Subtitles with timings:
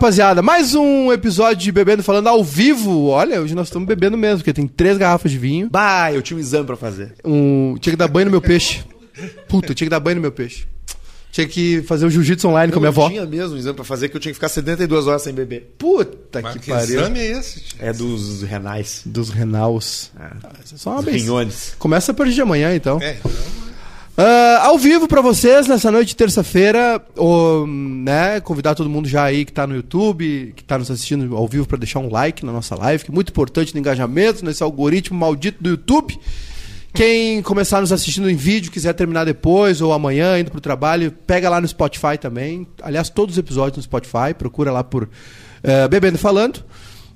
[0.00, 0.40] rapaziada.
[0.40, 3.08] Mais um episódio de Bebendo Falando ao vivo.
[3.08, 5.68] Olha, hoje nós estamos bebendo mesmo, porque tem três garrafas de vinho.
[5.68, 7.12] Bah, eu tinha um exame pra fazer.
[7.22, 7.76] Um...
[7.78, 8.82] Tinha que dar banho no meu peixe.
[9.46, 10.64] Puta, eu tinha que dar banho no meu peixe.
[11.30, 13.08] Tinha que fazer o jiu-jitsu online com a minha eu avó.
[13.10, 15.74] tinha mesmo um exame pra fazer que eu tinha que ficar 72 horas sem beber.
[15.78, 17.00] Puta Mas que, que pariu.
[17.00, 17.60] exame é esse?
[17.60, 17.78] tio?
[17.80, 19.02] É dos renais.
[19.04, 20.10] Dos renaus.
[20.18, 20.32] Ah,
[20.64, 21.22] isso é Só uma Dos vez.
[21.22, 21.74] rinhones.
[21.78, 22.98] Começa a partir de amanhã, então.
[23.02, 23.30] É, então,
[24.22, 27.02] Ah, ao vivo pra vocês nessa noite de terça-feira,
[28.04, 31.48] né, convidar todo mundo já aí que tá no YouTube, que tá nos assistindo ao
[31.48, 34.62] vivo pra deixar um like na nossa live, que é muito importante no engajamento, nesse
[34.62, 36.20] algoritmo maldito do YouTube.
[36.92, 41.48] Quem começar nos assistindo em vídeo, quiser terminar depois ou amanhã, indo pro trabalho, pega
[41.48, 42.66] lá no Spotify também.
[42.82, 45.08] Aliás, todos os episódios no Spotify, procura lá por
[45.62, 46.62] eh, Bebendo Falando.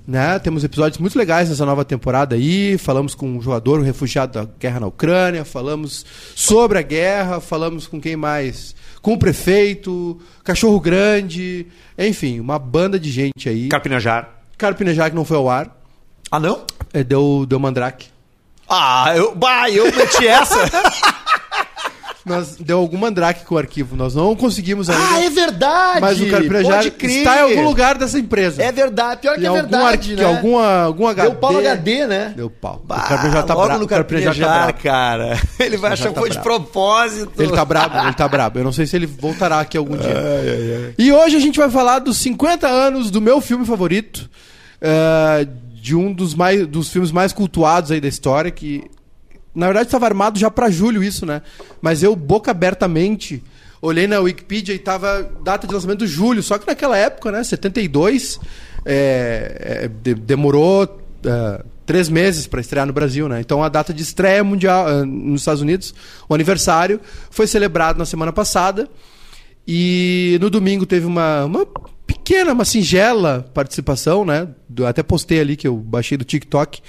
[0.07, 0.37] Né?
[0.37, 2.77] Temos episódios muito legais nessa nova temporada aí.
[2.77, 5.43] Falamos com um jogador, um refugiado da guerra na Ucrânia.
[5.43, 7.39] Falamos sobre a guerra.
[7.39, 8.75] Falamos com quem mais?
[9.01, 11.67] Com o prefeito, Cachorro Grande.
[11.97, 13.67] Enfim, uma banda de gente aí.
[13.67, 14.29] Carpinejar.
[14.57, 15.75] Carpinejar que não foi ao ar.
[16.31, 16.65] Ah, não?
[16.93, 18.07] É, deu, deu mandrake.
[18.69, 20.55] Ah, eu, bah, eu meti essa.
[22.25, 23.95] Nós, deu algum mandrake com o arquivo.
[23.95, 25.03] Nós não conseguimos ainda.
[25.03, 26.01] ah, é verdade.
[26.01, 26.25] mas o
[26.63, 27.17] Pode crer.
[27.17, 28.63] está em algum lugar dessa empresa.
[28.63, 29.21] É verdade.
[29.21, 30.23] Pior que é verdade, né?
[30.23, 31.29] alguma, algum HD.
[31.29, 32.33] Deu pau HD, né?
[32.35, 32.81] Deu pau.
[32.83, 33.79] Bah, o Carpinejar tá logo bravo.
[33.79, 35.39] no o Carpinejar tá cara.
[35.59, 37.41] Ele vai achar que tá foi de propósito.
[37.41, 38.59] Ele tá brabo, ele tá brabo.
[38.59, 40.93] Eu não sei se ele voltará aqui algum dia.
[40.97, 44.29] E hoje a gente vai falar dos 50 anos do meu filme favorito.
[44.81, 45.47] eh,
[45.85, 48.85] de um dos, mais, dos filmes mais cultuados aí da história, que
[49.55, 51.41] na verdade estava armado já pra julho isso, né?
[51.81, 53.41] Mas eu, boca abertamente,
[53.81, 56.43] olhei na Wikipedia e tava data de lançamento de julho.
[56.43, 58.39] Só que naquela época, né, 72,
[58.85, 63.39] é, é, de- demorou é, três meses para estrear no Brasil, né?
[63.39, 65.93] Então a data de estreia mundial é, nos Estados Unidos,
[66.27, 66.99] o aniversário,
[67.29, 68.89] foi celebrado na semana passada.
[69.67, 71.65] E no domingo teve uma, uma
[72.05, 74.47] pequena, uma singela participação, né?
[74.87, 76.81] Até postei ali que eu baixei do TikTok,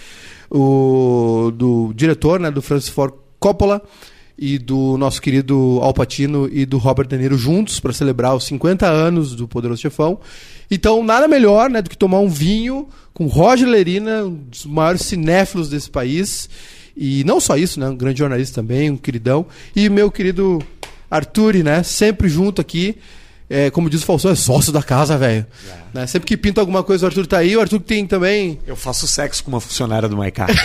[0.50, 2.50] o, do diretor, né?
[2.50, 3.82] Do Francis Ford Coppola
[4.38, 8.44] e do nosso querido Al Pacino e do Robert De Niro juntos para celebrar os
[8.44, 10.20] 50 anos do Poderoso Chefão.
[10.70, 15.02] Então, nada melhor, né, do que tomar um vinho com Roger Lerina, um dos maiores
[15.02, 16.50] cinéfilos desse país.
[16.96, 19.46] E não só isso, né, um grande jornalista também, um queridão.
[19.74, 20.60] E meu querido
[21.10, 21.82] Arturi, né?
[21.82, 22.96] Sempre junto aqui.
[23.48, 25.46] É, como diz o Falsão, é sócio da casa, velho.
[25.94, 27.56] Né, Sempre que pinta alguma coisa, o Arthur tá aí.
[27.56, 28.58] O Arthur tem também.
[28.66, 30.46] Eu faço sexo com uma funcionária do Maiká.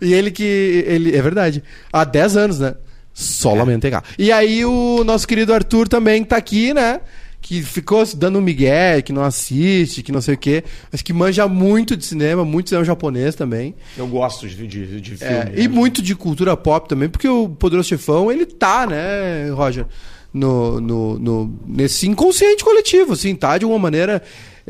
[0.00, 0.84] E ele que.
[0.86, 1.62] Ele, é verdade.
[1.92, 2.74] Há 10 anos, né?
[3.12, 3.86] Só lamento
[4.18, 7.00] E aí o nosso querido Arthur também tá aqui, né?
[7.40, 10.64] Que ficou dando um migué, que não assiste, que não sei o quê.
[10.90, 13.74] Mas que manja muito de cinema, muito cinema japonês também.
[13.96, 15.34] Eu gosto de, de, de filme.
[15.34, 15.52] É, né?
[15.56, 19.86] e muito de cultura pop também, porque o Poderoso Chefão, ele tá, né, Roger?
[20.34, 23.56] No, no, no- nesse inconsciente coletivo, assim, tá?
[23.56, 24.20] De uma maneira.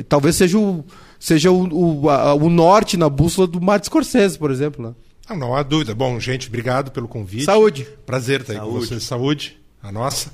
[0.08, 0.84] Talvez seja o,
[1.18, 4.84] seja o, o, a- o norte na bússola do Martin Scorsese, por exemplo.
[4.86, 4.94] Né?
[5.30, 5.94] não, não há dúvida.
[5.94, 7.44] Bom, gente, obrigado pelo convite.
[7.46, 7.88] Saúde.
[8.04, 8.86] Prazer estar aí com Saúde.
[8.88, 9.02] vocês.
[9.04, 10.30] Saúde, a nossa.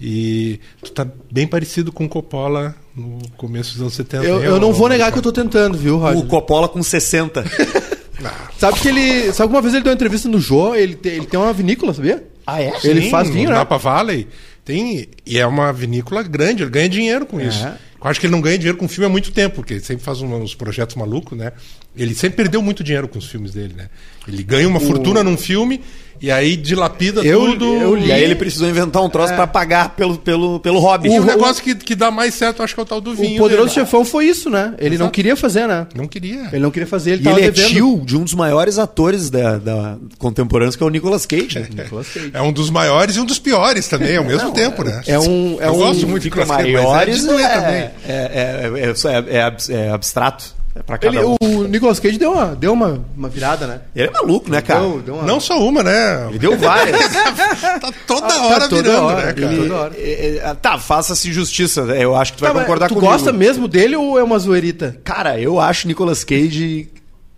[0.00, 4.24] E tu tá bem parecido com o Coppola no começo dos anos 70.
[4.24, 6.18] Eu, eu não vou negar que eu tô tentando, viu, Roger?
[6.22, 7.44] O Coppola com 60.
[8.58, 9.32] Sabe que ele.
[9.32, 11.52] Sabe que uma vez ele deu uma entrevista no Jô, ele, te- ele tem uma
[11.52, 12.26] vinícola, sabia?
[12.46, 12.72] Ah, é?
[12.84, 13.58] Ele Sim, faz vinho, no né?
[13.58, 14.26] Napa Valley
[14.66, 17.64] tem e é uma vinícola grande, ele ganha dinheiro com isso.
[18.02, 20.04] Eu acho que ele não ganha dinheiro com filme há muito tempo, porque ele sempre
[20.04, 21.52] faz uns projetos malucos, né?
[21.96, 23.88] Ele sempre perdeu muito dinheiro com os filmes dele, né?
[24.28, 25.80] Ele ganha uma fortuna num filme
[26.20, 27.64] e aí dilapida Eu- tudo.
[27.76, 31.08] eu li- E aí ele precisou inventar um troço pra pagar pelo, pelo, pelo hobby.
[31.08, 33.14] E o O- negócio que, que dá mais certo, acho que é o tal do
[33.14, 33.34] vinho.
[33.36, 33.84] O Poderoso dele.
[33.86, 34.74] Chefão foi isso, né?
[34.78, 35.86] Ele não queria fazer, né?
[35.94, 36.48] Não queria.
[36.52, 37.70] Ele não queria fazer, ele E tava ele é devendo.
[37.72, 41.58] tio de um dos maiores atores da, da contemporâneos, que é o Nicolas Cage.
[41.58, 41.68] né?
[41.84, 42.30] Nicolas Cage.
[42.32, 45.02] É um dos maiores e um dos piores também, ao mesmo tempo, né?
[45.06, 47.48] é um- é eu um- gosto muito de Nicolas Cage, mas maiores é doer é,
[47.48, 50.55] é, é, é, é, é abstrato.
[50.78, 51.36] É pra cada Ele, um.
[51.40, 53.80] o Nicolas Cage deu uma, deu uma, uma virada, né?
[53.94, 54.80] Ele é maluco, né, cara?
[54.80, 55.22] Deu, deu uma...
[55.24, 56.26] Não só uma, né?
[56.28, 56.96] Ele deu várias.
[57.80, 59.26] Tá toda Ah, hora tá toda virando, hora.
[59.26, 59.52] né, cara?
[59.52, 59.94] Ele- Toda hora.
[59.96, 61.80] É, é, tá, faça-se justiça.
[61.82, 63.10] Eu acho que tu Tá, vai concordar tu comigo.
[63.12, 64.96] gosta mesmo dele ou é uma zoeirita?
[65.02, 66.88] Cara, eu acho Nicolas Cage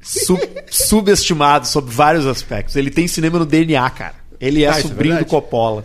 [0.03, 0.39] su-
[0.71, 2.77] subestimado sob vários aspectos.
[2.77, 4.15] Ele tem cinema no DNA, cara.
[4.41, 5.25] Ele é Ah, isso é sobrinho do.
[5.25, 5.85] Coppola.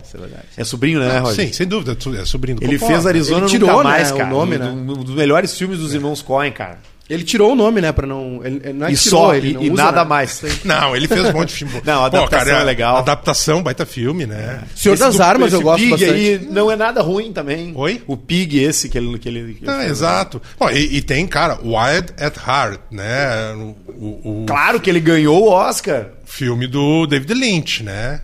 [0.56, 0.60] É.
[0.60, 1.46] É sobrinho, né, Roger?
[1.46, 1.94] Sim, sem dúvida.
[1.96, 2.92] tu- É sobrinho do Ele Coppola.
[2.92, 4.30] fez Arizona Ele tirou, Nunca né, Mais, o cara.
[4.30, 4.70] nome, um, né?
[4.70, 6.78] um dos melhores filmes dos irmãos Coen, cara.
[7.08, 7.92] Ele tirou o nome, né?
[7.92, 8.40] Pra não.
[8.42, 10.08] Ele, ele não é E tirou, só, ele e, não e usa, nada né?
[10.08, 10.42] mais.
[10.64, 11.74] Não, ele fez um monte de filme.
[11.84, 12.96] Não, a adaptação é legal.
[12.96, 14.62] Adaptação, baita filme, né?
[14.74, 16.12] Senhor das Esse do- Armas eu gosto Pig bastante.
[16.14, 17.72] aí não é nada ruim também.
[17.76, 18.02] Oi?
[18.06, 19.18] O Pig esse que ele...
[19.18, 19.90] Que ele, que Ah, fez.
[19.90, 20.40] exato.
[20.58, 23.52] Bom, e, e tem, cara, Wild at Heart, né?
[23.54, 26.06] O, o- o Claro que ele ganhou o Oscar.
[26.24, 28.22] filme do David Lynch, né?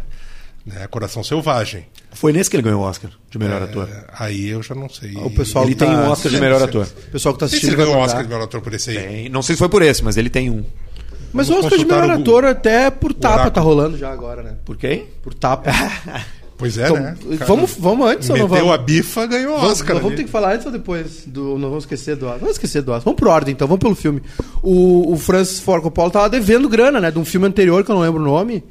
[0.64, 0.86] né?
[0.90, 1.86] Coração Selvagem.
[2.20, 3.88] Foi nesse que ele ganhou o Oscar de melhor É, ator.
[4.18, 5.16] Aí eu já não sei.
[5.16, 6.86] O pessoal Ele tá tem um Oscar de melhor ator.
[6.86, 7.98] O pessoal que tá assistindo ele ganhou o.
[8.00, 8.96] Oscar de melhor ator por esse aí.
[8.98, 10.62] Tem- Não sei se foi por esse, mas ele tem um.
[11.32, 13.50] Mas o Vamos Oscar de melhor o ator até por tapa oráculo.
[13.54, 14.56] tá rolando já agora, né?
[14.66, 15.06] Por quem?
[15.22, 15.70] Por tapa.
[16.60, 17.16] Pois é, Então, né?
[17.38, 18.74] Cara, vamos, vamos antes ou não Meteu vamos?
[18.78, 19.94] a bifa, ganhou o Vamos, Oscar.
[19.96, 20.16] vamos ali.
[20.18, 21.22] ter que falar antes ou depois?
[21.26, 22.40] Do, não vamos esquecer do Oscar.
[22.40, 23.04] Vamos esquecer do Oscar.
[23.06, 23.66] Vamos por ordem, então.
[23.66, 24.20] Vamos pelo filme.
[24.62, 27.10] O, o Francis Ford Coppola tava devendo grana, né?
[27.10, 28.62] De um filme anterior, que eu não lembro o nome.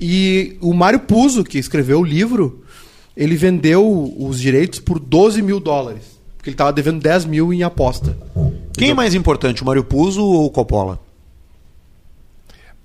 [0.00, 2.64] E o Mário Puzo, que escreveu o livro,
[3.18, 6.02] ele vendeu os direitos por 12 mil dólares.
[6.36, 8.16] Porque ele tava devendo 10 mil em aposta.
[8.74, 11.00] Quem é mais importante, o Mário Puzo ou o Coppola?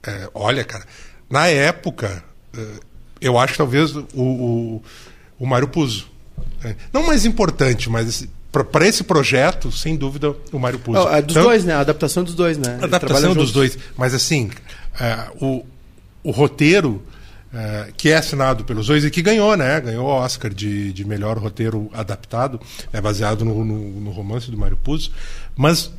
[0.06, 0.84] É, olha, cara,
[1.30, 2.24] na época,
[2.58, 2.80] eh,
[3.22, 4.82] eu acho que talvez o, o,
[5.40, 6.08] o Mário Puzo.
[6.64, 10.98] é, não mais importante, mas para esse projeto, sem dúvida, o Mário Puzo.
[11.10, 11.74] É, é dos Então, dois, né?
[11.76, 12.80] A adaptação dos dois, né?
[12.82, 13.52] A adaptação dos juntos.
[13.54, 13.78] dois.
[13.96, 14.50] Mas assim,
[15.00, 15.64] é, o,
[16.24, 17.02] o roteiro,
[17.54, 19.80] é, que é assinado pelos dois e que ganhou, né?
[19.80, 22.60] Ganhou o Oscar de, de melhor roteiro adaptado,
[22.92, 25.12] é baseado no, no, no romance do Mário Puzo.
[25.56, 25.92] Mas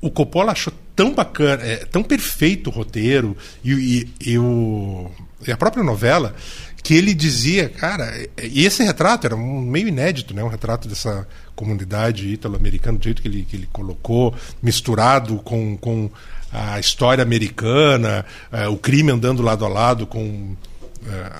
[0.00, 5.10] o Coppola achou tão bacana, é, tão perfeito o roteiro e, e- e o,
[5.46, 6.34] e a própria novela
[6.82, 10.44] que ele dizia, cara, e esse retrato era um meio inédito, né?
[10.44, 11.26] Um retrato dessa
[11.56, 16.10] comunidade italo-americana, do jeito que ele, que ele colocou, misturado com, com
[16.52, 20.54] a história americana, eh, o crime andando lado a lado com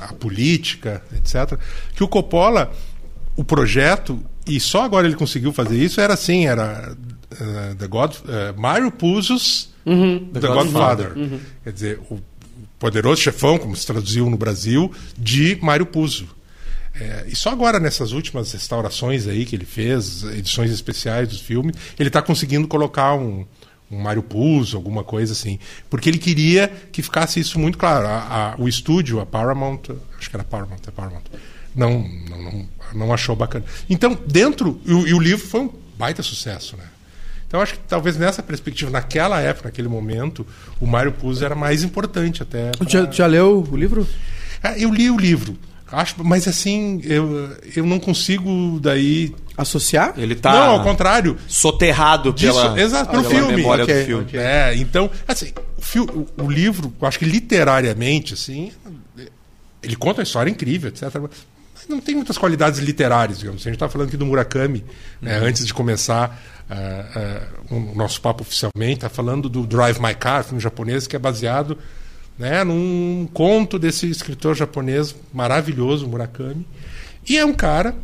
[0.08, 1.58] a política, etc.
[1.94, 2.72] Que o Coppola,
[3.36, 6.96] o projeto, e só agora ele conseguiu fazer isso, era assim, era
[7.30, 9.70] eh, The God, eh, Mario Puzo's
[10.32, 11.12] The, Godfather.
[11.62, 12.18] Quer dizer, o
[12.78, 16.28] poderoso chefão, como se traduziu no Brasil, de Mário Puzo.
[16.98, 21.74] É, e só agora, nessas últimas restaurações aí que ele fez, edições especiais dos filmes,
[21.98, 23.44] ele está conseguindo colocar um,
[23.90, 25.58] um Mário Puzo, alguma coisa assim.
[25.88, 28.06] Porque ele queria que ficasse isso muito claro.
[28.06, 29.80] A- a- o estúdio, a Paramount,
[30.18, 31.22] acho que era Paramount, é Paramount,
[31.76, 33.64] não, não, não, não achou bacana.
[33.88, 36.84] Então, dentro, e o, e o livro foi um baita sucesso, né?
[37.46, 40.44] Então, acho que talvez nessa perspectiva, naquela época, naquele momento,
[40.80, 42.72] o Mário Puzo era mais importante até.
[42.88, 44.06] Já, pra- tu já leu o livro?
[44.62, 45.56] é, eu li o livro,
[45.94, 49.34] acho, mas assim, eu, eu não consigo daí.
[49.56, 50.14] Associar?
[50.16, 51.36] Ele tá Não, ao contrário.
[51.46, 53.56] soterrado Disso, pela, exato, pelo pela filme.
[53.56, 54.24] memória Ok, do filme.
[54.24, 54.40] ok.
[54.40, 58.72] É, então, assim, o, fil- o- o livro, eu acho que literariamente, assim,
[59.82, 61.04] ele conta uma história incrível, etc.
[61.72, 63.60] Mas não tem muitas qualidades literárias, digamos.
[63.60, 63.68] assim.
[63.68, 64.84] A gente está falando aqui do Murakami,
[65.22, 65.36] né, Uhum.
[65.38, 70.14] antes antes de começar ah, ah, o nosso papo oficialmente, está falando do Drive My
[70.16, 71.78] Car, filme japonês, que é baseado
[72.38, 76.66] né, num conto desse escritor japonês maravilhoso, Murakami.
[77.28, 77.94] E é um cara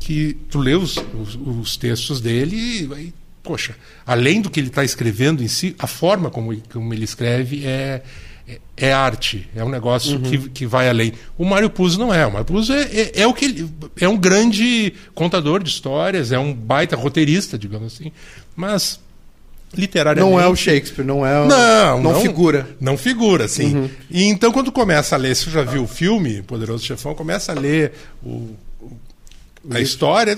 [0.00, 3.74] que tu lê os, os, os textos dele e, aí, poxa,
[4.06, 7.64] além do que ele está escrevendo em si, a forma como, ele- como ele escreve
[7.66, 8.02] é,
[8.46, 11.12] é, é arte, é um negócio que, que vai além.
[11.36, 12.26] O Mário Puzo não é.
[12.26, 13.70] O Mário Puzo é, é, é o que ele,
[14.00, 18.12] é um grande contador de histórias, é um baita roteirista, digamos assim,
[18.54, 19.00] mas
[19.74, 21.46] literariamente Não é o Shakespeare, não é o...
[21.46, 22.68] não, não, figura.
[22.80, 23.90] Não figura, sim.
[24.10, 27.54] E então, quando começa a ler, você já viu o filme, Poderoso Chefão, começa a
[27.54, 27.92] ler
[28.22, 28.92] o, o-
[29.70, 30.36] a história,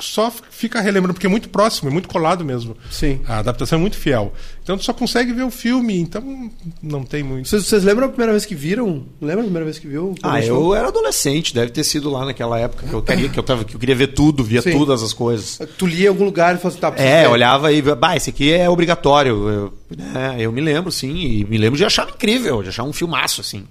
[0.00, 2.76] só fica relembrando, porque é muito próximo, é muito colado mesmo.
[2.90, 3.20] Sim.
[3.26, 4.32] A adaptação é muito fiel.
[4.62, 7.48] Então, tu só consegue ver o filme, então não tem muito.
[7.48, 9.04] Vocês, vocês lembram a primeira vez que viram?
[9.20, 10.14] Lembra a primeira vez que viu?
[10.22, 13.42] Ah, eu era adolescente, deve ter sido lá naquela época que eu queria, que eu,
[13.42, 14.78] tava, que eu queria ver tudo, via Sim.
[14.78, 15.58] todas as coisas.
[15.76, 17.28] Tu lia em algum lugar e falou assim, tá, É, ver.
[17.30, 19.48] olhava e bah, esse aqui é obrigatório.
[19.48, 22.92] Eu, né, eu me lembro, sim, e me lembro de achar incrível, de achar um
[22.92, 23.64] filmaço, assim.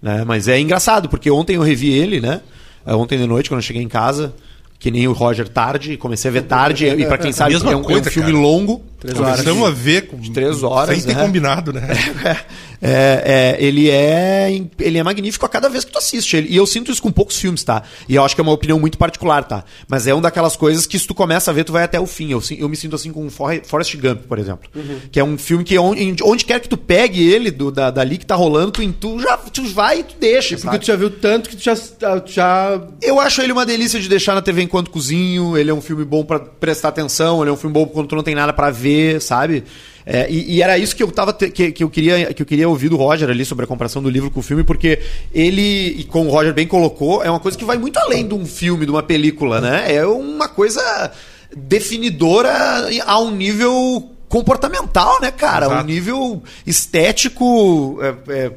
[0.00, 0.24] Né?
[0.24, 2.40] Mas é engraçado, porque ontem eu revi ele, né?
[2.86, 4.32] Ontem de noite, quando eu cheguei em casa,
[4.80, 7.76] que nem o Roger tarde, comecei a ver tarde, e pra quem sabe, Mesma é
[7.76, 8.42] um, é um coisa, filme cara.
[8.42, 8.82] longo.
[8.98, 9.40] Três horas.
[9.42, 11.22] Começamos a ver com, três horas, sem ter né?
[11.22, 11.86] combinado, né?
[12.24, 12.36] É,
[12.82, 16.48] é, ele é ele é magnífico a cada vez que tu assiste ele.
[16.50, 17.82] E eu sinto isso com poucos filmes, tá?
[18.08, 19.64] E eu acho que é uma opinião muito particular, tá?
[19.88, 22.06] Mas é uma daquelas coisas que se tu começa a ver, tu vai até o
[22.06, 22.30] fim.
[22.32, 24.68] Eu, eu me sinto assim com For- Forrest Gump, por exemplo.
[25.12, 28.16] Que é um filme que onde, onde quer que tu pegue ele do, da, dali
[28.18, 30.78] que tá rolando, tu, tu já tu vai e tu deixa, Porque sabe?
[30.78, 31.74] tu já viu tanto que tu já...
[31.76, 32.80] tu já...
[33.02, 35.56] Eu acho ele uma delícia de deixar na TV enquanto cozinho.
[35.56, 37.42] Ele é um filme bom pra prestar atenção.
[37.42, 39.64] Ele é um filme bom quando tu não tem nada pra ver, sabe?
[40.12, 42.46] É, e, e era isso que eu tava te- que, que eu queria que eu
[42.46, 44.98] queria ouvir do Roger ali sobre a comparação do livro com o filme, porque
[45.32, 48.34] ele e como o Roger bem colocou, é uma coisa que vai muito além de
[48.34, 49.94] um filme, de uma película, né?
[49.94, 51.12] É uma coisa
[51.56, 55.66] definidora a um nível comportamental, né, cara?
[55.66, 55.82] Exato.
[55.82, 58.52] Um nível estético, é, é,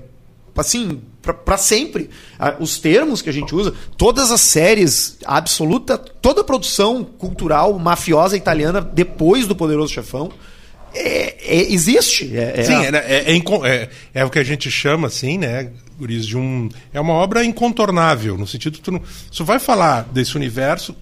[0.57, 1.01] assim,
[1.45, 2.09] pra sempre.
[2.59, 8.35] Os termos que a gente usa, todas as séries, absoluta, toda a produção cultural mafiosa
[8.35, 10.31] italiana depois do Poderoso Chefão
[10.93, 12.35] é- é- existe.
[12.35, 15.69] É, é Sim, é, é, é é- é o que a gente chama, assim, né?
[15.97, 16.69] guris, de um.
[16.93, 19.01] É uma obra incontornável, no sentido que tu não.
[19.31, 20.95] Se tu vai falar desse universo,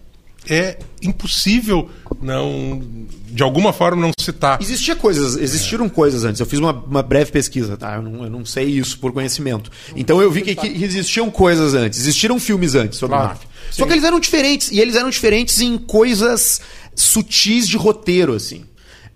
[0.50, 1.90] é impossível
[2.22, 2.82] não
[3.28, 4.60] de alguma forma não citar.
[4.62, 5.90] Existia coisas, existiram é.
[5.90, 6.40] coisas antes.
[6.40, 7.96] Eu fiz uma, uma breve pesquisa, tá?
[7.96, 9.72] Eu não, eu não, sei isso por conhecimento.
[9.96, 13.30] Então eu vi que, que, existiam coisas antes, existiram filmes antes sobre claro.
[13.30, 13.50] máfia.
[13.70, 16.60] Só que eles eram diferentes e eles eram diferentes em coisas
[16.94, 18.66] sutis de roteiro assim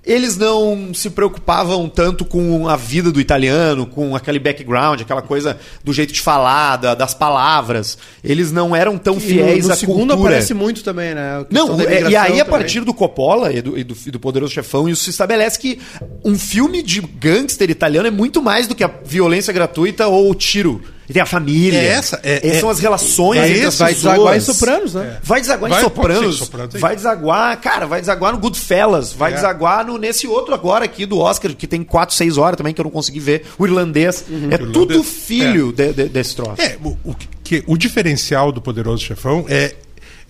[0.06, 5.58] eles não se preocupavam tanto com a vida do italiano, com aquele background, aquela coisa
[5.84, 7.98] do jeito de falar, da, das palavras.
[8.24, 10.30] Eles não eram tão fiéis no, no à segundo cultura.
[10.30, 11.46] aparece muito também, né?
[11.50, 14.88] Não, é, e aí a partir do Coppola e do, e do, do, Poderoso Chefão,
[14.88, 15.80] isso se estabelece que
[16.24, 20.36] um filme de gangster italiano é muito mais do que a violência gratuita ou o
[20.36, 20.82] tiro.
[21.08, 21.78] E tem a família.
[21.78, 22.20] É essa.
[22.24, 24.14] É, Essas é, são as relações é entre as vai pessoas.
[24.14, 25.06] Desaguar em Sopranos, né?
[25.06, 25.20] É.
[25.24, 26.38] Vai desaguar vai, em Sopranos.
[26.38, 29.14] sopranos vai desaguar, cara, vai desaguar no Goodfellas.
[29.14, 29.36] Vai é.
[29.36, 32.82] desaguar no, nesse outro agora aqui do Oscar, que tem 4, 6 horas também, que
[32.82, 33.46] eu não consegui ver.
[33.58, 34.26] O irlandês.
[34.28, 34.50] Uhum.
[34.52, 36.62] É o tudo irlandês, filho de, de, desse troço.
[36.62, 39.76] É, o, o, que, o diferencial do Poderoso Chefão é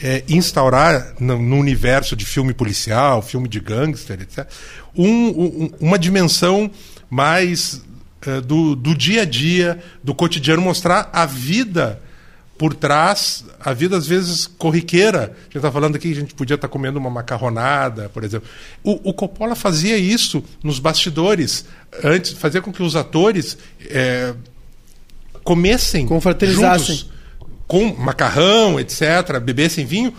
[0.02, 4.46] é, instaurar no, no, universo de filme policial, filme de gangster, etc.,
[4.96, 6.70] um, um, uma dimensão
[7.10, 7.82] mais
[8.46, 12.02] do, do dia a dia, do cotidiano, mostrar a vida
[12.58, 15.36] por trás, a vida às vezes corriqueira.
[15.38, 18.24] A gente está falando aqui que a gente podia estar tá comendo uma macarronada, por
[18.24, 18.48] exemplo.
[18.84, 21.66] O, o, Coppola fazia isso nos bastidores,
[22.04, 24.34] antes, fazia com que os atores é,
[25.44, 26.08] comessem
[26.88, 27.10] juntos,
[27.68, 30.14] com macarrão, etc., bebessem vinho,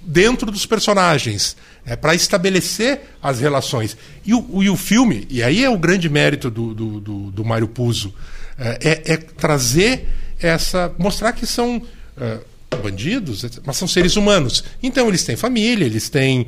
[0.00, 3.96] dentro dos personagens, é, para estabelecer as relações.
[4.24, 7.44] E o, e o filme, e aí é o grande mérito do, do, do, do
[7.44, 8.14] Mário Puzo,
[8.58, 10.08] é, é, é, trazer
[10.40, 10.92] essa.
[10.98, 11.82] mostrar que são
[12.16, 12.38] é,
[12.82, 14.64] bandidos, mas são seres humanos.
[14.82, 16.46] Então eles têm família, eles têm.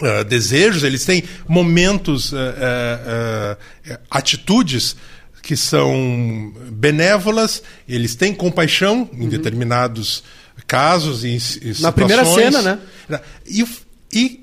[0.00, 3.56] Uh, desejos, eles têm momentos, uh,
[4.10, 4.96] atitudes
[5.42, 9.28] que são benévolas, eles têm compaixão em uhum.
[9.28, 10.24] determinados
[10.66, 12.62] casos e, e Na primeira cena,
[13.08, 13.20] né?
[13.46, 13.66] E,
[14.12, 14.42] e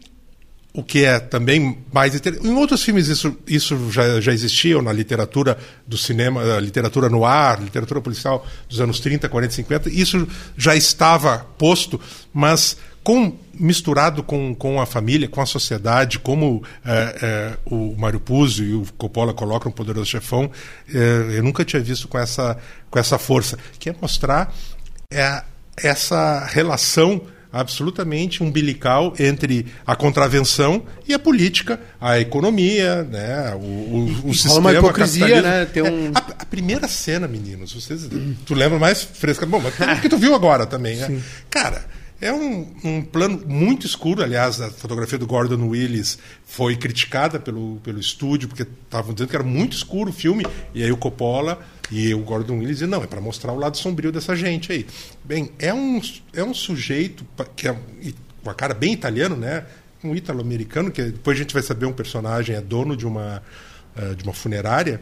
[0.73, 2.13] o que é também mais.
[2.43, 7.61] Em outros filmes isso, isso já, já existia, na literatura do cinema, literatura no ar,
[7.61, 11.99] literatura policial dos anos 30, 40, 50, isso já estava posto,
[12.33, 18.19] mas com, misturado com, com a família, com a sociedade, como é, é, o Mário
[18.19, 20.51] Puzo e o Coppola colocam o Poderoso Chefão,
[20.93, 22.57] é, eu nunca tinha visto com essa,
[22.89, 24.53] com essa força, que é mostrar
[25.11, 25.43] é,
[25.83, 27.21] essa relação
[27.51, 34.59] absolutamente umbilical entre a contravenção e a política, a economia, né, o, o, o sistema
[34.59, 35.65] uma hipocrisia, né?
[35.65, 36.07] Tem um...
[36.07, 38.07] É, a, a, primeira cena, meninos, vocês,
[38.45, 39.45] tu lembra mais fresca?
[39.45, 41.21] Bom, mas que tu viu agora também, né?
[41.49, 41.83] Cara,
[42.21, 47.77] é um, um, plano muito escuro, aliás, a fotografia do Gordon Willis foi criticada pelo,
[47.77, 51.59] pelo estúdio, porque estavam dizendo que era muito escuro o filme, e aí o Coppola
[51.91, 54.85] e o Gordon Willis diziam, não, é para mostrar o lado sombrio dessa gente aí.
[55.23, 56.01] Bem, é um,
[56.33, 57.75] é um sujeito que é
[58.43, 59.65] com a cara bem italiano, né?
[60.03, 63.41] Um ítalo-americano, que depois a gente vai saber um personagem, é dono de uma,
[63.97, 65.01] uh, de uma funerária,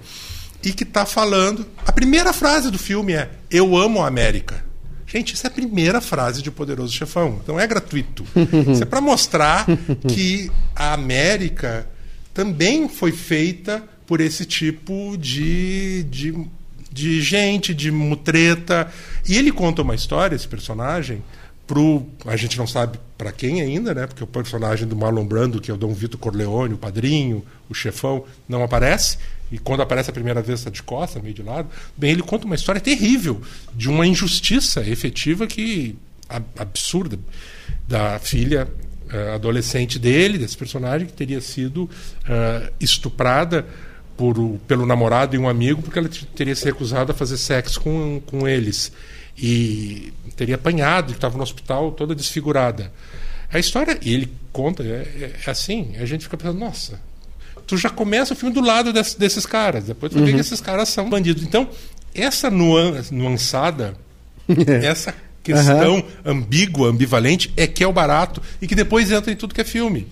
[0.63, 1.67] e que está falando.
[1.85, 4.65] A primeira frase do filme é: Eu amo a América.
[5.05, 7.39] Gente, isso é a primeira frase de Poderoso Chefão.
[7.41, 8.25] Então é gratuito.
[8.69, 9.65] Isso é para mostrar
[10.05, 11.87] que a América
[12.33, 16.33] também foi feita por esse tipo de, de,
[16.97, 18.91] de gente, de mutreta.
[19.27, 21.23] E ele conta uma história, esse personagem,
[21.65, 22.05] pro.
[22.25, 24.07] A gente não sabe para quem ainda, né?
[24.07, 27.73] Porque o personagem do Marlon Brando, que é o Dom Vitor Corleone, o padrinho, o
[27.73, 29.17] chefão, não aparece
[29.51, 32.45] e quando aparece a primeira vez está de costa, meio de lado, bem, ele conta
[32.45, 33.41] uma história terrível
[33.73, 35.95] de uma injustiça efetiva que
[36.57, 37.17] absurda
[37.87, 38.67] da filha
[39.09, 43.65] uh, adolescente dele, desse personagem, que teria sido uh, estuprada
[44.17, 44.35] por,
[44.67, 48.47] pelo namorado e um amigo porque ela teria se recusado a fazer sexo com, com
[48.47, 48.91] eles
[49.37, 52.91] e teria apanhado, estava no hospital toda desfigurada.
[53.53, 56.99] A história, e ele conta, é, é, assim, a gente fica pensando, nossa,
[57.65, 59.85] tu já começa o filme do lado desse, desses caras.
[59.85, 60.25] Depois tu uhum.
[60.25, 61.43] vê que esses caras são bandidos.
[61.43, 61.69] Então,
[62.13, 63.95] essa nuan nuançada,
[64.83, 66.03] essa questão uhum.
[66.25, 69.63] ambígua, ambivalente, é que é o barato e que depois entra em tudo que é
[69.63, 70.07] filme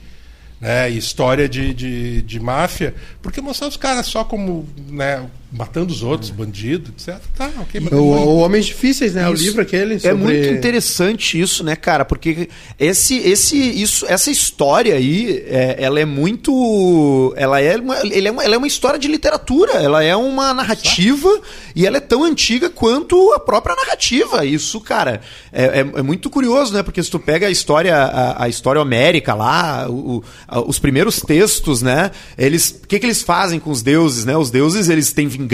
[0.59, 6.03] né, história de, de, de, máfia, porque mostrar os caras só como né, matando os
[6.03, 7.19] outros, bandido, etc.
[7.35, 9.21] Tá, okay, o, o Homens Difíceis, né?
[9.31, 9.43] Isso.
[9.43, 9.95] O livro aquele.
[9.95, 10.09] É sobre...
[10.09, 12.03] É muito interessante isso, né, cara?
[12.03, 17.33] Porque esse, esse, isso, essa história aí, é, ela é muito.
[17.37, 20.53] Ela é, uma, ele é uma, ela é uma história de literatura, ela é uma
[20.53, 21.43] narrativa Exato.
[21.73, 24.45] e ela é tão antiga quanto a própria narrativa.
[24.45, 25.21] Isso, cara,
[25.53, 26.83] é, é, é muito curioso, né?
[26.83, 30.21] Porque se tu pega a história, a, a história homérica lá, o,
[30.67, 32.11] os primeiros textos, né?
[32.37, 34.35] Eles, o que, que eles fazem com os deuses, né?
[34.35, 35.44] Os deuses eles têm vingança.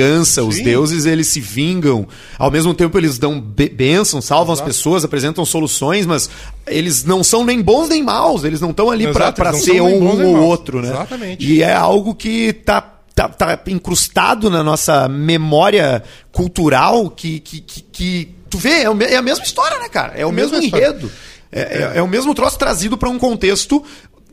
[0.43, 0.49] Sim.
[0.49, 2.07] Os deuses, eles se vingam.
[2.37, 4.69] Ao mesmo tempo, eles dão bênçãos, salvam Exato.
[4.69, 6.29] as pessoas, apresentam soluções, mas
[6.67, 8.43] eles não são nem bons nem maus.
[8.43, 10.89] Eles não estão ali para ser um, um ou outro, né?
[10.89, 11.45] Exatamente.
[11.45, 12.81] E é algo que tá
[13.15, 19.15] tá, tá incrustado na nossa memória cultural que, que, que, que tu vê, é, é,
[19.17, 20.13] a mesma história, né, cara?
[20.15, 21.11] É o é mesmo enredo.
[21.51, 23.83] É, é, é, o mesmo troço trazido para um contexto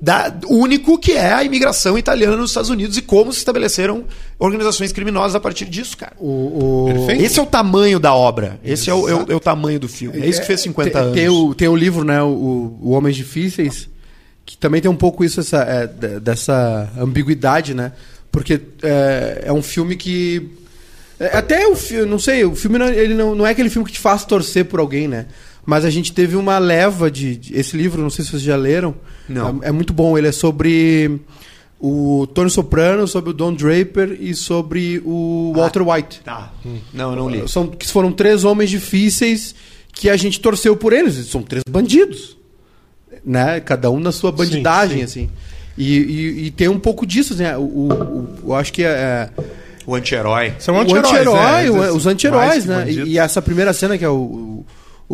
[0.00, 4.04] da, único que é a imigração italiana nos Estados Unidos e como se estabeleceram
[4.38, 6.12] organizações criminosas a partir disso, cara.
[6.18, 7.10] O, o...
[7.10, 8.60] Esse é o tamanho da obra.
[8.64, 10.20] Esse é o, é o, é o, tamanho do filme.
[10.20, 11.14] É isso que fez 50 tem, anos.
[11.14, 12.22] Tem o, tem o livro, né?
[12.22, 13.88] O, o Homens Difíceis,
[14.46, 15.86] que também tem um pouco isso, essa, é,
[16.20, 17.92] dessa ambiguidade, né?
[18.30, 20.48] Porque é, é um filme que.
[21.18, 23.84] É, até o filme, não sei, o filme não, ele não, não é aquele filme
[23.84, 25.26] que te faz torcer por alguém, né?
[25.68, 28.56] Mas a gente teve uma leva de, de esse livro, não sei se vocês já
[28.56, 28.94] leram.
[29.28, 29.60] Não.
[29.62, 30.16] É, é, muito bom.
[30.16, 31.20] Ele é sobre
[31.78, 36.22] o Tony Soprano, sobre o Don Draper e sobre o ah, Walter White.
[36.24, 36.54] Tá.
[36.64, 36.78] Hum.
[36.90, 37.46] Não, eu não li.
[37.46, 39.54] São, que foram três homens difíceis
[39.92, 41.16] que a gente torceu por eles.
[41.26, 42.38] São três bandidos.
[43.22, 43.60] Né?
[43.60, 45.24] Cada um na sua bandidagem, sim, sim.
[45.24, 45.30] assim.
[45.76, 47.58] E, e, e, tem um pouco disso, né?
[47.58, 48.88] O, o, o eu acho que é.
[48.88, 49.30] é
[49.86, 50.54] o anti-herói.
[50.58, 51.68] São anti-heróis.
[51.68, 52.90] Anti é, os anti-heróis, né?
[52.90, 54.66] E, e, essa primeira cena que é o, o,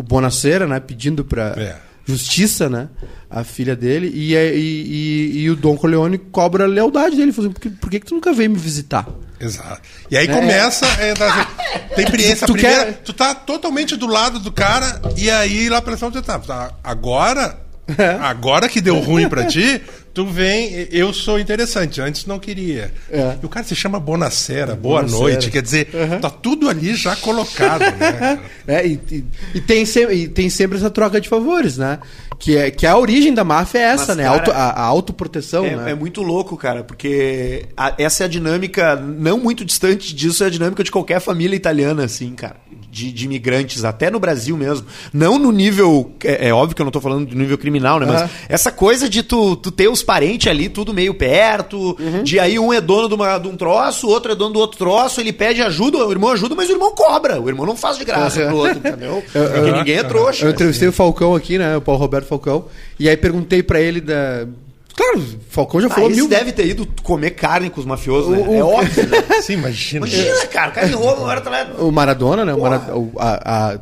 [0.03, 0.79] Bonacera, né?
[0.79, 1.75] Pedindo pra é.
[2.05, 2.89] justiça, né?
[3.29, 4.11] A filha dele.
[4.13, 7.31] E, é, e, e, o Don Corleone cobra a lealdade dele.
[7.31, 9.07] Fala assim, por, que, por que, que tu nunca veio me visitar?
[9.39, 9.81] Exato.
[10.09, 10.33] E aí é.
[10.33, 10.85] começa.
[10.85, 11.13] É,
[11.95, 12.47] tem experiência.
[12.47, 12.93] Tu, primeira, quer...
[13.03, 15.01] tu tá totalmente do lado do cara.
[15.17, 17.65] E aí lá pela frente, tá, tá agora
[17.97, 18.17] é.
[18.21, 19.81] Agora que deu ruim para ti,
[20.15, 22.89] tu vem, eu sou interessante, antes não queria.
[23.11, 23.35] É.
[23.43, 25.21] E o cara se chama Bonacera, boa Bonacera.
[25.21, 26.21] noite, quer dizer, uhum.
[26.21, 28.39] tá tudo ali já colocado, né?
[28.67, 31.99] É, e, e, e, tem sempre, e tem sempre essa troca de favores, né?
[32.39, 34.23] Que é, que é a origem da máfia é essa, Mas, né?
[34.23, 35.63] Cara, Auto, a, a autoproteção.
[35.63, 35.91] É, né?
[35.91, 40.47] é muito louco, cara, porque a, essa é a dinâmica, não muito distante disso, é
[40.47, 42.55] a dinâmica de qualquer família italiana, assim, cara
[42.95, 44.87] de, de, imigrantes, até no Brasil mesmo.
[45.11, 46.15] Não no nível.
[46.23, 48.05] É, é óbvio que eu não estou falando do nível criminal, né?
[48.05, 48.29] Mas uhum.
[48.47, 52.23] essa coisa de tu, tu ter os parentes ali, tudo meio perto, uhum.
[52.23, 54.59] de aí um é dono de, uma, de um troço, o outro é dono do
[54.59, 57.41] outro troço, ele pede ajuda, o irmão ajuda, mas o irmão cobra.
[57.41, 58.47] O irmão não faz de graça uhum.
[58.47, 59.23] pro outro, entendeu?
[59.33, 60.45] Porque ninguém é trouxa.
[60.45, 61.75] Eu entrevistei o Falcão aqui, né?
[61.75, 62.65] O Paulo Roberto Falcão.
[62.99, 64.47] E aí perguntei para ele da
[64.95, 66.27] Claro, Falcão já ah, falou mil.
[66.27, 68.45] deve ter ido comer carne com os mafiosos, né?
[68.47, 69.23] O, é óbvio, né?
[69.43, 70.07] Sim, imagina.
[70.07, 71.67] Imagina, cara, carne rouba, agora tá lá.
[71.79, 72.53] O Maradona, né?
[72.53, 72.95] O Mara...
[72.95, 73.79] o, a, a,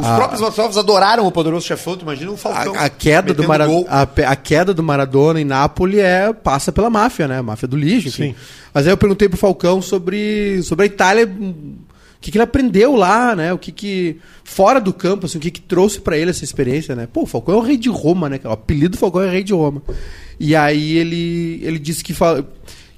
[0.00, 2.74] os a, próprios mafiosos adoraram o poderoso chefão, tu imagina o Falcão.
[2.74, 6.88] A, a queda do Mara, a, a, queda do Maradona em Nápoles é, passa pela
[6.88, 7.38] máfia, né?
[7.38, 8.30] A máfia do lixo, enfim.
[8.30, 8.34] Sim.
[8.72, 11.26] Mas aí eu perguntei pro Falcão sobre, sobre a Itália
[12.20, 13.50] o que, que ele aprendeu lá, né?
[13.50, 16.94] O que que fora do campo, assim, o que que trouxe para ele essa experiência,
[16.94, 17.08] né?
[17.10, 18.38] Pô, o Falcão é o rei de Roma, né?
[18.44, 19.82] O apelido do Falcão é rei de Roma.
[20.38, 22.14] E aí ele ele disse que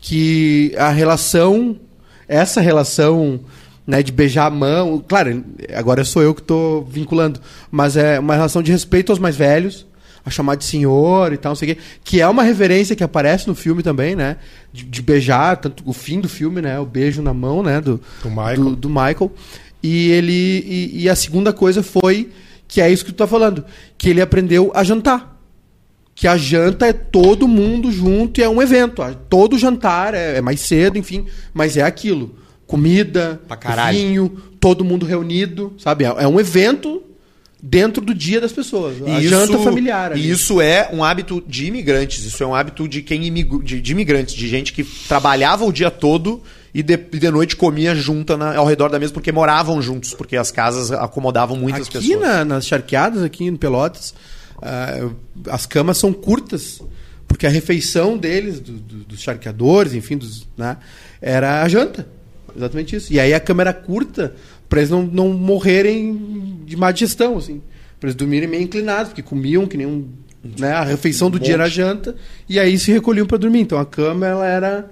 [0.00, 1.76] que a relação
[2.26, 3.40] essa relação
[3.86, 7.40] né, de beijar a mão, claro, agora sou eu que estou vinculando,
[7.70, 9.86] mas é uma relação de respeito aos mais velhos,
[10.24, 13.02] a chamar de senhor e tal, não sei o quê, que é uma reverência que
[13.02, 14.36] aparece no filme também, né?
[14.72, 16.78] De, de, beijar, tanto o fim do filme, né?
[16.78, 17.80] O beijo na mão, né?
[17.80, 18.56] Do, do Michael.
[18.56, 19.32] Do, do Michael.
[19.82, 20.32] E ele.
[20.32, 22.30] E, e, a segunda coisa foi
[22.68, 23.64] que é isso que tu tá falando,
[23.98, 25.40] que ele aprendeu a jantar.
[26.14, 29.02] Que a janta é todo mundo junto e é um evento.
[29.28, 32.36] Todo jantar é, é mais cedo, enfim, mas é aquilo.
[32.72, 33.38] Comida,
[33.90, 36.04] vinho, todo mundo reunido, sabe?
[36.04, 37.02] É, é um evento
[37.62, 38.96] dentro do dia das pessoas.
[39.06, 40.16] A isso, janta familiar.
[40.16, 42.24] E isso é um hábito de imigrantes.
[42.24, 43.62] Isso é um hábito de quem imigr...
[43.62, 47.94] de, de, imigrantes, de gente que trabalhava o dia todo e de, de noite comia
[47.94, 51.98] junta na, ao redor da mesa porque moravam juntos, porque as casas acomodavam muitas aqui
[51.98, 52.16] pessoas.
[52.16, 54.14] Aqui na, nas charqueadas, aqui em Pelotas,
[54.56, 55.14] uh,
[55.50, 56.80] as camas são curtas.
[57.28, 60.78] Porque a refeição deles, do, do, dos charqueadores, enfim, dos, né,
[61.20, 62.06] era a janta.
[62.56, 63.12] Exatamente isso.
[63.12, 64.34] E aí a cama era curta
[64.68, 67.60] para eles não, não morrerem de má digestão, assim.
[68.00, 70.08] Para eles dormirem meio inclinados, porque comiam que nem um.
[70.58, 72.16] Né, a refeição do um dia era janta,
[72.48, 73.60] e aí se recolhiam para dormir.
[73.60, 74.90] Então a cama ela era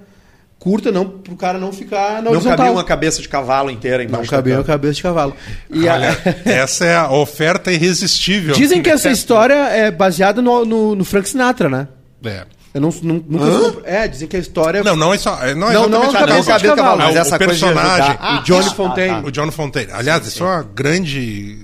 [0.61, 4.03] curta, não para o cara não ficar na Não cabia uma cabeça de cavalo inteira
[4.03, 4.23] embaixo.
[4.23, 5.35] Não cabia uma cabeça de cavalo.
[5.71, 6.31] E Olha, a...
[6.49, 8.53] essa é a oferta irresistível.
[8.53, 11.87] Dizem que essa história é baseada no, no, no Frank Sinatra, né?
[12.23, 12.45] É.
[12.73, 14.83] Eu não, não, nunca É, dizem que a história.
[14.83, 15.35] Não, não é só.
[15.55, 18.17] Não, é não, não, não cabeça de cavalo, mas essa o personagem.
[18.19, 19.11] Ah, o Johnny ah, Fontaine.
[19.11, 19.27] Ah, tá.
[19.27, 19.91] O Johnny Fontaine.
[19.91, 21.57] Aliás, isso é uma grande.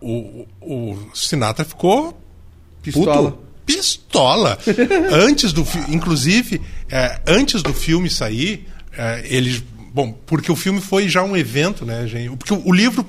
[0.00, 2.18] O, o Sinatra ficou.
[2.82, 3.32] Pistola.
[3.32, 3.46] Puto.
[3.66, 4.58] Pistola.
[5.12, 8.66] antes do Inclusive, é, antes do filme sair,
[8.96, 9.62] é, eles.
[9.92, 12.34] Bom, porque o filme foi já um evento, né, gente?
[12.36, 13.04] Porque o, o livro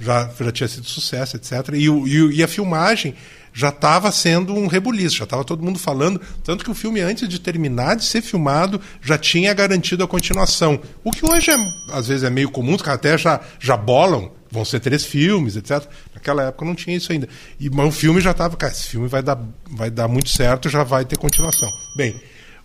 [0.00, 1.52] já, já tinha sido sucesso, etc.
[1.74, 3.14] E, o, e, e a filmagem
[3.58, 7.28] já estava sendo um rebuliço, já estava todo mundo falando, tanto que o filme antes
[7.28, 10.80] de terminar de ser filmado já tinha garantido a continuação.
[11.02, 11.56] O que hoje é,
[11.90, 15.56] às vezes é meio comum, os caras até já já bolam, vão ser três filmes,
[15.56, 15.84] etc.
[16.14, 17.28] Naquela época não tinha isso ainda.
[17.58, 19.36] E mas o filme já estava, cara, esse filme vai dar
[19.68, 21.68] vai dar muito certo, já vai ter continuação.
[21.96, 22.14] Bem,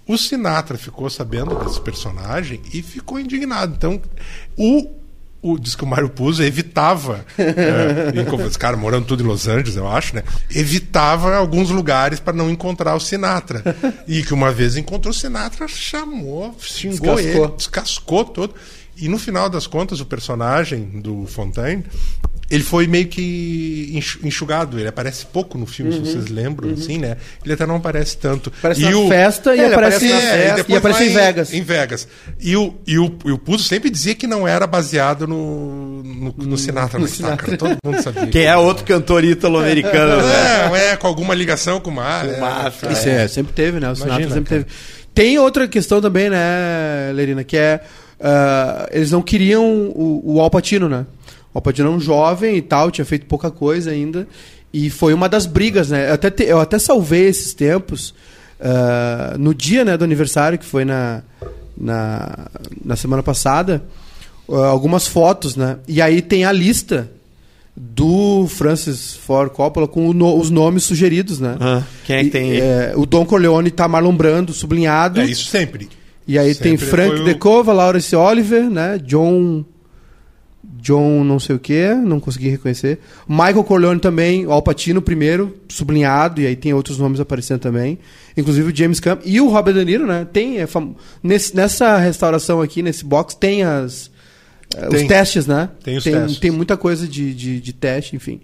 [0.08, 3.74] o Sinatra ficou sabendo desse personagem e ficou indignado.
[3.76, 4.00] Então,
[4.56, 5.03] o
[5.44, 9.76] o, diz que o Mário Puzo evitava, é, esse cara morando tudo em Los Angeles,
[9.76, 10.24] eu acho, né?
[10.50, 13.62] Evitava alguns lugares para não encontrar o Sinatra.
[14.08, 17.46] E que uma vez encontrou o Sinatra, chamou, xingou descascou.
[17.46, 18.56] ele, descascou todo.
[18.96, 21.84] E no final das contas, o personagem do Fontaine
[22.54, 26.76] ele foi meio que enxugado, ele aparece pouco no filme, uhum, se vocês lembram, uhum.
[26.76, 27.18] assim, né?
[27.44, 28.54] Ele até não aparece tanto.
[28.60, 29.08] Aparece e na o...
[29.08, 31.54] festa e é, aparece, aparece, na é, festa, e aparece em Vegas.
[31.54, 32.08] Em, Vegas.
[32.40, 36.36] E o, e, o, e o Puzo sempre dizia que não era baseado no, no,
[36.38, 37.00] no Sinatra.
[37.00, 37.58] No Sinatra.
[37.58, 38.28] Todo mundo sabia.
[38.34, 40.72] Que é outro cantor ítalo-americano, né?
[40.74, 42.28] É, é, com alguma ligação com o mar.
[42.28, 42.92] Com o Mafia.
[42.92, 43.88] Isso é, sempre teve, né?
[43.88, 44.64] O Imagina, Sinatra sempre cara.
[44.64, 44.76] teve.
[45.14, 47.82] Tem outra questão também, né, Lerina, que é...
[48.20, 51.06] Uh, eles não queriam o, o Al Pacino, né?
[51.54, 54.28] O Alpatino é um jovem e tal, tinha feito pouca coisa ainda.
[54.74, 56.10] E foi uma das brigas, né?
[56.10, 58.14] Eu até, te, eu até salvei esses tempos
[58.60, 61.22] uh, no dia né, do aniversário, que foi na,
[61.78, 62.48] na,
[62.84, 63.84] na semana passada,
[64.48, 65.78] uh, algumas fotos, né?
[65.88, 67.10] E aí tem a lista
[67.76, 71.56] do Francis Ford Coppola com no, os nomes sugeridos, né?
[71.60, 72.54] Ah, quem é que tem?
[72.54, 75.22] E, é, o Don Corleone tá Marlon Brando, sublinhado.
[75.22, 75.90] É isso sempre.
[76.28, 77.24] E aí sempre tem Frank o...
[77.26, 79.00] Decova, Laurence Oliver, né?
[79.04, 79.66] John
[80.64, 83.00] John não sei o que, não consegui reconhecer.
[83.28, 88.00] Michael Corleone também, o Alpatino primeiro, sublinhado, e aí tem outros nomes aparecendo também.
[88.36, 90.28] Inclusive o James Camp e o Robert De Niro, né?
[90.32, 90.96] Tem, é fam...
[91.22, 94.12] Nesse, nessa restauração aqui, nesse box, tem as...
[94.76, 95.02] Eh, tem.
[95.02, 95.70] Os testes, né?
[95.84, 96.40] Tem os tem, testes.
[96.40, 98.42] Tem muita coisa de, de, de teste, enfim.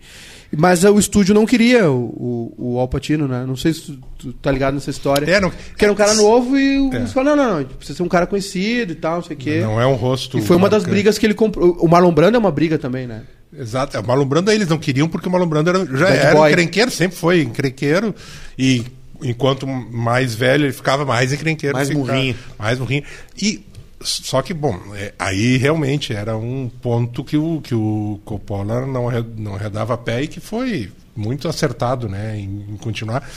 [0.57, 3.45] Mas o estúdio não queria o, o, o Alpatino, né?
[3.45, 5.29] Não sei se tu, tu tá ligado nessa história.
[5.29, 5.51] É, não...
[5.77, 7.05] Que era um cara novo e o é.
[7.05, 9.59] falou, não, não, não, precisa ser um cara conhecido e tal, não sei o quê.
[9.61, 10.39] Não é um rosto...
[10.39, 11.77] E foi uma das brigas que ele comprou.
[11.79, 13.23] O Marlon Brando é uma briga também, né?
[13.55, 13.99] Exato.
[13.99, 16.49] O Marlon Brando eles não queriam porque o Marlon Brando era, já Bad era boy.
[16.49, 18.15] encrenqueiro, sempre foi encrenqueiro.
[18.57, 18.85] E
[19.21, 21.75] enquanto mais velho ele ficava mais encrenqueiro.
[21.75, 22.35] Mais murrinho.
[22.57, 23.03] Mais murrinho.
[23.39, 23.63] E
[24.01, 29.09] só que, bom, é, aí realmente era um ponto que o, que o Coppola não,
[29.37, 33.27] não redava pé e que foi muito acertado né, em, em continuar.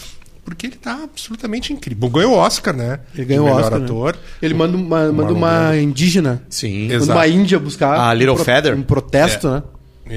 [0.44, 2.08] Porque ele está absolutamente incrível.
[2.08, 3.00] Ganhou o Oscar, né?
[3.14, 3.78] Ele ganhou o Oscar.
[3.78, 3.84] Né?
[3.84, 4.14] ator.
[4.14, 4.20] Né?
[4.42, 6.42] Ele manda uma, manda uma indígena.
[6.48, 7.12] Sim, manda exato.
[7.12, 8.08] uma índia buscar.
[8.08, 8.74] A Little um pro, Feather.
[8.76, 9.50] Um protesto, é.
[9.52, 9.62] né?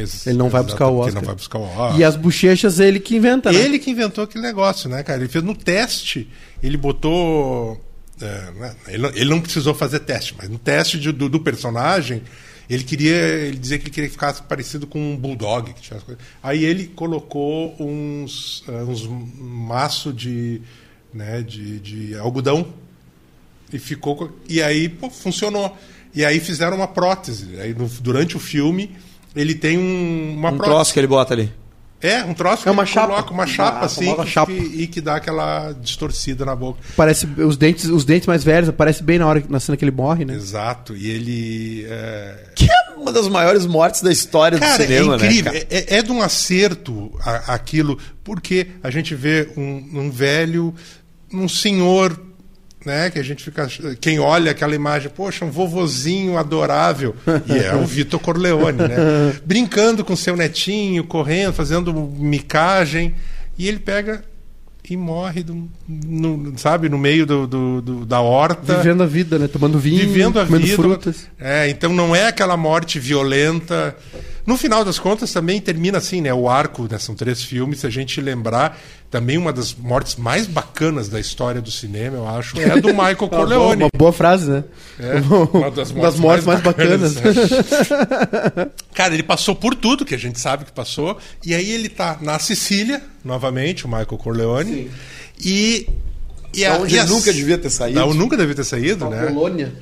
[0.02, 1.08] Isso, ele não vai buscar o Oscar.
[1.10, 2.00] Ele não vai buscar o Oscar.
[2.00, 3.60] E as bochechas ele que inventa, né?
[3.60, 5.20] Ele que inventou aquele negócio, né, cara?
[5.20, 6.28] Ele fez no teste,
[6.62, 7.80] ele botou
[8.22, 8.76] é, né?
[8.88, 12.22] ele, ele, não precisou fazer teste, mas no teste de, do, do, personagem,
[12.70, 13.16] ele queria.
[13.16, 15.74] Ele dizia que ele queria que ficasse parecido com um bulldog.
[16.42, 20.62] Aí ele colocou uns, uh, uns maço de,
[21.14, 22.74] né, de, de algodão
[23.72, 24.32] e ficou.
[24.48, 25.78] E aí pô, funcionou.
[26.14, 27.60] E aí fizeram uma prótese.
[27.60, 28.96] Aí no, durante o filme
[29.36, 30.76] ele tem um, uma um prótese.
[30.76, 31.52] troço que ele bota ali.
[32.06, 33.08] É, um troço é uma chapa.
[33.08, 34.52] coloca uma chapa ah, assim que, chapa.
[34.52, 36.80] Que, e que dá aquela distorcida na boca.
[36.96, 39.92] Parece os dentes, os dentes mais velhos, aparece bem na hora na cena que ele
[39.92, 40.36] morre, né?
[40.36, 40.96] Exato.
[40.96, 42.52] E ele é...
[42.54, 45.54] que é uma das maiores mortes da história cara, do cinema, é né, incrível.
[45.54, 50.74] Né, é, é, de um acerto a, aquilo, porque a gente vê um, um velho,
[51.34, 52.20] um senhor
[52.86, 53.10] né?
[53.10, 53.68] Que a gente fica.
[54.00, 57.16] Quem olha aquela imagem, poxa, um vovozinho adorável.
[57.48, 58.96] E é o Vitor Corleone, né?
[59.44, 63.16] Brincando com seu netinho, correndo, fazendo micagem.
[63.58, 64.24] E ele pega
[64.90, 68.78] e morre, do, no, sabe, no meio do, do, do, da horta.
[68.78, 69.48] Vivendo a vida, né?
[69.48, 70.76] Tomando vinho, vivendo a comendo vida.
[70.76, 71.28] frutas.
[71.40, 73.96] É, então não é aquela morte violenta.
[74.46, 76.34] No final das contas, também termina assim, né?
[76.34, 77.00] O arco, né?
[77.00, 77.80] são três filmes.
[77.80, 78.80] Se a gente lembrar,
[79.16, 83.16] também uma das mortes mais bacanas da história do cinema, eu acho, é do Michael
[83.16, 83.84] Corleone.
[83.84, 84.66] uma, boa frase, né?
[85.00, 85.14] É,
[85.56, 87.14] uma das mortes, das mortes mais, mais, bacanas.
[87.14, 87.90] bacanas.
[87.90, 88.68] Né?
[88.94, 91.18] Cara, ele passou por tudo que a gente sabe que passou.
[91.46, 94.74] E aí ele tá na Sicília, novamente, o Michael Corleone.
[94.74, 94.90] Sim.
[95.40, 95.88] E.
[96.54, 97.98] E a, onde e ele nunca devia ter saído.
[97.98, 99.28] Não, nunca devia ter saído, né?
[99.28, 99.74] Polônia.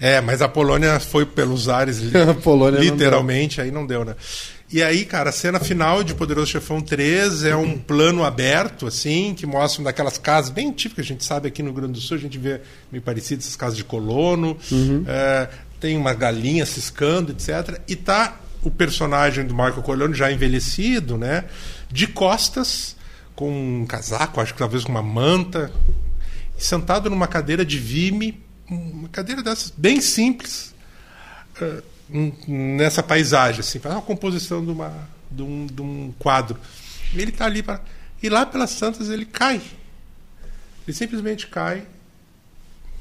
[0.00, 2.00] É, mas a Polônia foi pelos ares,
[2.42, 4.16] Polônia literalmente, não aí não deu, né?
[4.72, 9.34] E aí, cara, a cena final de Poderoso Chefão 3 é um plano aberto, assim,
[9.34, 12.00] que mostra uma daquelas casas bem típicas, a gente sabe aqui no Rio Grande do
[12.00, 15.04] Sul, a gente vê meio parecido essas casas de colono, uhum.
[15.06, 17.80] é, tem uma galinha ciscando, etc.
[17.86, 21.44] E tá o personagem do Marco Corleone já envelhecido, né?
[21.90, 22.96] De costas,
[23.34, 25.70] com um casaco, acho que talvez com uma manta,
[26.56, 30.74] sentado numa cadeira de vime uma cadeira dessas, bem simples,
[31.60, 31.82] uh,
[32.46, 34.92] nessa paisagem, assim, faz uma composição de, uma,
[35.30, 36.58] de, um, de um quadro.
[37.14, 37.80] Ele está ali para.
[38.22, 39.60] E lá pelas tantas ele cai.
[40.86, 41.82] Ele simplesmente cai.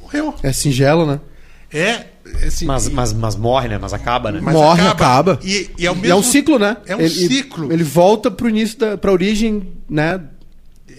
[0.01, 0.35] Morreu.
[0.43, 1.19] É singelo, né?
[1.71, 2.07] É.
[2.45, 3.77] Assim, Mas, mas, mas morre, né?
[3.79, 4.39] Mas acaba, né?
[4.41, 5.33] Mas Morre, acaba.
[5.33, 5.39] acaba.
[5.43, 6.77] E- e é o E mesmo- é um ciclo, né?
[6.85, 7.71] É um ele, ciclo.
[7.71, 10.21] Ele volta pro início da pra origem, né?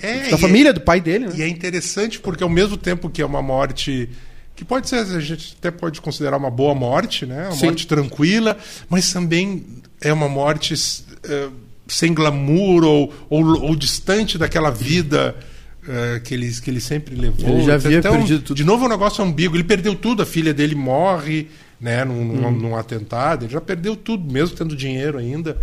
[0.01, 1.33] é, Da família, do pai dele, né?
[1.37, 4.09] E é interessante porque ao mesmo tempo que é uma morte
[4.55, 7.45] que pode ser, a gente até pode considerar uma boa morte, né?
[7.47, 7.67] Uma Sim.
[7.67, 8.57] morte tranquila,
[8.89, 9.65] mas também
[10.01, 10.75] é uma morte
[11.25, 11.49] eh,
[11.89, 15.35] sem glamour ou, ou, ou distante daquela vida
[15.89, 17.49] eh, que, ele, que ele sempre levou.
[17.49, 18.57] Ele já havia Então, perdido tudo.
[18.57, 19.57] De novo, é um negócio ambíguo.
[19.57, 21.49] Ele perdeu tudo, a filha dele morre
[21.81, 22.51] né, num, num- Uhum.
[22.53, 25.57] num atentado, ele já perdeu tudo, mesmo tendo dinheiro ainda.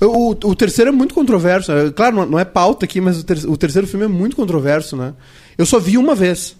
[0.00, 1.72] O, o terceiro é muito controverso.
[1.72, 1.90] né?
[1.90, 4.96] Claro, não- não é pauta aqui, mas o, ter- o terceiro filme é muito controverso,
[4.96, 5.14] né?
[5.56, 6.54] Eu só vi uma vez.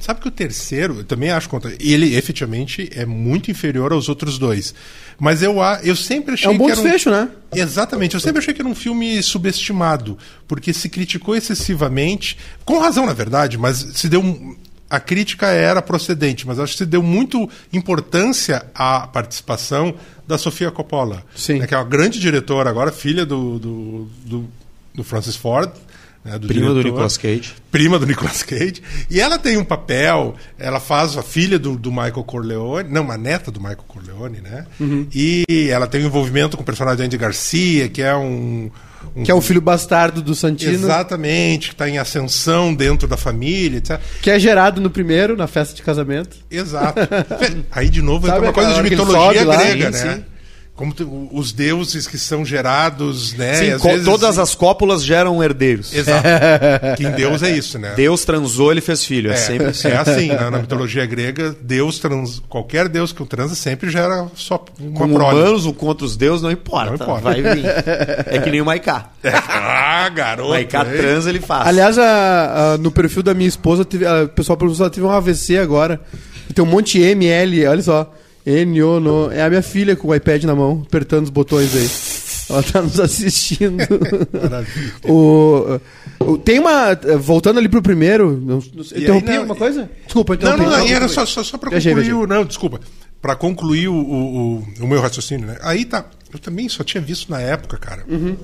[0.00, 1.72] Sabe que o terceiro, eu também acho contra.
[1.78, 4.74] Ele efetivamente é muito inferior aos outros dois.
[5.18, 7.28] Mas eu, a- eu sempre achei É um bom que era desfecho, né?
[7.54, 10.16] Exatamente, eu sempre achei que era um filme subestimado,
[10.48, 14.20] porque se criticou excessivamente, com razão na verdade, mas se deu.
[14.22, 14.56] um-
[14.92, 19.94] A crítica era procedente, mas acho que se deu muito importância à participação
[20.26, 21.60] da Sofia Coppola, Sim.
[21.60, 24.48] né, que é uma grande diretora agora, filha do, do, do,
[24.94, 25.70] do Francis Ford.
[26.24, 27.54] Né, do Prima do diretor Nicolas Cage.
[27.70, 28.82] prima do Nicolas Cage.
[29.10, 33.16] E ela tem um papel, ela faz a filha do, do Michael Corleone, não, uma
[33.16, 34.66] neta do Michael Corleone, né?
[34.78, 35.06] Uhum.
[35.14, 38.70] E ela tem um envolvimento com o personagem do Andy Garcia, que é um.
[39.16, 40.72] um- Que é o filho bastardo do Santino.
[40.74, 43.98] Exatamente, que está em ascensão dentro da família, etc.
[44.20, 46.36] Que é gerado no primeiro, na festa de casamento.
[46.50, 47.00] Exato.
[47.72, 49.56] Aí, de novo, entra uma coisa de mitologia lá?
[49.56, 50.14] grega, Sim, né?
[50.16, 50.24] sim.
[50.80, 53.52] Como os deuses que são gerados, né?
[53.54, 55.92] Sim, vezes- todas as cópulas geram herdeiros.
[55.94, 56.26] Exato.
[56.96, 57.92] que em Deus é isso, né?
[57.94, 59.30] Deus transou, ele fez filho.
[59.30, 59.88] É, sempre assim.
[59.88, 64.26] É assim, na, na mitologia grega, Deus trans, qualquer Deus que o transa sempre gera
[64.34, 65.38] só uma Com prole.
[65.38, 66.86] humanos ou contra os deuses, não importa.
[66.86, 67.20] Não importa.
[67.20, 67.64] Vai vir.
[68.26, 69.10] É que nem o Maiká.
[69.22, 70.48] Ah, O garoto.
[70.50, 70.96] Maiká hein?
[70.96, 71.66] transa, ele faz.
[71.66, 74.90] Aliás, a- a- no perfil da minha esposa, teve- a- o pessoal perguntou se ela
[74.90, 76.00] teve um AVC agora.
[76.54, 78.10] Tem um monte de M, L, olha só.
[78.50, 79.30] N, O, no.
[79.32, 81.88] É a minha filha com o iPad na mão, apertando os botões aí.
[82.50, 83.76] Ela tá nos assistindo.
[84.42, 84.92] Maravilha.
[85.04, 85.80] o,
[86.20, 86.94] o- tem uma.
[87.18, 88.32] Voltando ali pro primeiro.
[88.32, 89.90] Não, não interrompi não, alguma coisa?
[90.04, 90.64] Desculpa, Não, interrompi.
[90.70, 92.26] não, não, era só, só, só para Viajei, concluir viajei.
[92.26, 92.80] Não, desculpa.
[93.22, 95.56] Para concluir o, o, o- meu raciocínio, né?
[95.62, 96.04] Aí tá.
[96.32, 98.04] Eu também só tinha visto na época, cara.
[98.08, 98.36] Uhum.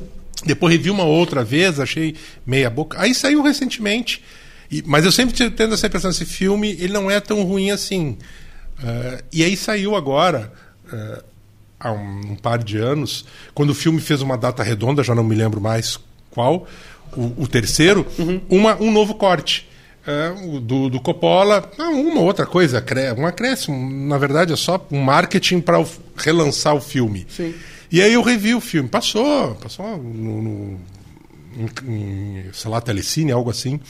[0.45, 2.15] Depois revi uma outra vez, achei
[2.47, 3.01] meia boca.
[3.01, 4.23] Aí saiu recentemente.
[4.71, 8.19] E- mas eu sempre tendo essa impressão, esse filme, ele não é tão ruim assim.
[8.83, 10.53] Eh, e aí saiu agora,
[10.93, 11.23] eh,
[11.81, 15.25] há um, um par de anos, quando o filme fez uma data redonda, já não
[15.25, 15.99] me lembro mais
[16.31, 16.67] qual,
[17.17, 18.07] o, o terceiro,
[18.49, 19.69] uma, um novo corte.
[20.45, 22.85] O do, do Coppola, uma outra coisa,
[23.19, 25.85] um acréscimo, na verdade é só um marketing para
[26.17, 27.27] relançar o filme.
[27.29, 27.53] Sim.
[27.91, 30.81] E aí eu revi o filme, passou, passou no, no
[31.57, 33.81] em, em, sei lá, telecine, algo assim.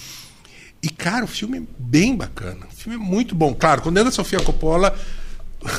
[0.82, 2.66] E, cara, o filme é bem bacana.
[2.70, 3.54] O filme é muito bom.
[3.54, 4.96] Claro, quando entra a Sofia Coppola,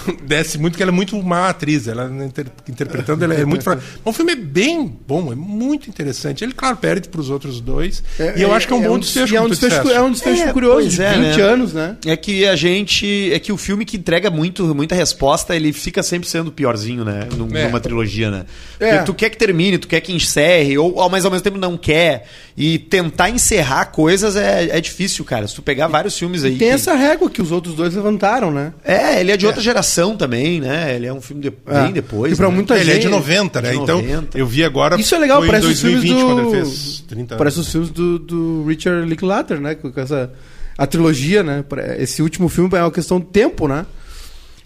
[0.23, 1.87] desce muito, que ela é muito má atriz.
[1.87, 3.81] Ela inter- interpretando, ela é muito fraca.
[4.03, 6.43] Mas o filme é bem bom, é muito interessante.
[6.43, 8.03] Ele, claro, perde para os outros dois.
[8.35, 9.33] e eu acho que é um bom desfecho.
[9.33, 11.41] e É um como tu desfecho, é um desfecho É, curioso, de é, 20 né?
[11.43, 11.97] anos, né?
[12.05, 13.31] É que a gente.
[13.33, 17.27] É que o filme que entrega muito, muita resposta, ele fica sempre sendo piorzinho, né?
[17.35, 17.65] Num- É.
[17.65, 18.45] Numa trilogia, né?
[18.79, 18.89] É.
[18.91, 21.57] Porque tu quer que termine, tu quer que encerre, ou ao- mas ao mesmo tempo
[21.57, 22.27] não quer.
[22.55, 25.47] E tentar encerrar coisas é, é difícil, cara.
[25.47, 26.51] Se tu pegar vários filmes aí.
[26.57, 28.73] Tem que- essa régua que os outros dois levantaram, né?
[28.83, 29.76] É, ele é de outra geração
[30.17, 30.95] também, né?
[30.95, 31.83] Ele é um filme de- É.
[31.83, 32.33] bem depois.
[32.33, 32.55] E pra né?
[32.55, 33.71] muita Ele é de gente- 90, né?
[33.71, 34.37] de Então, 90.
[34.37, 34.99] eu vi agora.
[34.99, 36.25] Isso é legal, foi em parece os filmes 2020, do...
[36.35, 37.37] quando ele fez 30 anos.
[37.37, 39.75] Parece os filmes do, do Richard Linklater, né?
[39.75, 40.31] Com essa...
[40.77, 41.63] A trilogia, né?
[41.97, 43.85] Esse último filme é uma questão de tempo, né?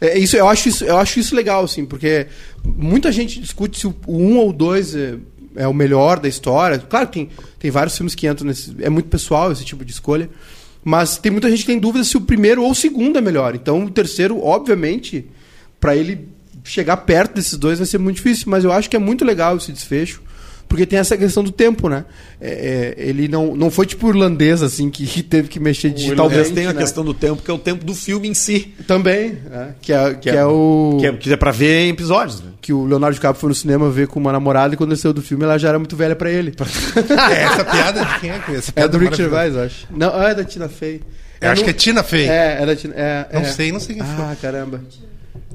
[0.02, 2.28] É, isso, eu, acho isso, eu acho isso legal, assim, porque
[2.66, 5.14] muita gente discute se o, o um ou o dois é,
[5.56, 6.80] é o melhor da história.
[6.80, 8.76] Claro que tem, tem vários filmes que entram nesse...
[8.82, 10.30] É muito pessoal esse tipo de escolha.
[10.84, 13.56] Mas tem muita gente que tem dúvida se o primeiro ou o segundo é melhor.
[13.56, 15.26] Então, o terceiro, obviamente,
[15.80, 16.28] para ele
[16.64, 18.46] chegar perto desses dois vai ser muito difícil.
[18.48, 20.22] Mas eu acho que é muito legal esse desfecho.
[20.72, 22.06] Porque tem essa questão do tempo, né?
[22.40, 26.18] É, é, ele não, não foi tipo irlandês, assim, que, que teve que mexer digitalmente.
[26.18, 26.80] Talvez tenha a né?
[26.80, 28.74] questão do tempo, que é o tempo do filme em si.
[28.88, 30.96] Também, é, que, é, que, é, o.
[30.98, 32.52] Que é, que é pra ver em episódios, né?
[32.62, 35.12] que o Leonardo DiCaprio foi no cinema ver com uma namorada e quando ele saiu
[35.12, 36.54] do filme ela já era muito velha pra ele.
[37.32, 38.40] É, essa piada de quem é?
[38.40, 39.24] que- Essa É piada do Rick maravilhosa.
[39.24, 39.88] Gervais, eu acho.
[39.92, 41.02] Não, ah, é da Tina Fey.
[41.42, 42.30] Eu acho que é Tina Fey.
[42.30, 42.94] É, é da Tina.
[42.96, 43.46] É, Não é.
[43.46, 44.24] sei, não sei quem foi.
[44.24, 44.80] Ah, caramba.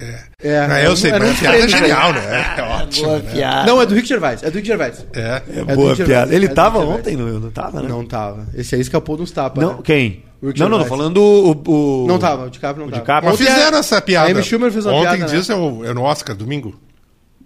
[0.01, 0.19] É.
[0.43, 2.55] É, Ah, eu sei, é mas a piada é trailer, genial, né?
[2.59, 3.07] É ótimo.
[3.07, 3.31] Boa né?
[3.33, 3.67] piada.
[3.67, 4.43] Não, é do Rick Gervais.
[4.43, 5.07] É do Rick Gervais.
[5.15, 5.43] É.
[5.57, 6.35] É do boa piada.
[6.35, 7.89] Ele É tava ontem, não, não tava, né?
[7.89, 8.47] Não tava.
[8.55, 9.63] Esse aí escapou de uns tapas.
[9.63, 9.79] Não, né?
[9.85, 10.25] quem?
[10.43, 12.03] Rick Não, não, tô falando o.
[12.05, 13.03] o- Não tava, o DiCaprio não O tava.
[13.03, 13.31] DiCaprio.
[13.33, 14.29] Mas Ontem fizeram a- essa piada.
[14.29, 15.31] A Amy Schumer fez uma Ontem piada.
[15.33, 15.55] dias né?
[15.55, 16.79] é, o- é no Oscar, domingo.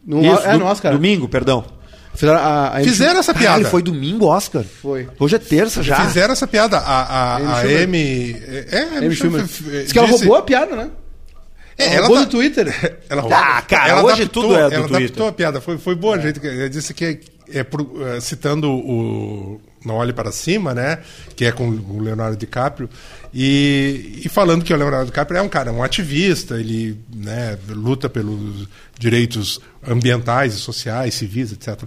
[0.05, 0.93] No, Isso, é no Oscar.
[0.93, 1.65] Domingo, perdão.
[2.13, 3.47] Fizeram, a, a Fizeram essa piada.
[3.51, 4.65] Caralho, foi domingo, Oscar.
[4.65, 5.07] Foi.
[5.19, 5.95] Hoje é terça já.
[6.07, 6.79] Fizeram essa piada.
[6.79, 8.37] A, a, a Amy Amy.
[8.73, 9.45] É, Amy Amy Schumer.
[9.45, 10.91] Diz que ela roubou a piada, né?
[11.83, 13.01] É, ela ela tá- do Twitter.
[13.09, 14.97] Ela, Ah, cara, hoje tudo é do ela Twitter.
[14.97, 15.61] adaptou a piada.
[15.61, 16.45] Foi, foi boa, gente.
[16.47, 20.99] Ela disse que é, é pro- é, citando o Não Olhe Para Cima, né?
[21.35, 22.89] Que é com o Leonardo DiCaprio.
[23.33, 28.09] E, e falando que o Leonardo DiCaprio é um cara, um ativista, ele né, luta
[28.09, 28.67] pelos
[28.99, 31.81] direitos ambientais e sociais, civis, etc.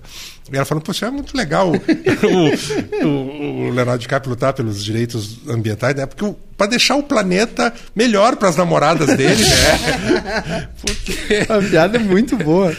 [0.52, 1.72] E ela falando, poxa, é muito legal
[3.04, 6.06] o, o- o Leonardo DiCaprio lutar pelos direitos ambientais, né?
[6.06, 10.70] Porque para deixar o planeta melhor para as namoradas dele, né?
[10.82, 12.76] Porque A piada é muito boa.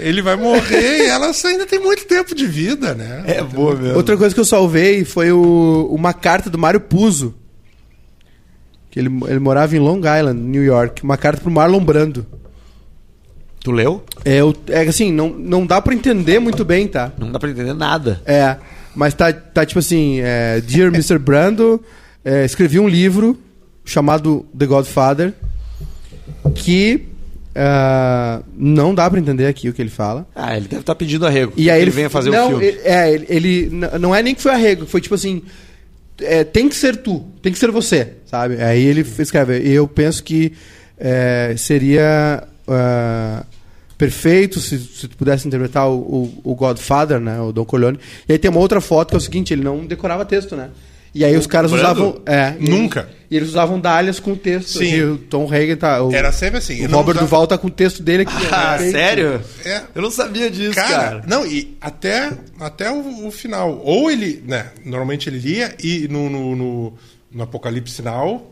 [0.00, 3.22] ele vai morrer e elas ainda tem muito tempo de vida, né?
[3.26, 3.96] É boa mesmo.
[3.96, 7.34] Outra coisa que eu salvei foi o- uma carta do Mário Puzo.
[8.98, 11.02] Ele, ele morava em Long Island, New York.
[11.04, 12.26] Uma carta pro Marlon Brando.
[13.60, 14.02] Tu leu?
[14.24, 17.12] É, o- é assim, não, não dá pra entender muito bem, tá?
[17.18, 18.20] Não dá pra entender nada.
[18.24, 18.56] É,
[18.94, 21.18] mas tá, tá tipo assim, é, Dear Mr.
[21.18, 21.80] Brando,
[22.24, 23.38] é, escrevi um livro
[23.84, 25.32] chamado The Godfather,
[26.54, 27.06] que
[27.54, 30.26] ah, não dá pra entender aqui o que ele fala.
[30.34, 31.52] Ah, ele deve estar pedindo arrego.
[31.56, 32.66] E aí ele ele venha fazer não, um filme.
[32.66, 35.42] ele- é, ele, ele não é nem que foi arrego, foi tipo assim,
[36.20, 38.62] é, tem que ser tu, tem que ser você, sabe?
[38.62, 40.52] Aí ele escreve, eu penso que
[40.98, 43.44] é, seria ah,
[43.96, 47.98] perfeito se, se tu pudesse interpretar o, o, o Godfather, né, o Don Corleone.
[48.28, 50.70] E aí tem uma outra foto que é o seguinte, ele não decorava texto, né?
[51.14, 51.84] E aí os caras Brando?
[51.86, 53.00] usavam, é, Nunca.
[53.00, 54.78] eles- E eles usavam dálias com texto.
[54.78, 54.84] Sim.
[54.94, 56.86] E o Tom Hagen tá, o, Era sempre assim.
[56.86, 58.32] o Robert usava- Duval tá com o texto dele aqui.
[58.50, 58.90] Ah, né?
[58.90, 59.42] sério?
[59.66, 59.82] É.
[59.94, 61.24] Eu não sabia disso, Cara, cara.
[61.26, 63.80] não, e até, até o, o final.
[63.84, 66.92] Ou ele, né, normalmente ele lia e no, no, no,
[67.30, 68.50] no Apocalipse Sinal,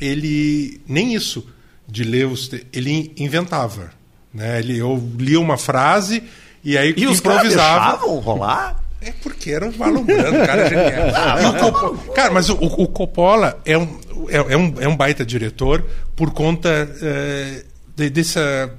[0.00, 1.46] ele, nem isso
[1.88, 3.90] de ler os, te- ele inventava.
[4.32, 4.58] Né?
[4.60, 6.22] Ele, eu lia uma frase
[6.64, 7.90] e aí E os caras improvisava.
[7.96, 8.81] deixavam rolar?
[9.04, 11.50] É porque era um Marlon Brando, o cara é genial.
[11.50, 15.24] O Coppola- cara, mas o, o Coppola é um, é, é um, é um baita
[15.24, 15.84] diretor
[16.14, 16.68] por conta
[17.02, 17.64] eh,
[17.96, 18.72] de- dessa.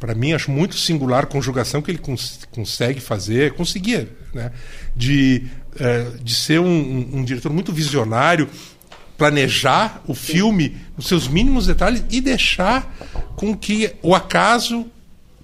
[0.00, 4.50] Para mim, acho muito singular conjugação que ele cons- consegue fazer, conseguia, né?
[4.94, 5.44] De,
[5.78, 8.48] eh, de ser um, um- um diretor muito visionário,
[9.16, 12.94] planejar o filme nos seus mínimos detalhes e deixar
[13.36, 14.86] com que o acaso,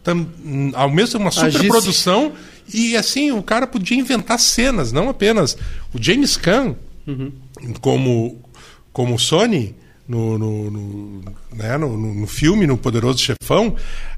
[0.03, 0.29] tam,
[0.75, 1.67] ao mesmo uma Agisse.
[2.73, 5.57] E assim, o cara podia inventar cenas, não apenas.
[5.93, 6.75] O James Caan,
[7.81, 8.41] como,
[8.93, 9.75] como Sony,
[10.09, 11.21] no, no, no,
[11.55, 13.75] né, no, no- filme, no Poderoso Chefão,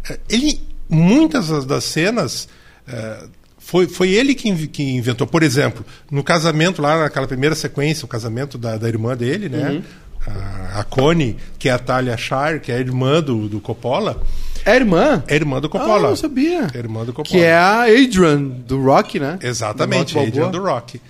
[0.09, 2.49] eh, ele, muitas das- cenas.
[2.89, 3.25] eh,
[3.59, 5.27] foi, foi ele que, que inventou.
[5.27, 9.83] Por exemplo, no casamento, lá naquela primeira sequência, o casamento da, da irmã dele, né?
[10.25, 14.23] A, a Connie, que é a Talia Shire, que é a irmã do, do Coppola,
[14.67, 15.23] É irmã?
[15.29, 16.09] é irmã do Ah, Coppola.
[16.09, 16.67] não sabia.
[16.75, 17.39] É irmã do Coppola.
[17.39, 19.39] Que é a Adrian, do Rock, né?
[19.43, 21.01] Exatamente, Do Rock Adrian do Rock.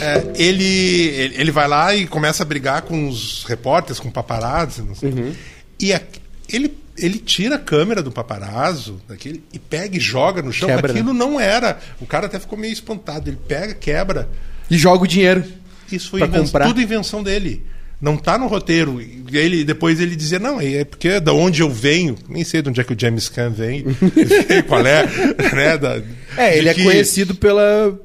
[0.00, 4.94] É, ele, ele vai lá e começa a brigar com os repórteres, com paparazzi, não
[4.94, 5.10] sei.
[5.10, 5.34] Uhum.
[5.80, 6.00] E a-
[6.48, 10.68] ele, ele tira a câmera do paparazzo daquele, e pega e joga no chão.
[10.68, 11.80] Quebra, Aquilo não era.
[12.00, 13.28] O cara até ficou meio espantado.
[13.28, 14.28] Ele pega, quebra.
[14.70, 15.42] E joga o dinheiro.
[15.90, 17.66] Isso foi inven- tudo invenção dele.
[18.02, 19.00] Não tá no roteiro.
[19.00, 22.16] E ele, depois ele dizia, não, é porque é da onde eu venho.
[22.28, 23.84] Nem sei de onde é que o James Caan vem.
[24.66, 25.06] qual é,
[25.54, 25.78] né?
[25.78, 26.02] Da,
[26.36, 27.96] É, ele é que- conhecido pela.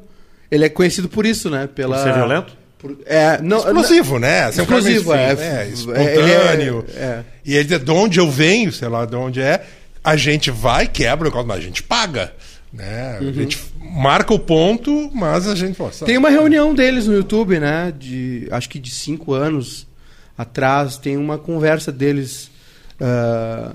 [0.52, 1.68] Ele é conhecido por isso, né?
[1.74, 1.98] Pela...
[1.98, 2.56] Por ser violento?
[2.78, 4.50] Por- É, não, Explosivo, né?
[4.50, 5.32] Um cara meio Explosivo, é.
[5.32, 6.86] é, espontâneo.
[6.96, 7.24] é- é.
[7.44, 9.66] E ele diz, de onde eu venho, sei lá de onde é,
[10.04, 12.32] a gente vai, quebra, mas a gente paga.
[12.72, 13.18] Né?
[13.20, 13.30] Uhum.
[13.30, 15.76] A gente marca o ponto, mas a gente.
[16.06, 17.92] Tem uma reunião deles no YouTube, né?
[17.98, 19.87] De acho que de cinco anos
[20.38, 20.98] atrás.
[20.98, 22.50] Tem uma conversa deles
[23.00, 23.72] ah,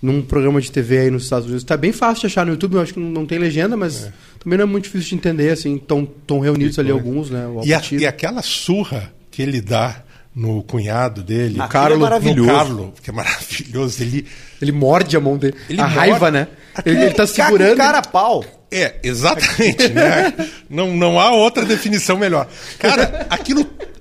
[0.00, 1.64] num programa de TV aí nos Estados Unidos.
[1.64, 4.08] Tá bem fácil de achar no YouTube, eu acho que não, não tem legenda, mas
[4.42, 5.76] também não é muito difícil de entender, assim.
[5.76, 7.46] Estão reunidos ali alguns, né?
[7.46, 10.02] O E, a- e aquela surra que ele dá
[10.34, 12.48] no cunhado dele, Ah, Carlo, aquilo é maravilhoso.
[12.50, 14.02] no Carlo, que é maravilhoso.
[14.02, 14.26] Ele,
[14.62, 15.54] Ele morde a mão dele.
[15.68, 16.48] Ele a morde- raiva, né?
[16.86, 17.76] Ele, ele tá segurando.
[17.76, 18.42] cara a pau.
[18.70, 20.32] É, exatamente, né?
[20.70, 22.48] Não, não há outra definição melhor.
[22.78, 23.66] Cara, aquilo.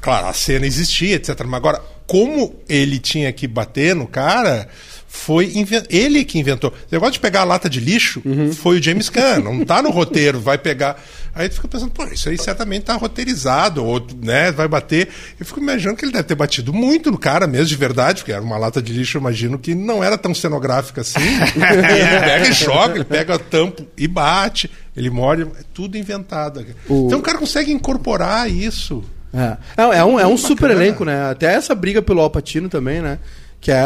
[0.00, 1.40] Claro, a cena existia, etc.
[1.44, 4.68] Mas agora, como ele tinha que bater no cara,
[5.08, 5.52] foi
[5.90, 6.70] ele que inventou.
[6.70, 8.22] O negócio de pegar a lata de lixo
[8.54, 11.00] foi o James Caan, não tá no roteiro, vai pegar.
[11.34, 15.08] Aí tu fica pensando, pô, isso aí certamente tá roteirizado, ou né, vai bater.
[15.40, 18.32] Eu fico imaginando que ele deve ter batido muito no cara mesmo, de verdade, porque
[18.32, 21.20] era uma lata de lixo, eu imagino que não era tão cenográfica assim.
[21.56, 26.66] Ele pega e joga, ele pega o tampo e bate, ele morde, é tudo inventado.
[26.88, 29.02] O- Então o cara consegue incorporar isso.
[29.34, 31.30] É, Não, é um, é um super elenco, né?
[31.30, 33.18] Até essa briga pelo Alpatino também, né?
[33.60, 33.78] Que é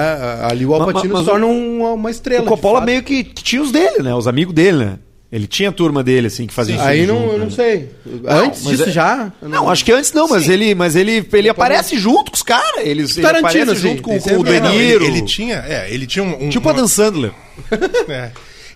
[0.51, 2.45] ali o Alpatino mas se torna um- uma estrela.
[2.45, 4.15] O Coppola meio que tinha os dele, né?
[4.15, 4.99] Os amigos dele, né?
[5.31, 7.91] Ele tinha a turma dele, assim, que fazia Aí não, eu não sei.
[8.27, 9.33] Antes mas disso é- já?
[9.43, 12.43] Eu Não, acho que antes não, mas ele, mas ele, ele aparece junto com os
[12.45, 12.87] caras.
[12.87, 15.05] Eles, ele Tarantino, aparece assim, junto com, com o sempre- De Não, ele, Niro.
[15.05, 17.33] ele tinha, é, ele tinha um, um Tipo uma- Adam Sandler.
[18.09, 18.31] É.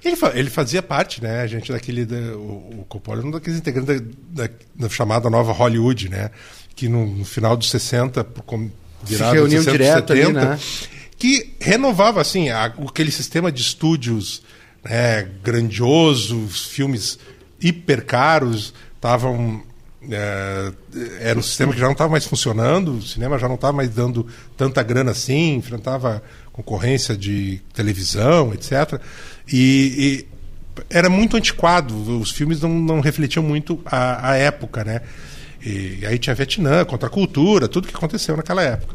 [0.04, 3.30] Ele, fa- ele fazia parte, né, a gente daquele da, o, o Coppola era um
[3.30, 4.00] daqueles integrantes
[4.30, 6.30] da, da- da chamada nova Hollywood, né,
[6.80, 8.70] que no, no final dos 60, por com-
[9.04, 10.58] virada dos reuniam 60, direto ali, né?
[11.18, 14.42] que renovava assim a- aquele sistema de estúdios,
[14.82, 17.18] né, grandiosos, filmes
[17.60, 19.62] hiper caros, estavam
[20.10, 20.72] é,
[21.20, 23.90] era um sistema que já não estava mais funcionando, o cinema já não estava mais
[23.90, 24.26] dando
[24.56, 28.98] tanta grana assim, enfrentava concorrência de televisão, etc.
[29.52, 35.02] E, e era muito antiquado, os filmes não, não refletiam muito a, a época, né?
[35.64, 38.94] E, aí tinha Vietnã, contra a cultura, tudo que aconteceu naquela época.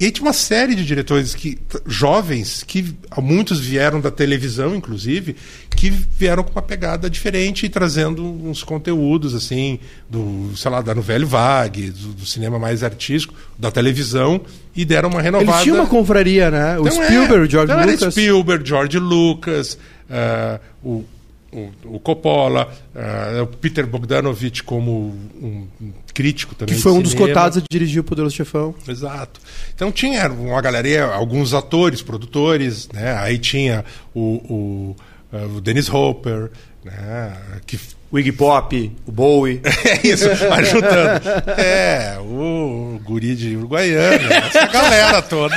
[0.00, 5.34] E aí tinha uma série de diretores que jovens que muitos vieram da televisão, inclusive,
[5.74, 10.94] que vieram com uma pegada diferente e trazendo uns conteúdos assim do, sei lá, da
[10.94, 14.40] novela vague, do, do cinema mais artístico, da televisão
[14.74, 15.50] e deram uma renovada.
[15.50, 16.78] Eles tinham uma confraria, né?
[16.78, 17.50] O Então, Spielberg, é.
[17.50, 18.14] George Então, Lucas.
[18.14, 19.78] Spielberg, George Lucas,
[20.08, 21.04] ah, o,
[21.52, 25.66] o, o Coppola, ah, o Peter Bogdanovich como um,
[26.12, 26.74] crítico também.
[26.74, 28.74] Que foi um dos cotados a dirigir o Poderoso Chefão.
[28.86, 29.40] Exato.
[29.74, 33.16] Então tinha uma galeria, alguns atores, produtores, né?
[33.18, 33.84] Aí tinha
[34.14, 34.96] o, o,
[35.32, 36.50] ah, o Dennis Hopper,
[36.84, 37.36] né?
[37.66, 37.78] Que
[38.10, 39.60] O Iggy Pop, o Bowie.
[39.84, 41.22] é isso, ajudando.
[41.58, 45.54] É, o guri de Uruguaiana, essa galera toda.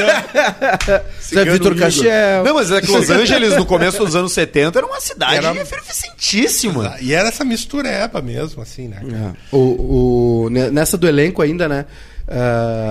[1.21, 2.43] Zé Vitor Castiel.
[2.43, 5.55] Não, mas é que Los Angeles, no começo dos anos 70, era uma cidade Era-
[5.55, 6.95] efervescentíssima.
[6.99, 9.01] E era essa mistureba mesmo, assim, né?
[9.09, 9.33] cara?
[9.51, 11.85] O, o- ne- nessa do elenco ainda, né?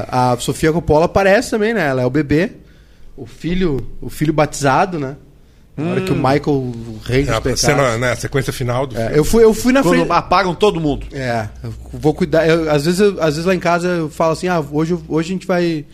[0.09, 1.87] ah, a Sofia Coppola aparece também, né?
[1.89, 2.53] Ela é o bebê,
[3.17, 5.17] o filho, o filho batizado, né?
[5.85, 7.61] Na hora que o Michael, o rei dos É, a pecados.
[7.61, 9.17] cena, né, a sequência final do É, filme.
[9.19, 10.13] eu fui, eu fui na Quando frente.
[10.13, 11.07] apagam todo mundo.
[11.13, 12.47] É, eu vou cuidar.
[12.49, 15.31] eu- às, vezes, eu- às vezes lá em casa eu falo assim: ah, hoje, hoje
[15.31, 15.85] a gente vai.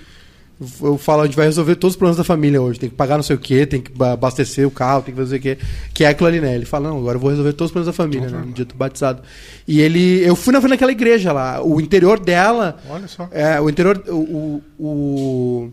[0.83, 2.81] Eu falo, a gente vai resolver todos os problemas da família hoje.
[2.81, 5.21] Tem que pagar não sei o quê, tem que ba- abastecer o carro, tem que
[5.21, 5.59] fazer o quê.
[5.93, 6.55] Que é aquilo ali, né?
[6.55, 8.43] Ele fala, não, agora eu vou resolver todos os problemas da família, né?
[8.47, 9.21] No dia do batizado.
[9.69, 10.23] E ele.
[10.27, 11.63] Eu fui na frente daquela igreja lá.
[11.63, 12.79] O interior dela.
[12.89, 13.29] Olha só.
[13.33, 14.03] É, o interior.
[14.09, 15.73] O, o, o-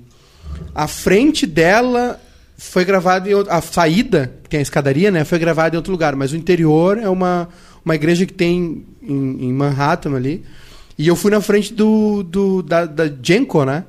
[0.76, 2.20] a frente dela
[2.58, 5.92] foi gravada em outro, a saída que tem a escadaria né foi gravada em outro
[5.92, 7.50] lugar mas o interior é uma,
[7.84, 10.44] uma igreja que tem em, em Manhattan ali
[10.98, 13.84] e eu fui na frente do, do da, da Genco né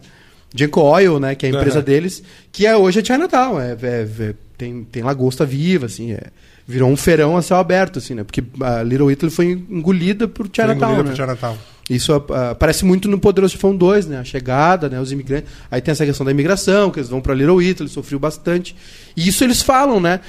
[0.55, 1.85] Genco Oil né que é a empresa Aham.
[1.85, 6.23] deles que é hoje é Chinatown é, é- é- tem tem lagosta viva assim é,
[6.67, 10.47] virou um feirão a céu aberto assim né porque a Little Italy foi engolida por
[10.47, 11.15] Foi Chinatown engolida né?
[11.15, 11.59] pro Chinatown.
[11.91, 14.19] Isso ah, aparece muito no Poderoso Chefão 2, né?
[14.19, 14.99] A chegada, né?
[14.99, 15.51] Os imigrantes.
[15.71, 18.75] Aí tem essa questão da imigração, que eles vão pra Little Italy, sofreu bastante.
[19.15, 20.21] E isso eles falam, né?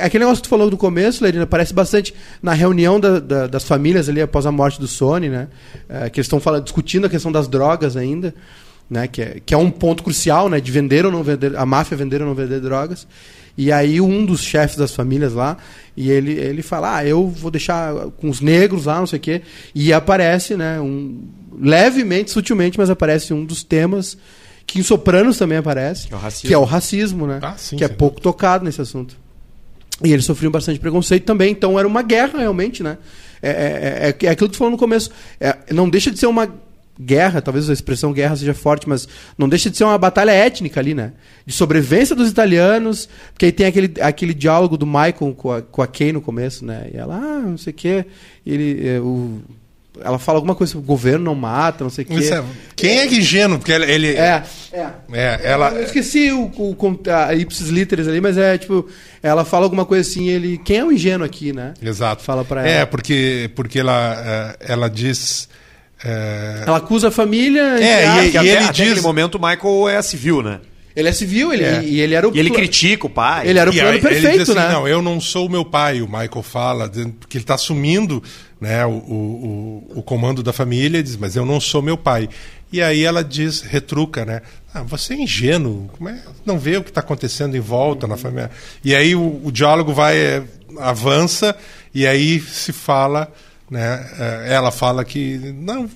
[0.00, 2.12] Aquele negócio que tu falou do começo, Lerina, parece bastante
[2.42, 5.48] na reunião da- da- das famílias ali após a morte do Sony, né?
[5.88, 8.34] Eh, que eles estão discutindo a questão das drogas ainda.
[8.90, 11.64] Né, que, é, que é um ponto crucial, né, de vender ou não vender, a
[11.64, 13.06] máfia vender ou não vender drogas.
[13.56, 15.56] E aí um dos chefes das famílias lá,
[15.96, 19.22] e ele, ele fala, ah, eu vou deixar com os negros lá, não sei o
[19.22, 19.42] quê.
[19.74, 21.22] E aparece, né, um,
[21.60, 24.16] levemente, sutilmente, mas aparece um dos temas
[24.66, 26.48] que em Sopranos também aparece, Que é o racismo.
[26.48, 27.40] que é o racismo, né?
[27.42, 29.16] Ah, sim, que é sem pouco tocado nesse assunto.
[30.02, 32.96] E eles sofriam bastante preconceito também, então era uma guerra realmente, né?
[33.42, 35.10] É, é, é, é aquilo que tu falou no começo.
[35.38, 36.48] É, não deixa de ser uma
[37.00, 40.78] guerra, talvez a expressão guerra seja forte, mas não deixa de ser uma batalha étnica
[40.80, 41.12] ali, né?
[41.46, 45.82] De sobrevivência dos italianos, porque aí tem aquele, aquele diálogo do Michael com a, com
[45.82, 46.88] a Kay no começo, né?
[46.92, 48.04] E ela, ah, não sei o quê.
[48.46, 49.40] Ele, é, o,
[50.00, 52.14] ela fala alguma coisa, o governo não mata, não sei o quê.
[52.32, 52.44] É-
[52.76, 53.58] quem é que ingênuo?
[53.58, 53.90] Porque ele.
[53.90, 54.90] ele- É, é.
[55.12, 55.70] é, ela.
[55.70, 56.76] Eu esqueci o, o,
[57.10, 58.86] a ipsis literis ali, mas é tipo,
[59.22, 61.74] ela fala alguma coisa assim, ele, quem é o ingênuo aqui, né?
[61.82, 62.22] Exato.
[62.22, 62.86] Fala pra É, ela.
[62.86, 65.48] porque, porque ela, eh, ela diz.
[66.04, 67.62] Eh, Ela acusa a família.
[67.82, 70.60] É, e- e até, ele até diz- aquele momento o Michael é civil, né?
[70.94, 71.82] Ele é civil, ele, É.
[71.82, 73.48] e ele era o E ele critica o pai.
[73.48, 74.68] Ele era o E plano aí ele perfeito, diz assim, né?
[74.72, 76.86] Não, eu não sou o meu pai, o Michael fala,
[77.18, 78.22] porque ele está assumindo
[78.60, 82.28] né, o, o, o, comando da família, e diz, mas eu não sou meu pai.
[82.70, 84.42] E aí ela diz, retruca, né?
[84.74, 86.20] Ah, você é ingênuo, como é?
[86.44, 88.50] não vê o que está acontecendo em volta na família.
[88.84, 90.42] E aí o, o diálogo vai, eh,
[90.78, 91.56] avança,
[91.94, 93.32] e aí se fala,
[93.72, 94.06] né?
[94.18, 95.88] eh, Ela fala que, não,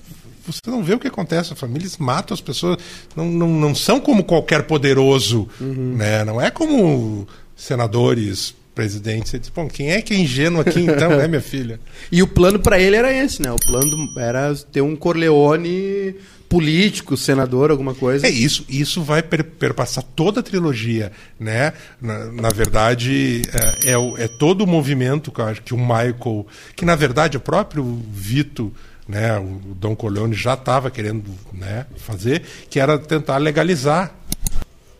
[0.45, 2.77] você não vê o que acontece, a família eles matam as pessoas,
[3.15, 6.25] não, não, não são como qualquer poderoso, né?
[6.25, 9.31] não é como senadores, presidentes.
[9.31, 11.79] Você diz, Bom, quem é que é ingênuo aqui então, né, minha filha?
[12.11, 13.51] E o plano pra ele era esse, né?
[13.51, 16.15] O plano era ter um Corleone
[16.49, 18.25] político, senador, alguma coisa.
[18.25, 21.73] É isso, isso vai per, perpassar toda a trilogia, né?
[22.01, 25.31] Na, na verdade, é, é, é, todo o movimento
[25.63, 28.73] que o Michael, que na verdade o próprio Vito,
[29.07, 31.23] né, o Dom Corleone já estava querendo
[31.53, 34.13] né, fazer, que era tentar legalizar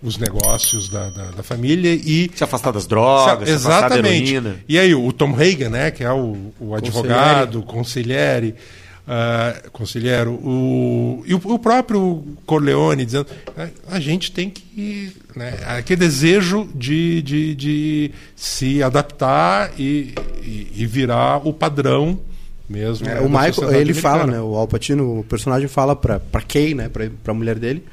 [0.02, 4.40] os negócios da, da, da, família e se afastar das drogas, se, exatamente.
[4.40, 8.54] Se e aí o Tom Hagen, né, que é o, o advogado, conselheiro,
[9.08, 13.28] uh, conselheiro, o, e o, o, próprio Corleone dizendo
[13.90, 20.86] a, gente tem que né, aquele desejo de, de, de se adaptar e, e, e
[20.86, 22.20] virar o padrão
[22.70, 23.08] mesmo.
[23.08, 26.90] É, o Michael ele fala, né, o Al Pacino, o personagem fala para Kay, né,
[26.90, 27.84] para a mulher dele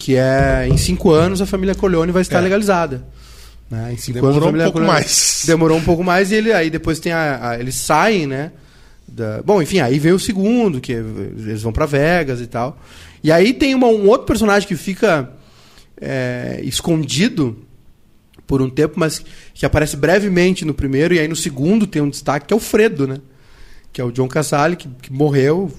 [0.00, 2.40] que é em cinco anos a família Corleone vai estar é.
[2.40, 3.04] legalizada.
[3.70, 3.92] Né?
[3.92, 4.94] Em cinco Demorou anos um pouco Corleone...
[4.94, 5.42] mais.
[5.46, 8.50] Demorou um pouco mais e ele aí depois tem a, a eles saem, né?
[9.10, 9.42] Da...
[9.42, 12.78] Bom, enfim, aí vem o segundo, que eles vão para Vegas e tal.
[13.22, 15.30] E aí tem uma, um outro personagem que fica
[16.00, 17.56] é, escondido
[18.46, 19.22] por um tempo, mas
[19.54, 22.60] que aparece brevemente no primeiro, e aí no segundo tem um destaque, que é o
[22.60, 23.18] Fredo, né?
[23.92, 25.70] Que é o John Casale, que, que morreu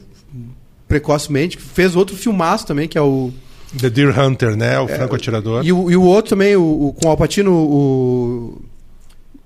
[0.88, 3.34] precocemente, que fez outro filmaço também, que é o
[3.78, 4.80] The Deer Hunter, né?
[4.80, 5.66] O é, franco atirador.
[5.66, 8.62] E o, e o outro também, o, o, com o Alpatino, o.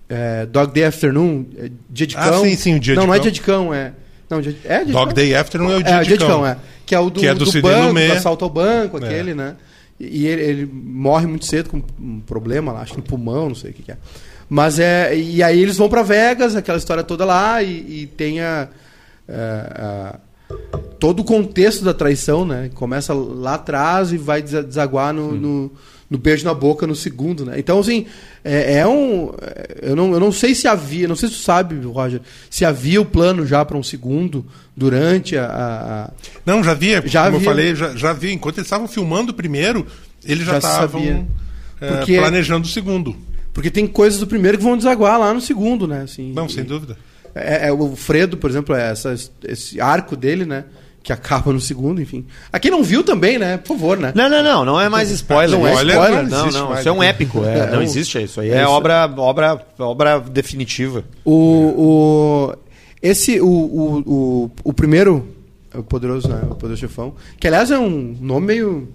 [0.07, 2.43] É, Dog Day Afternoon, é, Dia de ah, Cão.
[2.43, 3.19] Ah, sim, sim, o Dia não, de não Cão.
[3.19, 3.93] é Dia de Cão, é.
[4.29, 6.27] Não, dia, é dia Dog Day Afternoon é o Dia, é, de, dia cão.
[6.27, 6.47] de Cão.
[6.47, 6.57] é.
[6.85, 9.35] Que é o do, que é do, do banco, do assalto ao banco, aquele, é.
[9.35, 9.55] né?
[9.99, 13.55] E ele, ele, morre muito cedo com um problema lá, acho que no pulmão, não
[13.55, 13.97] sei o que, que é.
[14.49, 15.17] Mas é.
[15.17, 18.67] E aí eles vão para Vegas, aquela história toda lá, e, e tem a,
[19.27, 20.19] a,
[20.73, 22.69] a todo o contexto da traição, né?
[22.75, 25.71] Começa lá atrás e vai desaguar no, no,
[26.09, 27.59] no, beijo na boca no segundo, né?
[27.59, 28.05] Então, assim,
[28.43, 29.31] é, é, um.
[29.81, 33.01] Eu não, eu não sei se havia, não sei se tu sabe, Roger, se havia
[33.01, 34.45] o plano já para um segundo
[34.75, 36.11] durante a, a,
[36.45, 37.47] Não, já havia, já como havia.
[37.47, 38.33] eu falei, já, já havia.
[38.33, 39.85] Enquanto eles estavam filmando o primeiro,
[40.23, 41.27] eles já estavam
[41.81, 43.15] é, planejando o segundo.
[43.53, 46.01] Porque tem coisas do primeiro que vão desaguar lá no segundo, né?
[46.01, 46.97] Assim, não, e, sem dúvida.
[47.33, 50.65] É, é, o Fredo, por exemplo, é essa, esse arco dele, né?
[51.05, 52.25] Que acaba no segundo, enfim.
[52.51, 53.57] Aqui não viu também, né?
[53.57, 54.11] Por favor, né?
[54.15, 54.65] Não, não, não.
[54.65, 55.55] Não é mais spoiler.
[55.55, 56.27] Não é spoiler.
[56.27, 56.69] Não, não.
[56.69, 57.45] não isso é um épico.
[57.45, 58.49] É, é, não existe isso aí.
[58.49, 61.03] É, é obra, obra, obra definitiva.
[61.23, 61.35] O,
[61.77, 62.55] o,
[63.03, 65.27] esse, o, o, o, o primeiro,
[65.75, 66.41] o Poderoso, né?
[66.49, 68.89] O Poderoso Chefão, que aliás é um nome meio...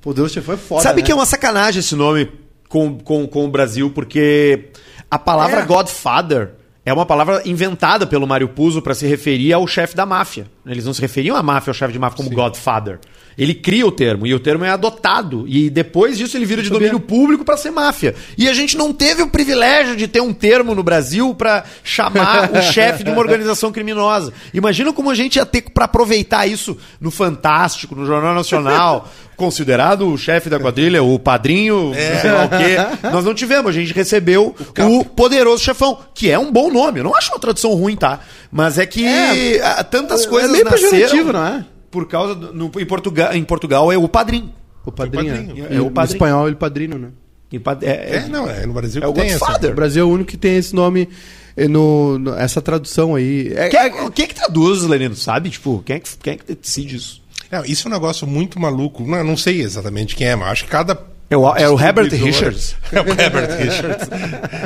[0.00, 1.06] Poderoso Chefão é foda, Sabe né?
[1.06, 2.32] que é uma sacanagem esse nome
[2.66, 4.70] com, com, com o Brasil, porque
[5.10, 5.66] a palavra é.
[5.66, 6.52] Godfather
[6.90, 10.46] é uma palavra inventada pelo Mário Puzo para se referir ao chefe da máfia.
[10.66, 12.34] Eles não se referiam à máfia, ao chefe de máfia, como Sim.
[12.34, 12.98] Godfather.
[13.40, 15.46] Ele cria o termo e o termo é adotado.
[15.48, 18.14] E depois disso ele vira de domínio público para ser máfia.
[18.36, 22.50] E a gente não teve o privilégio de ter um termo no Brasil para chamar
[22.52, 24.30] o chefe de uma organização criminosa.
[24.52, 30.06] Imagina como a gente ia ter para aproveitar isso no Fantástico, no Jornal Nacional, considerado
[30.06, 32.18] o chefe da quadrilha, o padrinho, é.
[32.18, 33.08] sei lá o quê.
[33.10, 37.00] Nós não tivemos, a gente recebeu o, o, poderoso chefão, que é um bom nome.
[37.00, 38.20] Eu não acho uma tradução ruim, tá?
[38.52, 41.64] Mas é que é, tantas coisas é meio nasceram não é?
[41.90, 44.52] Por causa do, no, em Portugal, em Portugal é o padrinho.
[44.84, 45.66] O padrinho, o padrinho.
[45.66, 46.00] É, é, o padrinho.
[46.00, 47.10] Em espanhol ele padrino, né?
[47.52, 49.68] É, é, é, não, é no Brasil é o tem essa.
[49.68, 51.08] O Brasil é o único que tem esse nome
[51.56, 53.52] eh, no, no essa tradução aí.
[53.54, 55.16] É, quem, é, quem é que traduz, Lenino?
[55.16, 55.50] Sabe?
[55.50, 57.20] Tipo, quem é que, quem é que decide isso?
[57.50, 59.02] É, isso é um negócio muito maluco.
[59.02, 60.94] Não, não sei exatamente quem é, mas acho que cada
[61.30, 62.74] é o, é o Herbert Richards.
[62.90, 64.08] É o Herbert Richards.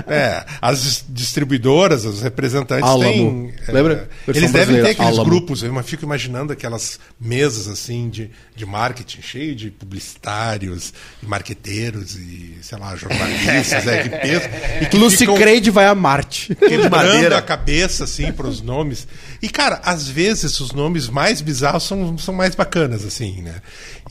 [0.08, 3.12] É, as distribuidoras, os representantes Alamo.
[3.12, 3.54] têm.
[3.68, 4.08] Lembra?
[4.26, 5.24] É, eles devem ter aqueles Alamo.
[5.24, 5.62] grupos.
[5.62, 12.56] Eu fico imaginando aquelas mesas assim de, de marketing, cheio de publicitários, e marqueteiros e,
[12.62, 14.50] sei lá, jornalistas, é, que pensam.
[14.80, 16.54] E que Lucy Creed vai a Marte.
[16.54, 19.06] Quebrando a cabeça assim para os nomes.
[19.42, 23.56] E, cara, às vezes os nomes mais bizarros são, são mais bacanas, assim, né?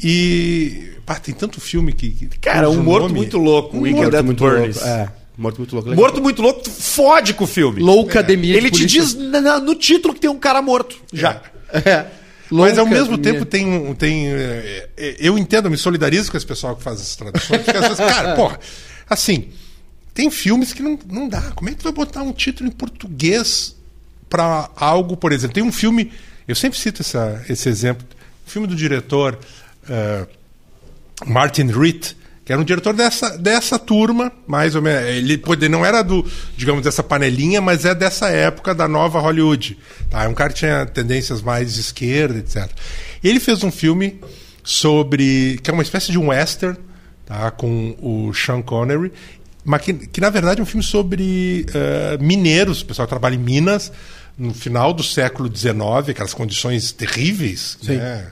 [0.04, 0.92] E.
[1.06, 2.10] Pá, tem tanto filme que.
[2.12, 3.16] que Cara, um morto nome...
[3.16, 3.78] muito louco.
[3.78, 4.76] Um morto muito Burns.
[4.78, 4.90] louco.
[4.90, 5.12] É.
[5.38, 5.96] Morto muito louco.
[5.96, 7.82] Morto muito louco, fode com o filme.
[7.82, 8.54] Loucademia.
[8.54, 8.58] É.
[8.58, 10.98] Ele te diz no, no título que tem um cara morto.
[11.12, 11.42] Já.
[11.72, 11.90] É.
[11.90, 12.08] é.
[12.52, 13.94] Mas ao mesmo tempo tem.
[13.96, 17.64] tem é, é, eu entendo, eu me solidarizo com esse pessoal que faz essas traduções.
[17.64, 18.60] Porque às vezes, cara, porra,
[19.10, 19.50] assim,
[20.14, 21.42] tem filmes que não, não dá.
[21.56, 23.76] Como é que tu vai botar um título em português
[24.30, 25.56] para algo, por exemplo?
[25.56, 26.12] Tem um filme,
[26.48, 28.06] eu sempre cito essa, esse exemplo,
[28.46, 29.40] um filme do diretor
[29.86, 30.28] uh,
[31.26, 35.10] Martin Ritt, que era um diretor dessa, dessa turma, mais ou menos.
[35.10, 36.26] Ele pode, não era do,
[36.58, 39.78] digamos, dessa panelinha, mas é dessa época da nova Hollywood.
[40.10, 40.24] Tá?
[40.24, 42.70] É um cara que tinha tendências mais de esquerda, etc.
[43.24, 44.20] Ele fez um filme
[44.64, 45.60] sobre.
[45.64, 46.78] que é uma espécie de um western,
[47.26, 47.50] tá?
[47.52, 49.14] com o Sean Connery,
[49.64, 53.40] mas que, que na verdade é um filme sobre uh, mineiros, o pessoal trabalha em
[53.40, 53.90] Minas,
[54.38, 58.32] no final do século XIX, aquelas condições terríveis, né?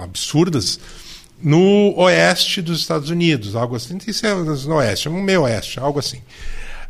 [0.00, 0.78] absurdas
[1.42, 3.94] no oeste dos Estados Unidos, algo assim.
[3.94, 6.18] Não sei se é no oeste, no meio oeste, algo assim.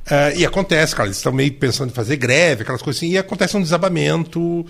[0.06, 3.18] Uh, e acontece, cara, eles estão meio pensando em fazer greve, aquelas coisas assim, e
[3.18, 4.66] acontece um desabamento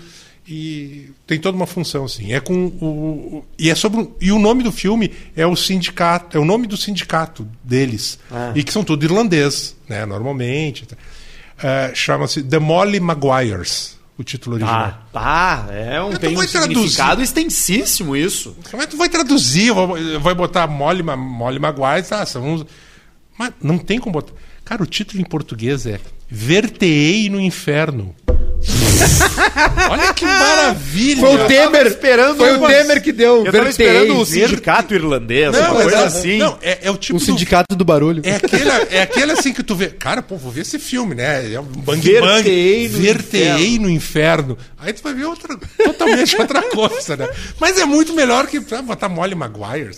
[0.47, 2.33] e tem toda uma função assim.
[2.33, 6.39] É com o e é sobre e o nome do filme é o sindicato, é
[6.39, 8.51] o nome do sindicato deles ah.
[8.53, 10.05] e que são tudo irlandês, né?
[10.05, 10.83] Normalmente.
[10.83, 14.85] Uh, Chama-se The Molly Maguires o título original.
[14.85, 15.67] Ah, tá.
[15.71, 18.55] É um, tem um significado extensíssimo isso.
[18.69, 19.71] Como é que tu vai traduzir?
[20.21, 22.65] Vai botar Molly, Molly Maguire, tá, são
[23.37, 24.33] Mas não tem como botar.
[24.63, 25.99] Cara, o título em português é
[26.29, 28.15] Verteei no Inferno.
[29.89, 31.19] Olha que maravilha!
[31.19, 33.45] Foi o Temer, esperando foi o Temer que deu.
[33.45, 36.37] Eu tava esperando o sindicato irlandês, não, uma coisa assim.
[36.37, 37.17] Não, é, é, o tipo.
[37.17, 38.21] O sindicato do, do barulho.
[38.25, 39.87] É aquele, é aquele assim que tu vê.
[39.89, 41.51] Cara, pô, vou ver esse filme, né?
[41.51, 42.97] É um bang Verteei bang.
[42.97, 43.81] No Verteei inferno.
[43.81, 44.57] no inferno.
[44.77, 47.29] Aí tu vai ver outra, totalmente outra coisa, né?
[47.59, 49.91] Mas é muito melhor que ah, botar Molly Maguire.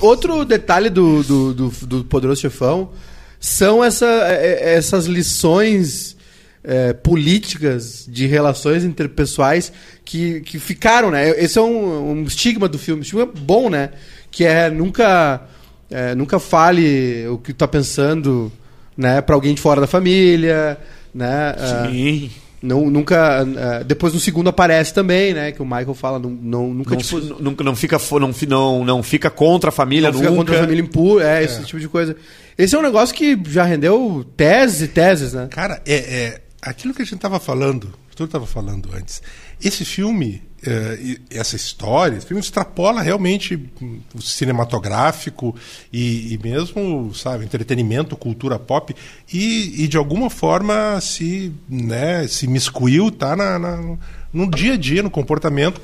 [0.00, 2.90] Outro detalhe do, do, do, do Poderoso Chefão
[3.38, 6.16] são essa, é, essas lições
[6.62, 9.72] é, políticas de relações interpessoais
[10.04, 11.30] que, que ficaram, né?
[11.42, 13.04] Esse é um, um estigma do filme.
[13.04, 13.90] É bom, né?
[14.30, 15.42] Que é nunca,
[15.90, 18.52] é, nunca fale o que tu tá pensando
[18.96, 20.78] né, para alguém de fora da família,
[21.14, 21.54] né?
[21.90, 22.26] Sim.
[22.26, 23.42] Uh, não, nunca.
[23.42, 25.50] Uh, depois no segundo aparece também, né?
[25.50, 26.90] Que o Michael fala, não, não, nunca.
[26.90, 30.26] Não, tipo, não, não, fica, não, não, não fica contra a família, não nunca.
[30.26, 32.14] fica contra a família impura, é, é, esse tipo de coisa.
[32.58, 35.48] Esse é um negócio que já rendeu teses e teses, né?
[35.50, 39.22] Cara, é, é aquilo que a gente estava falando, tu estava falando antes.
[39.62, 43.70] Esse filme, é, essa história, esse filme extrapola realmente
[44.14, 45.54] o cinematográfico
[45.92, 48.94] e, e mesmo, sabe, entretenimento, cultura pop
[49.32, 53.96] e, e, de alguma forma se, né, se miscuiu, tá na, na,
[54.32, 55.80] no dia a dia, no comportamento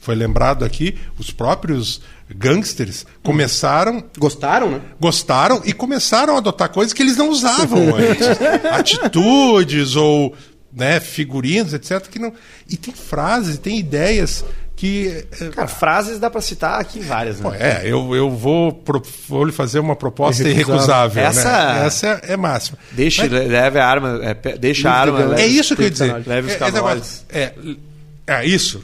[0.00, 2.00] foi lembrado aqui, os próprios
[2.34, 4.02] gangsters começaram.
[4.18, 4.80] Gostaram, né?
[5.00, 8.26] Gostaram e começaram a adotar coisas que eles não usavam antes.
[8.72, 10.34] Atitudes ou
[10.72, 12.00] né, figurinos, etc.
[12.08, 12.32] Que não...
[12.68, 14.44] E tem frases, tem ideias
[14.78, 15.24] que.
[15.40, 17.50] Eh, Cara, frases dá para citar aqui várias, né?
[17.58, 18.80] É, eu, eu vou,
[19.26, 21.20] vou lhe fazer uma proposta irrecusável.
[21.20, 21.28] Né?
[21.28, 21.86] Essa, né?
[21.86, 22.78] Essa é, é máxima.
[22.92, 23.30] Deixe, Mas...
[23.32, 25.34] leve a arma, é, deixa a arma.
[25.38, 26.22] É isso que eu ia dizer.
[26.24, 27.24] Leve os é, cavalos.
[27.28, 27.54] É, é,
[28.28, 28.80] é isso.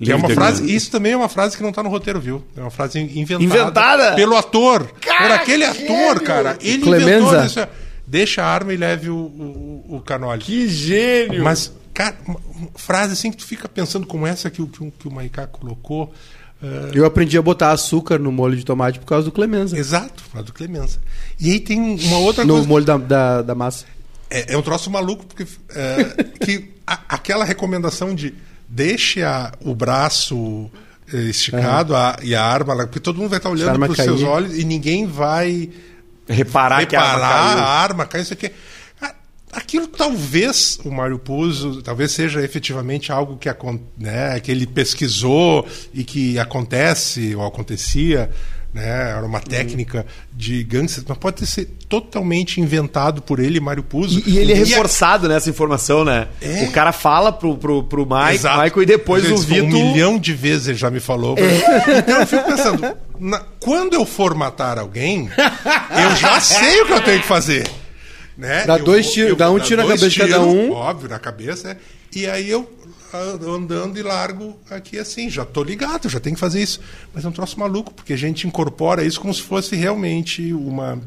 [0.00, 2.42] Que é uma frase, isso também é uma frase que não está no roteiro, viu?
[2.56, 4.14] É uma frase inventada, inventada?
[4.14, 4.86] pelo ator.
[5.00, 6.56] Cara, por aquele ator, cara.
[6.60, 7.16] Ele Clemenza.
[7.16, 7.68] inventou isso.
[8.06, 10.40] Deixa a arma e leve o, o, o canole.
[10.40, 11.42] Que gênio!
[11.44, 15.08] Mas, cara, uma, uma frase assim que tu fica pensando como essa que, que, que
[15.08, 16.12] o Maiká colocou.
[16.62, 16.90] Uh...
[16.94, 19.76] Eu aprendi a botar açúcar no molho de tomate por causa do Clemenza.
[19.76, 20.98] Exato, por causa do Clemenza.
[21.38, 22.66] E aí tem uma outra no coisa.
[22.66, 23.84] No molho da, da, da massa.
[24.30, 26.04] É, é, um troço maluco, porque é,
[26.44, 28.34] que a, aquela recomendação de
[28.68, 30.70] deixe a, o braço
[31.12, 34.22] eh, esticado a, e a arma, porque todo mundo vai estar olhando para os seus
[34.22, 35.70] olhos e ninguém vai
[36.28, 37.62] reparar, reparar que a arma.
[37.62, 38.50] A arma caiu, isso aqui.
[39.50, 43.48] Aquilo talvez o Mário Puzo, talvez seja efetivamente algo que,
[43.96, 48.30] né, que ele pesquisou e que acontece ou acontecia
[48.78, 49.10] né?
[49.10, 50.04] Era uma técnica uhum.
[50.32, 54.22] de gangsters, mas pode ser totalmente inventado por ele, Mário Puzo.
[54.24, 55.28] E, e ele é reforçado a...
[55.28, 56.28] nessa informação, né?
[56.40, 56.62] É.
[56.62, 59.64] O cara fala pro, pro, pro Mike, Michael e depois Gente, o Vitor...
[59.64, 61.36] Um milhão de vezes ele já me falou.
[61.36, 61.98] É.
[61.98, 63.40] Então eu fico pensando, na...
[63.58, 67.68] quando eu for matar alguém, eu já sei o que eu tenho que fazer.
[68.36, 68.64] Né?
[68.64, 70.70] Dá, dois tiro, dá um tiro na cabeça de cada um.
[70.70, 71.72] Óbvio, na cabeça.
[71.72, 71.76] É.
[72.14, 72.77] E aí eu
[73.14, 76.80] andando e largo aqui assim, já tô ligado, já tenho que fazer isso.
[77.14, 81.00] Mas é um troço maluco, porque a gente incorpora isso como se fosse realmente uma,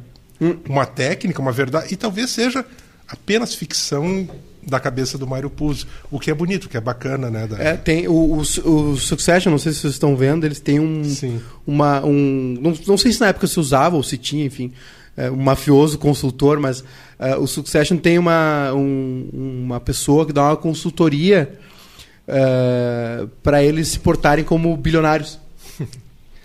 [0.68, 2.66] uma técnica, uma verdade, e talvez seja
[3.08, 4.28] apenas ficção
[4.66, 7.47] da cabeça do Mário Puzo, o que é bonito, o que é bacana, né?
[7.47, 7.58] Da...
[7.58, 11.04] É, tem o, o, o, Succession, não sei se vocês estão vendo, eles têm um,
[11.04, 11.41] Sim.
[11.66, 14.72] uma, um, não, não sei se na época se usava ou se tinha, enfim,
[15.18, 20.43] é, um mafioso consultor, mas uh, o Succession tem uma, um, uma pessoa que dá
[20.43, 21.60] uma consultoria
[22.28, 25.39] uh, eh, para eles se portarem como bilionários.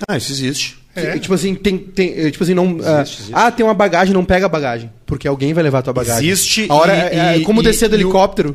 [0.07, 0.77] Ah, isso existe.
[0.95, 1.19] É.
[1.19, 2.73] Tipo assim, tem, tem, eh, tipo assim, não.
[2.73, 3.31] Existe, uh, existe.
[3.33, 4.91] Ah, tem uma bagagem, não pega a bagagem.
[5.07, 6.29] Porque alguém vai levar a tua bagagem.
[6.29, 6.67] Existe.
[6.69, 8.55] A hora, e, é, como e, descer do helicóptero.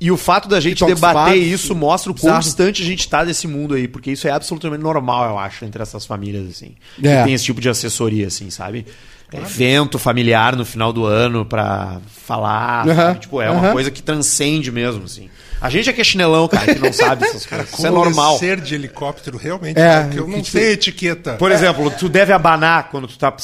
[0.00, 3.48] E o fato da gente debater isso mostra o quão distante a gente está desse
[3.48, 6.74] mundo aí, porque isso é absolutamente normal, eu acho, entre essas famílias, assim.
[7.02, 7.18] É.
[7.18, 8.86] Que tem esse tipo de assessoria, assim, sabe?
[9.28, 9.44] Claro.
[9.44, 12.86] Evento familiar no final do ano para falar.
[12.86, 13.18] Uh -huh.
[13.18, 13.58] Tipo, é uh -huh.
[13.58, 15.28] uma coisa que transcende mesmo, assim.
[15.60, 17.72] A gente é que é chinelão, cara, que não sabe essas coisas.
[17.72, 18.38] Isso é normal.
[18.38, 21.34] Ser de helicóptero realmente, é, porque eu não sei etiqueta.
[21.34, 23.34] Por exemplo, tu deve abanar quando tu tá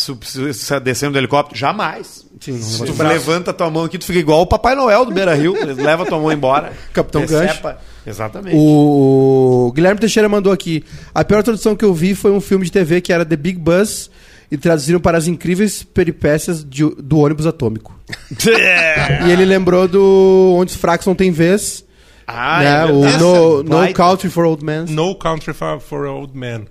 [0.82, 1.58] descendo do helicóptero?
[1.58, 2.24] Jamais.
[2.40, 5.54] Sim, tu levanta tua mão aqui, tu fica igual o Papai Noel do Beira Rio,
[5.76, 6.72] leva tua mão embora.
[6.92, 7.60] Capitão Gancho.
[8.06, 8.54] Exatamente.
[8.56, 10.84] O Guilherme Teixeira mandou aqui.
[11.14, 13.58] A pior tradução que eu vi foi um filme de TV que era The Big
[13.58, 14.10] Buzz
[14.50, 17.98] e traduziram para as incríveis peripécias de, do ônibus atômico.
[19.26, 21.84] e ele lembrou do Onde os Fracos Não Tem Vez.
[22.26, 22.80] Ah, né?
[22.80, 23.94] é o no, no.
[23.94, 24.84] Country for Old Men.
[24.88, 26.66] No Country for, for Old Men.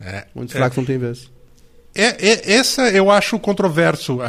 [0.00, 1.30] É, Onde é, Não Tem Vez.
[1.94, 4.28] é, é- essa eu acho controverso, a,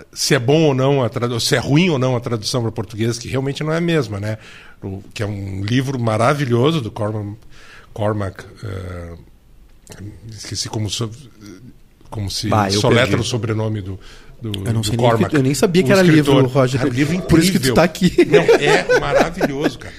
[0.00, 1.08] a- se é bom ou não, a
[1.40, 4.20] se é ruim ou não a tradução para português, que realmente não é a mesma,
[4.20, 4.38] né?
[4.82, 7.36] O- que é um livro maravilhoso do Cormac,
[7.92, 9.14] Cormac eh,
[10.30, 11.10] esqueci como, so-
[12.10, 13.98] como se Bah, soletra o sobrenome do,
[14.40, 15.30] do, Eu não sei nem Cormac.
[15.30, 16.34] que- eu nem sabia que era escritor.
[16.36, 16.80] livro, Roger.
[16.82, 17.74] É um livro Por isso que tu incrível.
[17.74, 18.24] tá aqui.
[18.26, 19.94] Não, é maravilhoso, cara.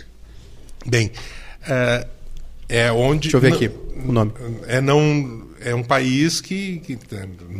[0.85, 1.11] Bem,
[1.67, 2.07] eh,
[2.69, 3.29] é onde...
[3.29, 3.71] Deixa eu ver não- aqui
[4.07, 4.31] o nome.
[4.67, 6.97] é não é um país que, que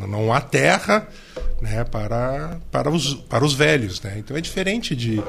[0.07, 1.07] não há terra
[1.61, 3.99] né, para, para, os, para os velhos.
[4.01, 4.15] Né?
[4.19, 5.21] Então é diferente de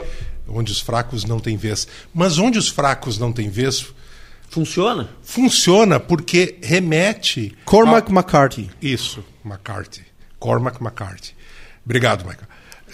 [0.47, 1.89] onde os fracos não têm vez.
[2.15, 3.87] Mas onde os fracos não têm vez
[4.51, 5.09] Funciona?
[5.23, 7.55] funciona porque remete.
[7.65, 8.71] Cormac ao- McCarthy.
[8.81, 10.03] Isso, McCarthy.
[10.39, 11.33] Cormac McCarthy.
[11.89, 12.47] Obrigado, Michael.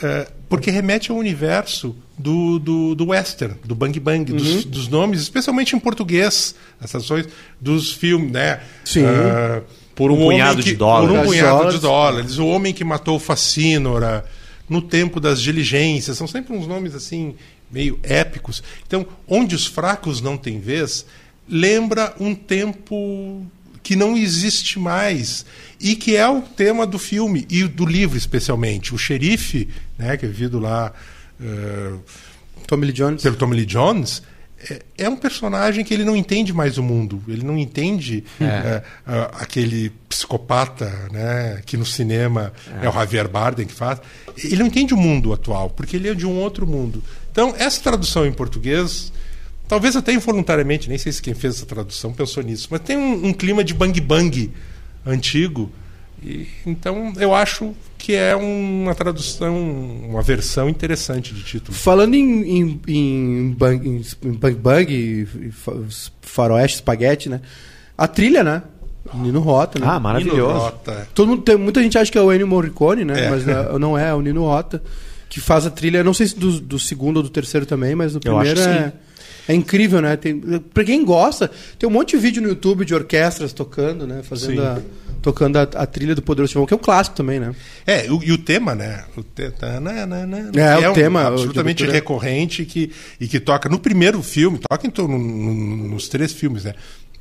[0.02, 4.38] É, porque remete ao universo do, do, do western, do bang bang, Uhum.
[4.38, 7.26] dos, dos nomes, especialmente em português, as traduções
[7.60, 8.60] dos filmes, né?
[8.84, 9.04] Sim.
[9.04, 9.62] Ah,
[9.94, 11.08] Por um homem punhado que- de dólares.
[11.10, 12.38] Por um punhado de dólares.
[12.38, 14.24] O homem que matou Facínora,
[14.68, 17.34] no tempo das diligências, são sempre uns nomes assim,
[17.70, 18.62] meio épicos.
[18.86, 21.04] Então, onde os fracos não têm vez,
[21.48, 23.46] lembra um tempo
[23.84, 25.44] que não existe mais
[25.78, 28.94] e que é o tema do filme e do livro especialmente.
[28.94, 30.92] O xerife né que é vivido lá
[31.40, 31.92] eh,
[32.66, 33.22] Tommy Lee Jones.
[33.22, 34.22] pelo Tommy Lee Jones
[34.70, 37.22] é, é um personagem que ele não entende mais o mundo.
[37.28, 42.88] Ele não entende eh, ah, aquele psicopata né que no cinema é.
[42.88, 44.00] o Javier Bardem que faz.
[44.42, 47.04] Ele não entende o mundo atual porque ele é de um outro mundo.
[47.30, 49.12] Então essa tradução em português
[49.74, 53.26] Talvez até involuntariamente, nem sei se quem fez essa tradução pensou nisso, mas tem um,
[53.26, 54.52] um clima de bang bang
[55.04, 55.68] antigo.
[56.22, 59.52] E, então eu acho que é uma tradução,
[60.08, 61.76] uma versão interessante de título.
[61.76, 65.74] Falando em, em, em, bang, em, bang bang, fa-
[66.22, 67.40] faroeste, espaguete, né?
[67.98, 68.62] A trilha, né?
[69.12, 69.86] Nino Rota, né?
[69.90, 70.56] Ah, maravilhoso.
[70.56, 71.08] Rota.
[71.12, 73.24] Todo mundo tem, muita gente acha que é o Ennio Morricone, né?
[73.24, 73.28] É.
[73.30, 74.80] Mas não, não é, é o Nino Rota
[75.28, 75.98] que faz a trilha.
[75.98, 78.52] Eu não sei se do, do segundo ou do terceiro também, mas do Eu acho
[78.54, 78.92] primeiro que é,
[79.48, 80.16] é incrível, né?
[80.16, 80.38] Tem,
[80.72, 84.22] pra quem gosta, tem um monte de vídeo no YouTube de orquestras tocando, né?
[84.22, 84.66] Fazendo Sim.
[84.66, 84.78] a,
[85.22, 87.54] tocando a, a trilha do Poderoso Chefão, que é um clássico também, né?
[87.86, 89.04] É, o- e o tema, né?
[89.16, 92.90] O te, É, que o um tema, o absolutamente recorrente que,
[93.20, 96.74] e que toca no primeiro filme, toca em to- no- no- nos três filmes, né?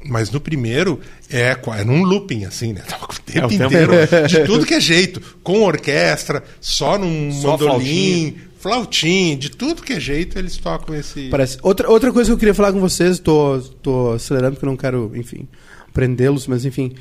[0.06, 1.00] Mas no primeiro
[1.32, 2.82] é, é num looping, assim, né?
[2.90, 3.94] Toca o tempo o tempo inteiro,
[4.28, 9.94] de tudo que é jeito, com orquestra, só num Só mandolim, flautim, de tudo que
[9.94, 11.28] é jeito, eles tocam esse.
[11.30, 11.58] Parece.
[11.62, 14.78] Outra, outra coisa que eu queria falar com vocês, tô, tô acelerando porque eu não
[14.78, 15.48] quero, enfim,
[15.94, 16.94] prendê-los, mas enfim,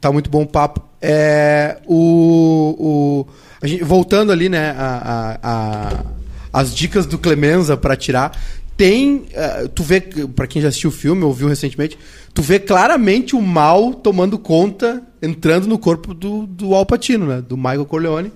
[0.00, 0.82] tá muito bom o papo.
[1.00, 3.26] É, o,
[3.62, 6.04] o, gente, voltando ali, né, a, a, a-
[6.52, 8.38] as dicas do Clemenza para tirar.
[8.76, 11.98] Tem, eh, tu vê, para quem já assistiu o filme, ou viu recentemente,
[12.34, 17.40] tu vê claramente o mal tomando conta, entrando no corpo do, do Al Pacino, né,
[17.40, 18.30] do Michael Corleone,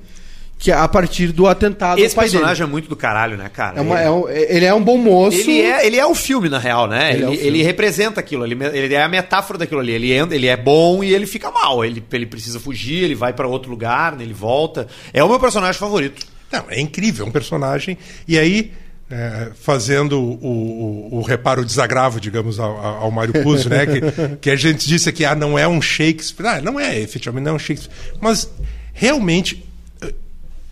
[0.60, 2.36] que é a partir do atentado Esse pai dele.
[2.36, 3.78] personagem é muito do caralho, né, cara?
[3.78, 5.38] É uma- ele, é um- ele é um bom moço.
[5.40, 7.14] ele é, ele é o filme, na real, né?
[7.14, 9.90] Ele Ele, é ele, representa aquilo, ele, ele é a metáfora daquilo ali.
[9.92, 11.82] Ele, ele é bom e ele fica mal.
[11.82, 14.86] Ele, ele precisa fugir, ele vai pra outro lugar, ele volta.
[15.14, 16.26] É o meu personagem favorito.
[16.52, 17.96] Não, é incrível, é um personagem.
[18.28, 18.70] E aí,
[19.10, 23.86] é, fazendo o, o, o reparo, desagravo, digamos, ao, ao ao Mário Puzo, né?
[23.86, 24.00] Que,
[24.42, 26.46] que a gente disse que ah, não é um Shakespeare.
[26.46, 27.90] Ah, não é, efetivamente não é um Shakespeare.
[28.20, 28.46] Mas
[28.92, 29.64] realmente.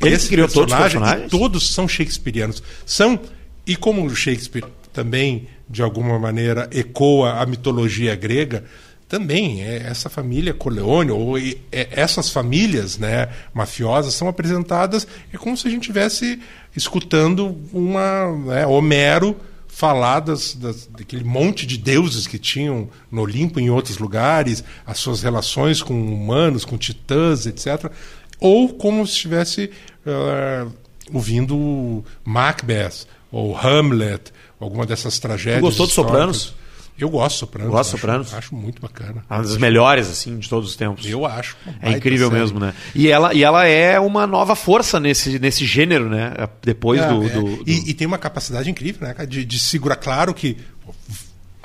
[0.01, 1.27] Ele esse criou todos os personagem, personagens?
[1.33, 2.63] e todos são shakespearianos.
[2.87, 3.19] São,
[3.67, 8.65] e como o Shakespeare também, de alguma maneira, ecoa a mitologia grega,
[9.09, 15.57] também é, essa família Corleone, ou é, essas famílias né, mafiosas são apresentadas é como
[15.57, 16.39] se a gente estivesse
[16.77, 19.35] escutando uma né, Homero
[19.67, 24.63] falar das, das- daquele monte de deuses que tinham no Olimpo e em outros lugares,
[24.87, 27.91] as suas relações com humanos, com titãs, etc.
[28.41, 29.71] Ou como se estivesse
[30.07, 30.67] eh,
[31.13, 35.61] ouvindo Macbeth ou Hamlet, alguma dessas tragédias.
[35.61, 35.93] Tu gostou de.
[35.93, 36.55] Sopranos?
[36.99, 37.71] Eu gosto de Sopranos.
[37.71, 38.35] Gosta de acho- Sopranos?
[38.35, 39.25] Acho muito bacana.
[39.31, 41.07] Uma das melhores, assim, de todos os tempos.
[41.07, 41.57] Eu acho.
[41.81, 42.41] É incrível série.
[42.41, 42.75] mesmo, né?
[42.95, 46.33] E ela, e ela é uma nova força nesse, nesse gênero, né?
[46.63, 47.25] Depois É, do.
[47.25, 49.95] É, do- do- E, e tem uma capacidade incrível, né, de, de segurar.
[49.97, 50.57] Claro que.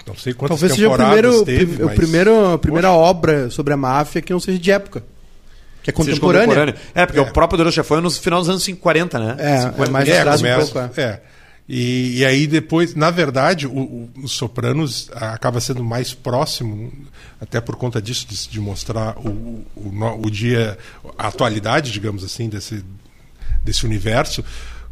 [0.05, 2.91] Não sei quantas Talvez seja o temporadas primeiro, teve, prim- o mas- primeiro, a primeira
[2.91, 5.03] obra sobre a máfia que não seja de época.
[5.83, 6.75] Que é contemporânea.
[6.95, 7.21] É, porque é.
[7.21, 9.35] o próprio Poderoso Chefão é no final dos anos 50, né?
[9.37, 10.99] É, 50, é mais É, atrás um começa- pouco.
[10.99, 11.03] É.
[11.03, 11.21] é.
[11.69, 16.91] E, e aí depois, na verdade, o, o, o Sopranos acaba sendo mais próximo,
[17.39, 20.77] até por conta disso, de, de mostrar o, o, dia,
[21.17, 22.83] a atualidade, digamos assim, desse,
[23.63, 24.43] desse universo,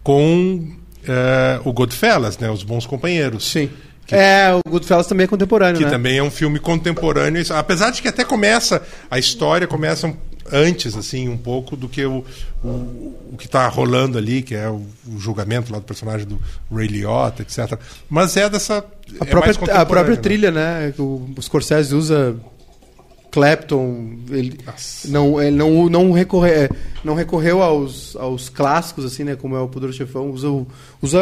[0.02, 0.74] com
[1.06, 3.50] eh, o Goodfellas, né, Os Bons Companheiros.
[3.52, 3.70] Sim.
[4.10, 5.92] É, o Goodfellas também é contemporâneo, Que né?
[5.92, 10.16] também é um filme contemporâneo, apesar de que até começa, a história começa um-
[10.52, 12.24] antes, assim, um pouco do que o,
[12.64, 16.40] o, o que está rolando ali, que é o, o julgamento lá do personagem do
[16.72, 17.80] Ray Liotta, etc.
[18.10, 18.86] Mas é dessa.
[19.20, 20.22] A é própria, a própria né?
[20.22, 20.94] trilha, né?
[20.98, 22.36] O, o Scorsese usa
[23.32, 24.60] Clapton, ele
[25.06, 26.70] não, ele não, não, recorre, é,
[27.04, 29.36] não recorreu aos, aos clássicos, assim, né?
[29.38, 30.68] Como é o Poderoso Chefão, usa, o-
[31.02, 31.22] usa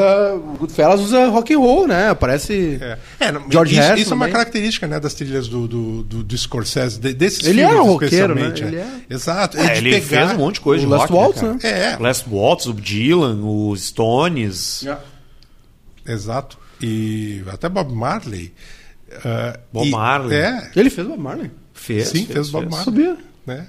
[0.57, 2.13] Goodfellas usa rock and roll, né?
[2.15, 2.79] Parece...
[2.81, 2.97] É.
[3.19, 6.23] É, não, George isso, Harrison isso é uma característica né, das trilhas do, do, do,
[6.23, 8.41] do Scorsese, de- desses Ele filmes era roqueiro, né?
[8.47, 8.63] especialmente.
[8.63, 8.77] Ele
[9.09, 9.15] é.
[9.15, 9.57] Exato.
[9.57, 10.05] É, É ele pegar...
[10.27, 11.53] fez um monte de coisa o de Last rock, Waltz, cara?
[11.53, 11.93] né?
[11.93, 14.83] É, O Last Waltz, o Dylan, os Stones.
[16.07, 16.57] exato.
[16.81, 18.53] E até Bob Marley.
[19.25, 20.37] ah, Bob e- Marley.
[20.37, 21.51] É, Ele fez o Bob Marley.
[21.79, 22.85] Fez, Sim, fez, Bob Marley.
[22.85, 23.17] Sabia.
[23.45, 23.67] né?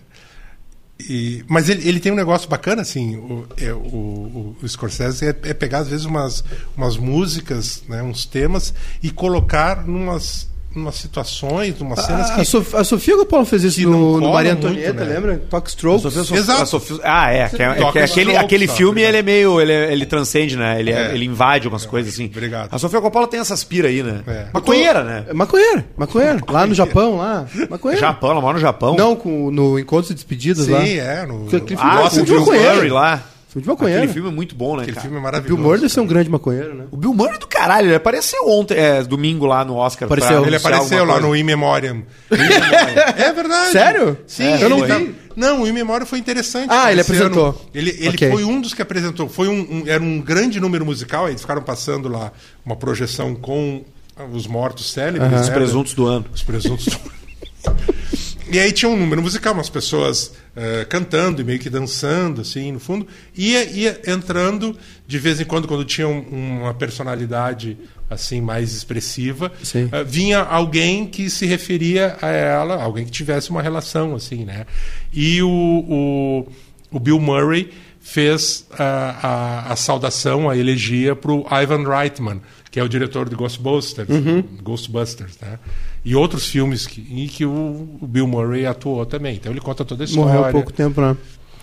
[1.09, 5.27] E, mas ele, ele tem um negócio bacana, assim, o, é, o, o, o Scorsese
[5.27, 6.45] é, é pegar, às vezes, umas,
[6.77, 12.41] umas músicas, né, uns temas, e colocar numas, numas situações, numas cenas A, que...
[12.43, 15.15] a, Sof- a Sofia Coppola fez isso no, no Maria muito, Antonieta, né?
[15.15, 15.43] lembra?
[15.51, 16.07] Talk Strokes.
[16.07, 16.63] A Sofia- Exato.
[16.63, 17.49] a Sofia- ah, é.
[17.49, 19.61] Que, é, é que Toca aquele, Strokes, aquele filme ele é meio.
[19.61, 20.79] Ele, ele transcende, né?
[20.79, 21.15] Ele, é- É.
[21.15, 22.27] ele invade algumas coisas assim.
[22.27, 22.69] Obrigado.
[22.73, 24.23] A Sofia Coppola tem essas pira aí, né?
[24.27, 24.47] É.
[24.55, 25.25] Maconheira, né?
[25.29, 26.41] É maconheiro, maconheiro.
[26.49, 27.47] Lá no Japão, lá.
[27.69, 28.01] Maconheiro.
[28.01, 28.95] Japão, ela mora no Japão.
[28.97, 30.87] Não, com, no encontro de despedidas Sim, lá.
[30.87, 31.27] é.
[31.27, 31.47] No,
[31.79, 32.41] Ah, com o.
[32.45, 33.23] Murray lá.
[33.51, 34.01] Filme de maconheiro.
[34.03, 35.03] Aquele filme é muito bom, né, aquele cara?
[35.03, 35.63] filme é Bill maravilhoso.
[35.63, 36.85] Murray deve ser um grande maconheiro, né?
[36.93, 40.07] O Bill Murray é do caralho, ele apareceu ontem, é, domingo lá no Oscar.
[40.07, 40.47] Apareceu.
[40.47, 41.27] Ele apareceu lá coisa.
[41.27, 42.03] no In Memoriam.
[42.31, 43.73] é verdade.
[43.73, 44.17] Sério?
[44.27, 44.45] Sim.
[44.45, 45.15] É, eu não ele vi.
[45.35, 46.69] Não, o In Memoriam foi interessante.
[46.71, 47.47] Ah, ele apresentou.
[47.47, 47.61] ano.
[47.75, 48.31] Ele, ele Ok.
[48.31, 49.29] foi um dos que apresentou.
[49.29, 51.29] Foi um, um- era um grande número musical.
[51.29, 52.31] Eles ficaram passando lá
[52.65, 53.83] uma projeção com
[54.33, 55.31] os mortos célebres.
[55.31, 56.25] Né, Os presuntos do ano.
[56.33, 57.01] Os presuntos do
[58.53, 62.73] E aí tinha um número musical, umas pessoas eh, cantando e meio que dançando, assim,
[62.73, 63.07] no fundo.
[63.37, 64.77] Ia, ia entrando,
[65.07, 67.79] de vez em quando, quando tinha um- uma personalidade
[68.09, 69.53] assim mais expressiva,
[69.93, 74.67] eh, vinha alguém que se referia a ela, alguém que tivesse uma relação, assim, né?
[75.13, 76.49] E o, o,
[76.91, 77.71] o Bill Murray
[78.01, 83.29] fez a, a, a saudação, a elegia para o Ivan Reitman, que é o diretor
[83.29, 84.43] de Ghostbusters, Uhum.
[84.61, 85.59] Ghostbusters, né?
[86.05, 89.37] E outros filmes que, em que o, o Bill Murray atuou também.
[89.37, 90.33] Então ele conta toda a história.
[90.33, 91.17] Morreu há pouco tempo, né?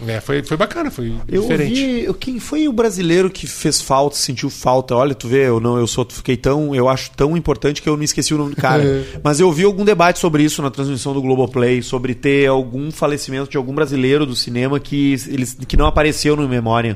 [0.05, 1.73] É, foi, foi bacana, foi Eu diferente.
[1.73, 4.95] vi, quem foi o brasileiro que fez falta, sentiu falta?
[4.95, 7.97] Olha, tu vê, eu não, eu sou, fiquei tão, eu acho tão importante que eu
[7.97, 8.83] não esqueci o nome do cara.
[9.23, 13.49] Mas eu vi algum debate sobre isso na transmissão do Globoplay, sobre ter algum falecimento
[13.49, 16.95] de algum brasileiro do cinema que eles que não apareceu no memória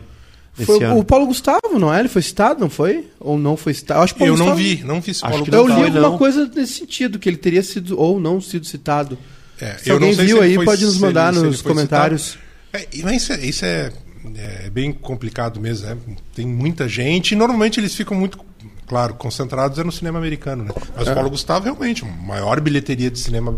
[0.53, 1.99] Foi o Paulo Gustavo, não é?
[2.01, 3.07] Ele foi citado, não foi?
[3.19, 3.99] Ou não foi citado?
[3.99, 5.67] Eu acho que Paulo Eu não Gustavo- vi, não vi esse Acho Paulo que Eu
[5.67, 6.17] não li alguma não.
[6.17, 9.17] coisa nesse sentido, que ele teria sido ou não sido citado.
[9.59, 12.37] É, Se alguém não viu se aí, foi- pode nos mandar ele nos comentários.
[12.73, 13.91] É, isso, é, isso é,
[14.35, 15.87] é bem complicado mesmo.
[15.87, 15.97] né?
[16.35, 18.39] Tem muita gente e normalmente eles ficam muito,
[18.87, 20.65] claro, concentrados é no cinema americano.
[20.65, 20.71] Né?
[20.95, 21.11] Mas É.
[21.11, 23.57] o Paulo Gustavo, realmente, a maior bilheteria de cinema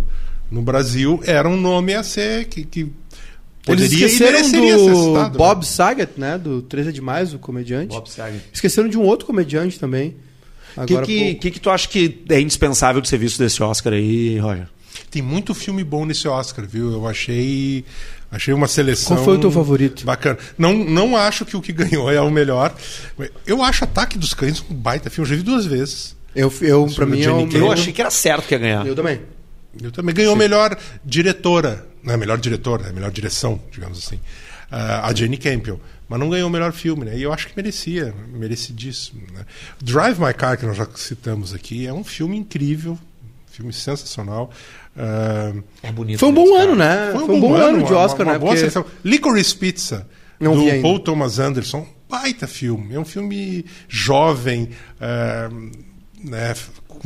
[0.51, 2.91] no Brasil era um nome a ser que, que
[3.63, 5.29] poderia e esqueceram do.
[5.37, 5.65] Bob né?
[5.65, 6.37] Saget, né?
[6.37, 7.87] Do 13 é Demais, o comediante.
[7.87, 8.43] Bob Saget.
[8.51, 10.15] Esqueceram de um outro comediante também.
[10.75, 13.61] O que, Agora, que, que, que tu acha que é indispensável de ser visto desse
[13.61, 14.67] Oscar aí, Roger?
[15.09, 16.91] Tem muito filme bom nesse Oscar, viu?
[16.91, 17.85] Eu achei,
[18.31, 19.15] achei uma seleção.
[19.15, 20.03] Qual foi o teu favorito?
[20.05, 20.37] Bacana.
[20.57, 22.75] Não, não acho que o que ganhou é o melhor.
[23.45, 25.27] Eu acho Ataque dos Cães um baita filme.
[25.27, 26.15] Eu já vi duas vezes.
[26.35, 27.57] eu, eu pra do mim, é Cage.
[27.57, 28.87] Eu achei que era certo que ia ganhar.
[28.87, 29.21] Eu também.
[29.81, 31.85] Eu também ganhou melhor diretora.
[32.03, 34.19] Não é melhor diretora, é melhor direção, digamos assim.
[34.71, 35.77] Ah, a Jane Campion.
[36.09, 37.17] Mas não ganhou o melhor filme, né?
[37.17, 39.21] E eu acho que merecia, merecidíssimo.
[39.33, 39.45] Né?
[39.81, 42.99] Drive My Car, que nós já citamos aqui, é um filme incrível,
[43.51, 44.51] filme sensacional.
[44.97, 46.19] Ah, É bonito.
[46.19, 47.09] Foi um bom ano, né?
[47.13, 48.39] Foi um, bom ano, de uma- Oscar, uma né?
[48.39, 48.85] Boa Porque-.
[49.03, 50.07] Licorice Pizza,
[50.39, 50.81] Não do.
[50.81, 51.87] Paul Thomas Anderson.
[52.09, 52.93] Baita filme.
[52.93, 54.69] É um filme jovem,
[55.01, 55.49] ah,
[56.23, 56.53] né?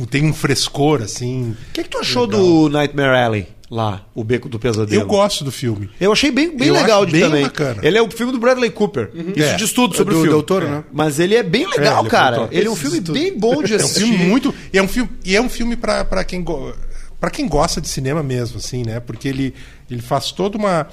[0.06, 1.56] Tem um frescor, assim.
[1.70, 5.02] O que, que tu achou do Nightmare Alley lá, o Beco do Pesadelo?
[5.02, 5.90] Eu gosto do filme.
[6.00, 7.42] Eu achei bem, bem Eu legal de bem também.
[7.42, 7.80] bacana.
[7.82, 9.10] Ele é o filme do Bradley Cooper.
[9.36, 9.56] Isso É.
[9.56, 10.36] diz tudo sobre do o filme.
[10.36, 10.84] Del Toro, né?
[10.92, 12.36] Mas ele é bem É, legal, ele é cara.
[12.36, 12.48] brutal.
[12.58, 13.12] Ele é um filme tudo.
[13.12, 14.00] bem bom de É um assistir.
[14.00, 14.54] filme muito.
[14.72, 16.72] E é um filme, e é um filme para quem, go,
[17.20, 19.00] pra quem gosta de cinema mesmo, assim, né?
[19.00, 19.52] Porque ele,
[19.90, 20.86] ele faz toda uma,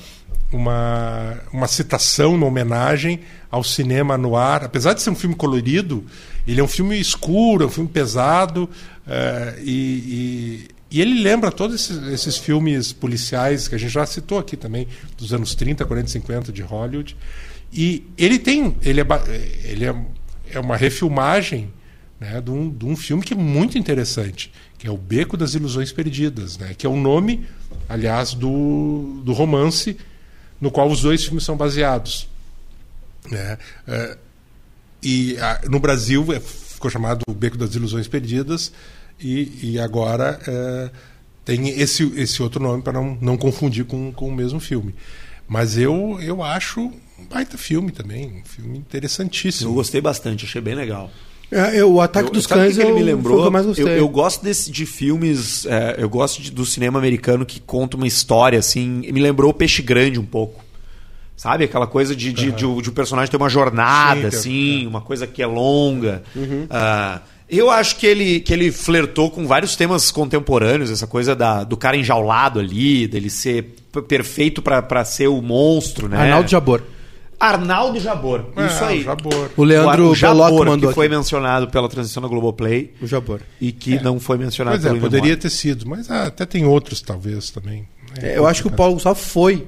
[0.51, 3.19] uma, uma citação, uma homenagem
[3.51, 4.63] ao cinema no ar.
[4.63, 6.03] Apesar de ser um filme colorido,
[6.47, 8.69] ele é um filme escuro, é um filme pesado.
[9.07, 14.05] eh, e, e E ele lembra todos esses, esses, filmes policiais que a gente já
[14.05, 14.87] citou aqui também,
[15.17, 17.17] dos anos 30, 40, 50 de Hollywood.
[17.73, 18.75] E ele tem.
[18.81, 19.05] Ele é,
[19.63, 19.95] ele é,
[20.51, 21.71] é uma refilmagem
[22.19, 25.53] né, de, um, de um filme que é muito interessante, que é O Beco das
[25.53, 27.45] Ilusões Perdidas, né, que é o nome,
[27.89, 29.97] aliás, do, do romance
[30.59, 32.29] no qual os dois filmes são baseados.
[33.29, 33.57] Né?
[33.87, 34.17] É,
[35.05, 38.71] e a, no Brasil é, ficou chamado O Beco das Ilusões Perdidas,
[39.19, 40.89] e, e agora é,
[41.45, 44.95] tem esse, esse outro nome para não, não confundir com, com o mesmo filme.
[45.47, 49.69] Mas eu, eu acho um baita filme também, um filme interessantíssimo.
[49.69, 51.11] Eu gostei bastante, achei bem legal.
[51.51, 53.45] É, eu, o Ataque eu, dos Cães que ele me lembrou.
[53.45, 53.85] Eu, mais gostei.
[53.85, 57.95] Eu, eu gosto desse, de filmes, é, eu gosto de, do cinema americano que conta
[57.95, 59.03] uma história assim.
[59.11, 60.64] Me lembrou o Peixe Grande um pouco.
[61.35, 61.65] Sabe?
[61.65, 62.55] Aquela coisa de, de, uhum.
[62.77, 64.87] de, de, o personagem ter uma jornada, Sim, assim, é.
[64.87, 66.23] uma coisa que é longa.
[66.35, 66.63] Uhum.
[66.63, 67.19] Uh,
[67.49, 71.77] eu acho que ele, que ele flertou com vários temas contemporâneos, essa coisa da, do
[71.77, 73.75] cara enjaulado ali, dele ser
[74.07, 76.17] perfeito para ser o monstro, né?
[76.17, 76.81] Arnaldo Jabor.
[77.39, 78.45] Arnaldo Jabor.
[78.55, 79.03] É, isso aí.
[79.03, 79.51] Jabor.
[79.55, 82.93] O Leandro o Jabor, mandou que foi mencionado pela transição da Globoplay.
[83.01, 83.41] O Jabor.
[83.59, 84.01] E que é.
[84.01, 87.87] não foi mencionado pois é, poderia ter sido, mas ah, até tem outros talvez também.
[88.21, 89.67] É, eu acho que o Paulo Gustavo foi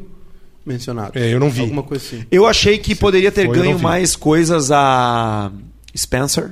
[0.68, 1.18] mencionado.
[1.18, 1.62] É, eu não vi.
[1.62, 2.26] Alguma coisa assim.
[2.30, 5.52] Eu achei que poderia ter foi, ganho mais coisas a
[5.96, 6.52] Spencer.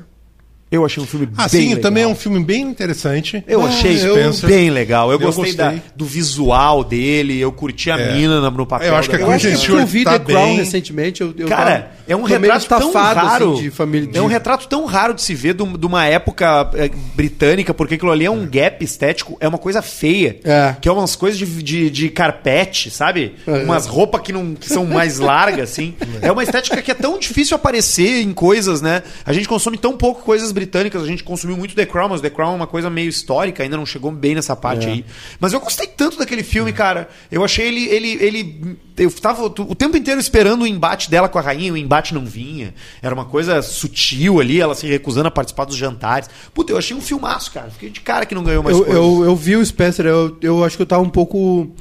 [0.71, 1.81] Eu achei um filme ah, bem sim, legal.
[1.81, 3.43] também é um filme bem interessante.
[3.47, 4.49] Eu ah, achei Spencer.
[4.49, 5.11] bem legal.
[5.11, 5.77] Eu, eu gostei, gostei.
[5.77, 8.13] Da, do visual dele, eu curti a é.
[8.13, 8.87] mina no papel.
[8.87, 11.21] Eu acho que, a eu acho que eu vi tá The Crown recentemente.
[11.21, 13.53] Eu, eu Cara, tava, é um retrato tão raro.
[13.53, 14.17] Assim, de família de...
[14.17, 18.11] É um retrato tão raro de se ver de, uma época é, britânica, porque aquilo
[18.11, 20.39] ali é um gap estético, é uma coisa feia.
[20.43, 20.75] É.
[20.79, 23.35] Que é umas coisas de, de, de carpete, sabe?
[23.47, 23.63] É.
[23.63, 25.95] Umas roupas que, não, que são mais largas, assim.
[26.21, 29.03] É uma estética que é tão difícil aparecer em coisas, né?
[29.25, 32.29] A gente consome tão pouco coisas britânicas, a gente consumiu muito The Crown, mas The
[32.29, 34.91] Crown é uma coisa meio histórica, ainda não chegou bem nessa parte é.
[34.91, 35.05] aí.
[35.39, 37.09] Mas eu gostei tanto daquele filme, cara.
[37.31, 37.85] Eu achei ele.
[37.87, 41.77] ele, ele eu tava o tempo inteiro esperando o embate dela com a rainha, o
[41.77, 42.73] embate não vinha.
[43.01, 46.29] Era uma coisa sutil ali, ela se recusando a participar dos jantares.
[46.53, 47.69] Puta, eu achei um filmaço, cara.
[47.69, 50.63] Fiquei de cara que não ganhou mais eu, eu, eu, vi o Spencer, eu, eu
[50.63, 51.73] acho que eu tava um pouco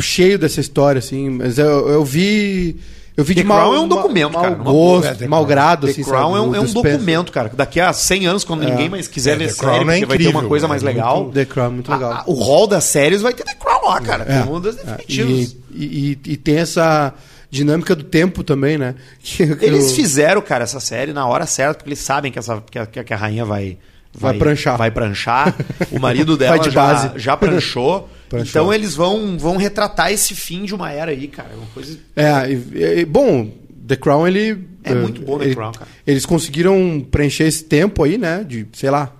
[0.00, 2.78] cheio dessa história, assim, mas eu, eu vi
[3.16, 4.54] eu vi The de mal, Crown é um documento, mal cara.
[4.56, 7.50] Gosto, é, mal grado, assim, The Crown é um, é um documento, cara.
[7.54, 8.70] Daqui a 100 anos, quando é.
[8.70, 11.22] ninguém mais quiser é, ver série, é porque vai ter uma coisa mais legal.
[11.22, 12.12] Muito, The Crown é muito legal.
[12.12, 14.24] A, a, o hall das séries vai ter The Crown lá, cara.
[14.24, 15.56] É, uma das definitivas.
[15.74, 17.14] E, e, e, tem essa
[17.50, 18.94] dinâmica do tempo também, né?
[19.60, 22.86] Eles fizeram, cara, essa série na hora certa, porque eles sabem que, essa, que, a,
[22.86, 23.78] que a rainha vai...
[24.18, 24.78] Vai, vai pranchar.
[24.78, 25.54] Vai pranchar.
[25.92, 27.10] O marido dela de já, base.
[27.16, 28.08] já pranchou.
[28.32, 31.50] então eles vão, vão retratar esse fim de uma era aí, cara.
[31.52, 31.98] É uma coisa.
[32.16, 33.50] É, e, e, bom,
[33.86, 34.66] The Crown, ele.
[34.82, 35.90] É muito bom ele, The Crown, cara.
[36.06, 38.42] Eles conseguiram preencher esse tempo aí, né?
[38.42, 39.12] De, sei lá,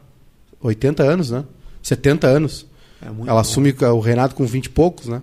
[0.63, 1.45] 80 anos, né?
[1.83, 2.67] 70 anos.
[3.03, 3.39] É Ela bom.
[3.39, 5.21] assume o reinado com 20 e poucos, né?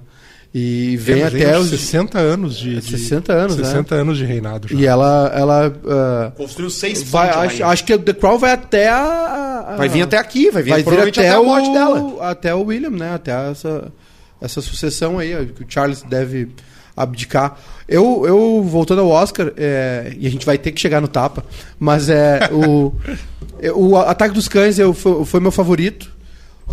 [0.53, 4.01] E vem até os 60 anos de, de 60 anos, 60 né?
[4.01, 4.75] anos de reinado já.
[4.75, 9.65] E ela ela uh, construiu seis vai, acho, acho, que The Crown vai até a,
[9.69, 12.29] a, vai vir até aqui, vai vir, vai vir até, até a morte o, dela,
[12.29, 13.15] até o William, né?
[13.15, 13.91] Até essa
[14.39, 16.49] essa sucessão aí que o Charles deve
[16.95, 17.57] abdicar.
[17.87, 21.43] Eu, eu voltando ao Oscar, é, e a gente vai ter que chegar no tapa,
[21.79, 22.93] mas é o,
[23.73, 26.11] o Ataque dos Cães eu, foi, foi meu favorito.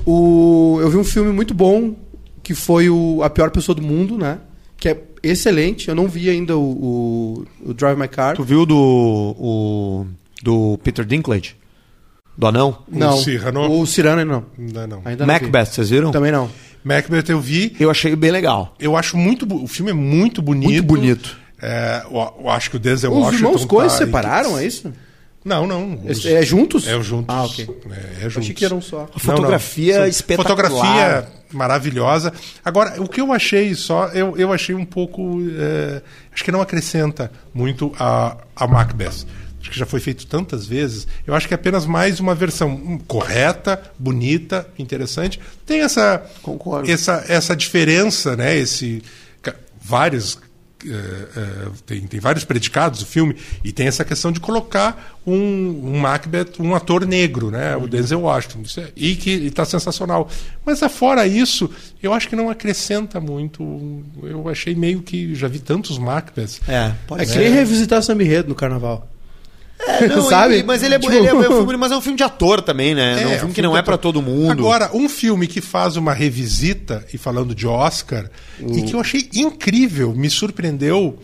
[0.05, 1.95] O, eu vi um filme muito bom,
[2.51, 4.39] que foi o A Pior Pessoa do Mundo, né?
[4.77, 5.89] Que é excelente.
[5.89, 8.35] Eu não vi ainda o, o, o Drive My Car.
[8.35, 10.07] Tu viu do, o,
[10.43, 11.55] do Peter Dinklage?
[12.37, 12.79] Do anão?
[12.91, 13.15] Não.
[13.15, 13.81] O Cyrano?
[13.81, 14.45] O Cyrano não.
[14.59, 15.03] Ainda não.
[15.05, 15.71] Ainda não Macbeth, vi.
[15.75, 16.11] vocês viram?
[16.11, 16.51] Também não.
[16.83, 17.77] Macbeth eu vi.
[17.79, 18.75] Eu achei bem legal.
[18.81, 19.47] Eu acho muito.
[19.55, 20.71] O filme é muito bonito.
[20.71, 21.39] Muito bonito.
[21.63, 23.37] É, eu, eu acho que o Denzel Os Washington.
[23.37, 24.93] Os irmãos Coen tá, separaram, é isso?
[25.45, 25.99] Não, não.
[26.05, 26.25] Os...
[26.27, 26.87] É, juntos?
[26.87, 27.35] É juntos.
[27.35, 27.69] Ah, ok.
[27.91, 28.37] É, é juntos.
[28.39, 29.09] Achei que eram só.
[29.15, 30.09] A fotografia não, não.
[30.09, 30.57] espetacular.
[30.57, 32.33] Fotografia maravilhosa.
[32.65, 35.41] Agora, o que eu achei só, eu, eu achei um pouco.
[35.59, 39.27] É, acho que não acrescenta muito a, a Macbeth
[39.61, 41.07] acho que já foi feito tantas vezes.
[41.27, 45.39] Eu acho que é apenas mais uma versão correta, bonita, interessante.
[45.67, 46.91] Tem essa Concordo.
[46.91, 48.57] essa essa diferença, né?
[48.57, 49.03] Esse
[49.83, 50.39] vários
[50.87, 55.35] é, é, tem, tem vários predicados o filme e tem essa questão de colocar um,
[55.35, 60.29] um Macbeth, um ator negro, né, o Denzel Washington, é, e que está sensacional.
[60.65, 61.71] Mas afora isso,
[62.03, 64.05] eu acho que não acrescenta muito.
[64.23, 66.61] Eu achei meio que já vi tantos Macbeths.
[66.67, 69.09] É, pode é que nem revisitar Sam Enredo no Carnaval.
[69.87, 70.55] É, não, Sabe?
[70.55, 71.13] Ele, mas ele é, tipo...
[71.13, 73.19] ele é, é um filme, mas é um filme de ator também, né?
[73.19, 74.53] É, é um filme que não é para todo mundo.
[74.53, 78.79] Agora, um filme que faz uma revisita, e falando de Oscar, uh.
[78.79, 81.19] e que eu achei incrível, me surpreendeu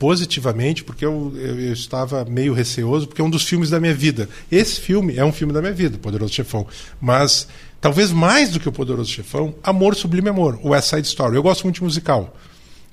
[0.00, 3.94] positivamente, porque eu, eu, eu, estava meio receoso, porque é um dos filmes da minha
[3.94, 4.30] vida.
[4.50, 6.66] Esse filme é um filme da minha vida, Poderoso Chefão.
[6.98, 7.46] Mas
[7.82, 11.36] talvez mais do que o Poderoso Chefão, Amor Sublime Amor, o West Side Story.
[11.36, 12.34] Eu gosto muito de musical.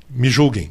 [0.09, 0.69] Me julguem.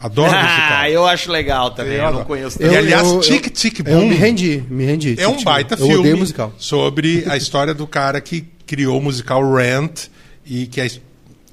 [0.00, 0.86] Adoro Ah, musical.
[0.90, 1.94] eu acho legal também.
[1.98, 4.84] Eu, Eu não conheço E, Eu- aliás, eu- Tic Tic Eu Boom me rendi, me
[4.86, 5.14] rendi.
[5.18, 6.52] é um baita eu filme musical.
[6.56, 10.06] sobre a história do cara que criou o musical Rent
[10.46, 10.88] e que é,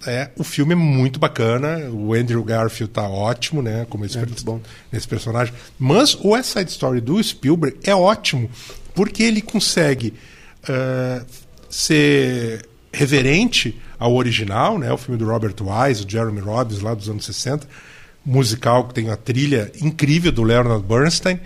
[0.05, 1.89] é o filme é muito bacana.
[1.91, 4.61] O Andrew Garfield tá ótimo, né, como esse, É, bom.
[4.91, 5.53] nesse personagem.
[5.77, 8.49] Mas o West Side Story do Spielberg é ótimo
[8.95, 10.13] porque ele consegue
[10.69, 11.21] ah,
[11.69, 17.09] ser reverente ao original, né, o filme do Robert Wise, o Jeremy Robbins lá dos
[17.09, 17.67] anos 60,
[18.27, 21.39] musical que tem uma trilha incrível do Leonard Bernstein.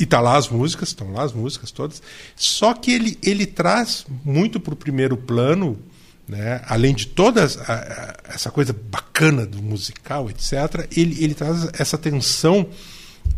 [0.00, 2.02] E tá lá as músicas, estão lá as músicas todas.
[2.34, 5.78] Só que ele, ele traz muito para o primeiro plano,
[6.28, 6.60] né?
[6.66, 11.96] além de toda a- a- essa coisa bacana do musical, etc., ele, ele traz essa
[11.96, 12.66] tensão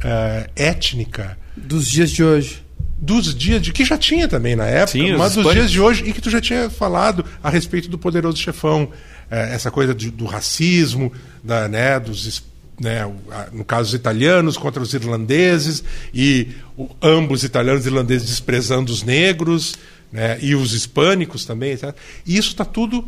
[0.02, 2.64] eh, étnica Dos dias de hoje.
[2.98, 5.54] dos dias de que já tinha também na época, Sim, mas dos hispânicos.
[5.54, 8.90] dias de hoje e que tu já tinha falado a respeito do poderoso chefão,
[9.30, 11.12] eh, essa coisa de- do racismo,
[11.42, 12.42] da, né, dos
[12.80, 13.00] né,
[13.52, 19.02] no caso os italianos contra os irlandeses e o- ambos italianos e irlandeses desprezando os
[19.02, 19.76] negros,
[20.12, 21.94] né, e os hispânicos também, etc.
[22.26, 23.06] E isso está tudo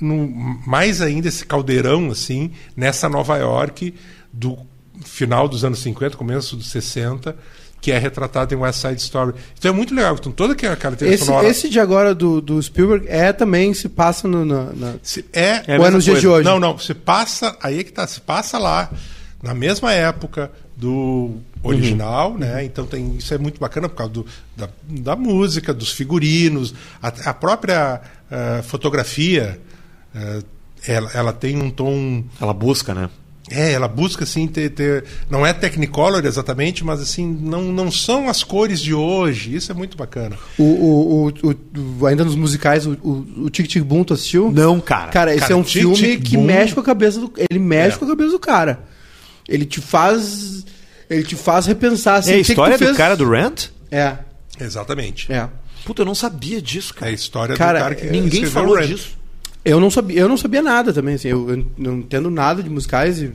[0.00, 0.26] no,
[0.66, 3.94] mais ainda esse caldeirão assim nessa Nova York
[4.32, 4.58] do
[5.04, 7.36] final dos anos 50, começo dos 60,
[7.84, 9.34] que é retratado em West Side Story.
[9.58, 12.62] Então é muito legal, então toda aquela característica Esse, sonora esse de agora do, do
[12.62, 16.18] Spielberg é também, se passa no, na, na- se- é, É ou é nos dias
[16.18, 16.48] de hoje?
[16.48, 18.90] não, não, você passa, aí é que tá, se passa lá
[19.42, 21.32] na mesma época do
[21.62, 22.38] original, Uhum.
[22.38, 22.64] né?
[22.64, 24.26] Então tem isso é muito bacana por causa do,
[24.56, 26.72] da, da música, dos figurinos,
[27.02, 29.60] a, a própria eh, fotografia,
[30.14, 30.42] eh,
[30.88, 33.10] ela, ela tem um tom Ela busca, né?
[33.50, 38.26] É, ela busca assim ter, ter- não é Technicolor exatamente, mas assim não, não são
[38.28, 39.54] as cores de hoje.
[39.54, 40.36] Isso é muito bacana.
[40.58, 41.54] O, o, o,
[42.00, 44.50] o- ainda nos musicais, o, o, o Tic Tic Boom, tu assistiu?
[44.50, 45.10] Não, cara.
[45.12, 47.30] Cara, esse Cara, é um Tic filme Tic que Boom- mexe com a cabeça do.
[47.50, 47.98] Ele mexe É.
[47.98, 48.80] com a cabeça do cara.
[49.46, 50.64] Ele te faz.
[51.10, 52.32] Ele te faz repensar assim.
[52.32, 52.96] é a história do fez?
[52.96, 53.66] cara do Rent?
[53.90, 54.14] É,
[54.58, 55.30] Exatamente.
[55.30, 55.48] é.
[55.84, 57.12] Puta, eu não sabia disso, É a cara.
[57.12, 59.18] história Cara, do cara que Ninguém falou disso.
[59.64, 61.28] Eu não sabia, eu não sabia nada também, assim.
[61.28, 63.32] Eu, eu não entendo nada de musicais e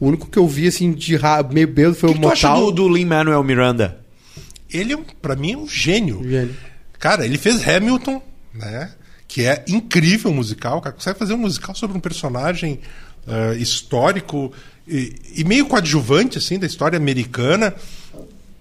[0.00, 2.26] o único que eu vi, assim, de ra- meio belo foi O o, que, que
[2.26, 2.72] tu acha Motal.
[2.72, 4.00] do, do Lin-Manuel Miranda?
[4.72, 6.22] Ele, é pra mim, é um gênio.
[6.28, 6.54] Gênio.
[6.98, 8.20] Cara, ele fez Hamilton,
[8.54, 8.92] né?
[9.28, 10.78] Que é incrível musical.
[10.78, 12.80] O cara consegue fazer um musical sobre um personagem
[13.26, 14.52] ah, histórico
[14.88, 17.74] e, e meio coadjuvante, assim, da história americana.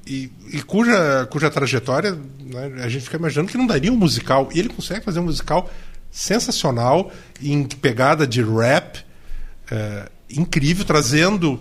[0.05, 4.49] E, e cuja, cuja trajetória né, a gente fica imaginando que não daria um musical.
[4.53, 5.69] E ele consegue fazer um musical
[6.11, 9.03] sensacional, em pegada de rap,
[9.71, 11.59] eh, incrível, trazendo,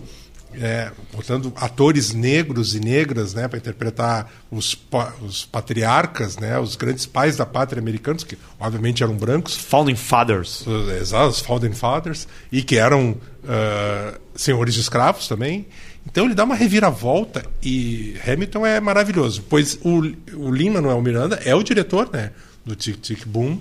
[0.54, 4.76] eh, botando atores negros e negras né, para interpretar os,
[5.20, 10.64] os patriarcas, né, os grandes pais da pátria americanos, que obviamente eram brancos, Founding Fathers.
[11.00, 15.66] exato, os Founding Fathers, e que eram ah, senhores de escravos também.
[16.06, 20.00] Então ele dá uma reviravolta e Hamilton é maravilhoso, pois o,
[20.34, 22.32] o Lin-Manuel Miranda é o diretor né,
[22.64, 23.58] do Tic Tic Boom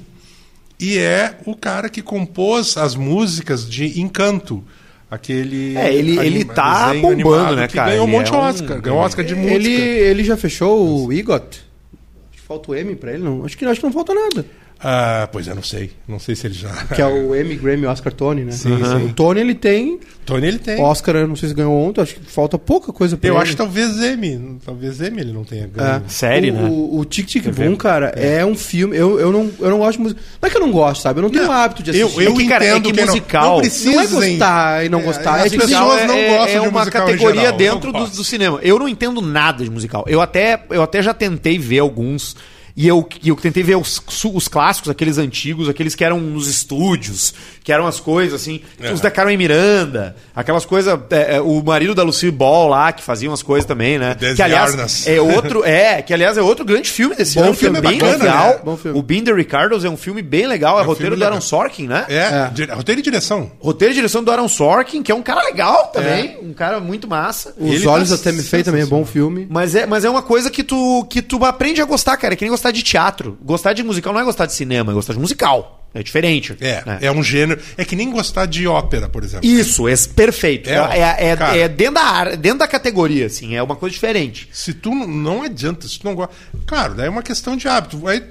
[0.80, 4.64] e é o cara que compôs as músicas de Encanto.
[5.10, 7.92] Aquele É, ele- ele anima- tá desenho bombando, né, cara?
[7.92, 9.56] Ganhou um Ele monte de é um- Oscar, ganhou Oscar de música.
[9.56, 13.46] Ele, ele já fechou o que falta o M pra ele, não.
[13.46, 14.46] Acho que, acho que não falta nada.
[14.80, 16.70] Ah, pois eu não sei, não sei se ele já.
[16.94, 18.52] Que é o Emmy, Grammy, Oscar, Tony, né?
[18.52, 19.06] Sim, sim.
[19.08, 20.80] O Tony, ele tem Tony ele tem.
[20.82, 23.42] Oscar, eu não sei se ganhou ontem, acho que falta pouca coisa pra Eu ele.
[23.42, 25.68] acho que talvez M, talvez M ele não tenha É.
[25.68, 26.04] ganho.
[26.08, 26.70] Série, o, né?
[26.70, 27.46] O, o Tic Tic.
[27.48, 28.46] Boom, cara, é.
[28.46, 28.96] um filme.
[28.96, 30.22] Eu, eu, não, eu não gosto de música.
[30.42, 31.20] Não é que eu não gosto, sabe?
[31.20, 32.26] Eu não tenho Não, hábito de eu- assistir.
[32.26, 34.90] eu É que, cara, é entendo que que não- musical- não não é gostar e
[34.90, 35.36] não É, gostar.
[35.36, 37.92] as É, tipo, pessoas não é, gostam é de uma musical em categoria geral, dentro
[37.92, 38.60] do, do cinema.
[38.62, 40.04] Eu não entendo nada de musical.
[40.08, 42.36] Eu até, eu até já tentei ver alguns.
[42.78, 44.00] E eu, e eu tentei ver os,
[44.32, 47.34] os clássicos, aqueles antigos, aqueles que eram nos estúdios,
[47.64, 48.92] que eram as coisas assim, É.
[48.94, 50.94] os da Carmen Miranda, aquelas coisas.
[51.10, 54.16] é, é, o marido da Lucille Ball lá, que faziam as coisas também, né?
[54.36, 55.64] Que aliás é outro.
[55.66, 58.24] É, que aliás é outro grande filme desse Bom ano, filme, que é bem bacana,
[58.24, 58.48] legal.
[58.50, 58.60] né?
[58.64, 59.00] Bom filme.
[59.00, 61.42] O Binder Ricardos é um filme bem legal, é, É um roteiro filme do Aaron.
[61.42, 62.06] Sorkin, né?
[62.08, 63.52] É, dire- roteiro e direção.
[63.60, 67.08] Roteiro e direção do Aaron Sorkin, que é um cara legal também, um cara muito
[67.08, 67.56] massa.
[67.58, 69.48] Os Ele Olhos tá da Tammy Faye também é bom filme.
[69.50, 72.34] Mas é, mas é uma coisa que tu, que tu aprende a gostar, cara.
[72.34, 73.38] É que nem gostar de teatro.
[73.44, 75.74] Gostar de musical não é gostar de cinema, é gostar de musical.
[75.94, 76.56] É diferente.
[76.60, 77.00] É, né?
[77.02, 77.60] é um gênero.
[77.78, 79.48] É que nem gostar de ópera, por exemplo.
[79.48, 80.70] Isso, é perfeito.
[80.70, 81.00] É, É,
[81.32, 83.56] é, é- é dentro, da, dentro da categoria, assim.
[83.56, 84.48] É uma coisa diferente.
[84.52, 86.34] Se tu não, não adianta, se tu não gosta.
[86.68, 88.08] Claro, daí é uma questão de hábito.
[88.08, 88.22] Aí,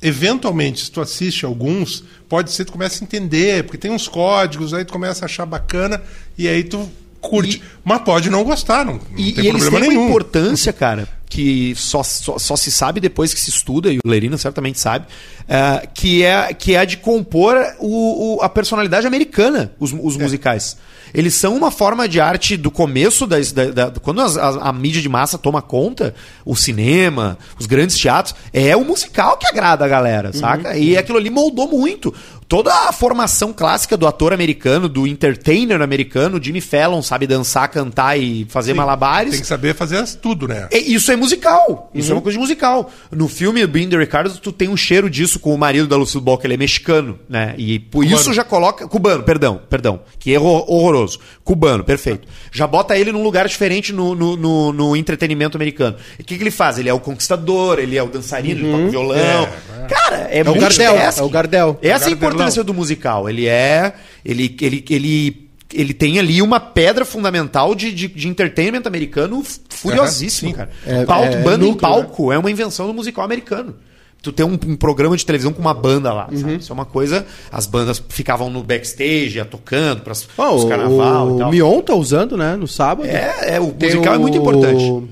[0.00, 4.08] eventualmente, se tu assiste alguns, pode ser que tu comece a entender, porque tem uns
[4.08, 6.02] códigos, aí tu começa a achar bacana,
[6.38, 6.88] e aí tu
[7.28, 7.58] curte.
[7.58, 10.00] E- Mas pode não gostar, não, não E, tem e eles problema têm nenhum.
[10.02, 14.08] uma importância, cara, que só, só, só se sabe depois que se estuda, e o
[14.08, 15.06] Lerina certamente sabe,
[15.48, 20.76] é, que, é, que é de compor o, o- a personalidade americana, os, os musicais.
[21.14, 24.72] Eles são uma forma de arte do começo das, da, da- quando as- a, a
[24.72, 29.84] mídia de massa toma conta, o cinema, os grandes teatros, é o musical que agrada
[29.84, 30.76] a galera, saca?
[30.76, 32.12] E aquilo ali moldou muito.
[32.48, 38.16] Toda a formação clássica do ator americano, do entertainer americano, Jimmy Fallon sabe dançar, cantar
[38.16, 39.32] e fazer malabares.
[39.32, 40.68] Tem que saber fazer tudo, né?
[40.70, 41.90] É, Isso é musical.
[41.92, 42.88] Isso é uma coisa de musical.
[43.10, 46.38] No filme the Ricardo, tu tem um cheiro disso com o marido da Lucille Ball,
[46.38, 47.54] que ele é mexicano, né?
[47.58, 48.20] E por Cubano.
[48.20, 48.86] isso já coloca.
[48.86, 50.00] Cubano, perdão, perdão.
[50.18, 51.18] Que erro horroroso.
[51.42, 52.28] Cubano, perfeito.
[52.52, 55.96] Já bota ele num lugar diferente no, no, no- no entretenimento americano.
[56.18, 56.78] E o que, que ele faz?
[56.78, 59.16] Ele é o conquistador, ele é o dançarino, ele toca o violão.
[59.18, 61.78] É, Cara, é, É o Gardel, é o Gardel.
[61.82, 62.35] Essa é a Gardelão.
[62.36, 63.28] Importância do musical.
[63.28, 63.94] Ele é.
[64.24, 70.50] Ele, ele, ele, ele tem ali uma pedra fundamental de, de, de entertainment americano furiosíssimo,
[70.50, 70.56] sim.
[70.56, 70.70] cara.
[70.86, 73.74] É- Palco, é banda em núcleo, palco é uma invenção do musical americano.
[74.22, 76.38] Tu tem um, um programa de televisão com uma banda lá, Uhum.
[76.38, 76.56] sabe?
[76.56, 77.24] Isso é uma coisa.
[77.52, 81.50] As bandas ficavam no backstage, ia tocando para os Ó, o, carnaval e o tal.
[81.52, 82.56] Mion tá usando, né?
[82.56, 83.06] No sábado.
[83.06, 85.04] É, é, o Tem musical é muito o- importante.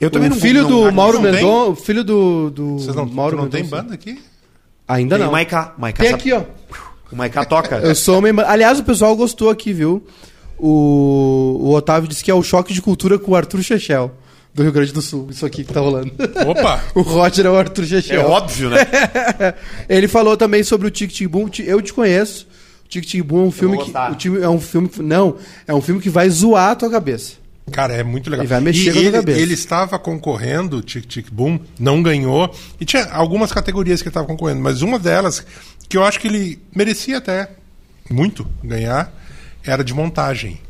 [0.00, 1.32] Eu também o não filho não- do não- Mauro tem?
[1.32, 1.70] Mendonça.
[1.70, 2.50] O filho do.
[2.50, 3.82] do Vocês não, Mauro não tem Mendonça.
[3.82, 4.18] banda aqui?
[4.86, 5.30] Ainda Tem não.
[5.30, 5.74] o Maiká.
[5.78, 6.42] Maiká Tem sabe- aqui, ó.
[7.12, 7.76] O Maiká toca.
[7.84, 8.42] Eu sou uma...
[8.44, 10.04] Aliás, o pessoal gostou aqui, viu?
[10.58, 14.12] O, o Otávio disse que é o choque de cultura com o Arthur Chechel,
[14.54, 15.26] do Rio Grande do Sul.
[15.30, 16.10] Isso aqui que tá rolando.
[16.46, 16.82] Opa!
[16.94, 18.28] o Roger é o Arthur É Chechel.
[18.30, 18.78] óbvio, né?
[19.88, 21.48] Ele falou também sobre o Tic Tic Boom.
[21.58, 22.46] Eu te conheço.
[22.84, 23.90] O Tic Tic Boom é um filme que.
[23.90, 24.88] O time é um filme.
[24.88, 25.36] que- Não,
[25.66, 27.32] é um filme que vai zoar a tua cabeça.
[27.72, 28.44] Cara, é muito legal.
[28.44, 29.40] E vai mexer com a ele, cabeça.
[29.40, 32.54] ele estava concorrendo, Tic Tic Boom, não ganhou.
[32.80, 35.44] E tinha algumas categorias que ele estava concorrendo, mas uma delas,
[35.88, 37.50] que eu acho que ele merecia até
[38.10, 39.12] muito ganhar,
[39.64, 40.60] era de montagem.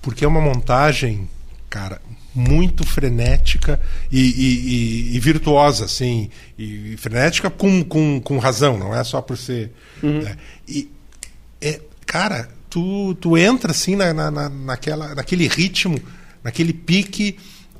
[0.00, 1.28] Porque é uma montagem,
[1.70, 2.02] cara,
[2.34, 3.78] muito frenética
[4.10, 6.28] e, e- e- e virtuosa, assim.
[6.58, 9.70] E, e frenética com, com, com razão, não é só por ser.
[10.02, 10.36] né?
[10.66, 10.90] E,
[11.60, 16.00] é, cara, tu, tu entra assim na, na- naquela, naquele ritmo,
[16.42, 17.36] naquele pique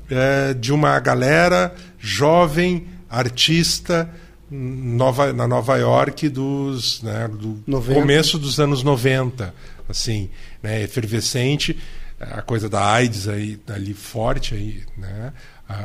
[0.09, 4.09] é, de uma galera jovem, artista,
[4.49, 7.99] nova, na Nova York dos, né, do 90.
[7.99, 9.53] começo dos anos 90,
[9.89, 10.29] assim,
[10.61, 11.77] né, efervescente,
[12.19, 15.33] a coisa da AIDS aí, ali forte aí, né,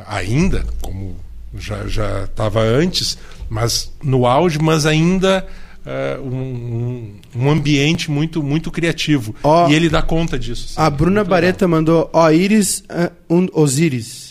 [0.07, 1.17] ainda, como
[1.55, 3.17] já já estava antes,
[3.49, 5.47] mas no auge, mas ainda
[5.91, 9.33] eh, um, um- ambiente muito muito criativo.
[9.43, 10.65] Ó, e ele dá conta disso.
[10.67, 12.09] assim, A Bruna muito Bareta mandou.
[12.13, 14.29] Ó, Iris uh, um Osiris.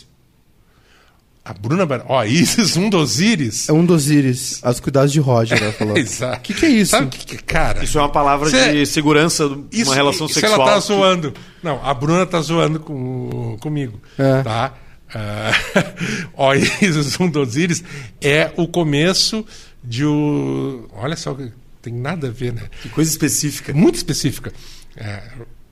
[1.44, 2.04] A Bruna Bar...
[2.06, 3.70] Ó, Isis, um dos Íris.
[3.70, 4.60] É um dos Iris.
[4.62, 5.96] Aos cuidados de Roger, ela falou.
[5.98, 6.36] Exato.
[6.36, 6.90] O que, que é isso?
[6.90, 7.82] Sabe que, que- cara?
[7.82, 10.60] Isso é uma palavra Cê- de segurança de Isso, uma relação isso sexual.
[10.60, 11.32] ela tá zoando.
[11.62, 13.98] Não, a Bruna tá zoando com, comigo.
[14.18, 14.42] É.
[14.42, 14.74] Tá?
[15.14, 15.50] Ah,
[16.36, 17.82] ó, Isis, um dos Íris
[18.20, 19.42] é o começo
[19.82, 20.88] de o.
[20.92, 21.36] Olha só,
[21.80, 22.62] tem nada a ver, né?
[22.82, 23.72] Que coisa específica.
[23.72, 24.52] muito específica.
[24.96, 25.22] É,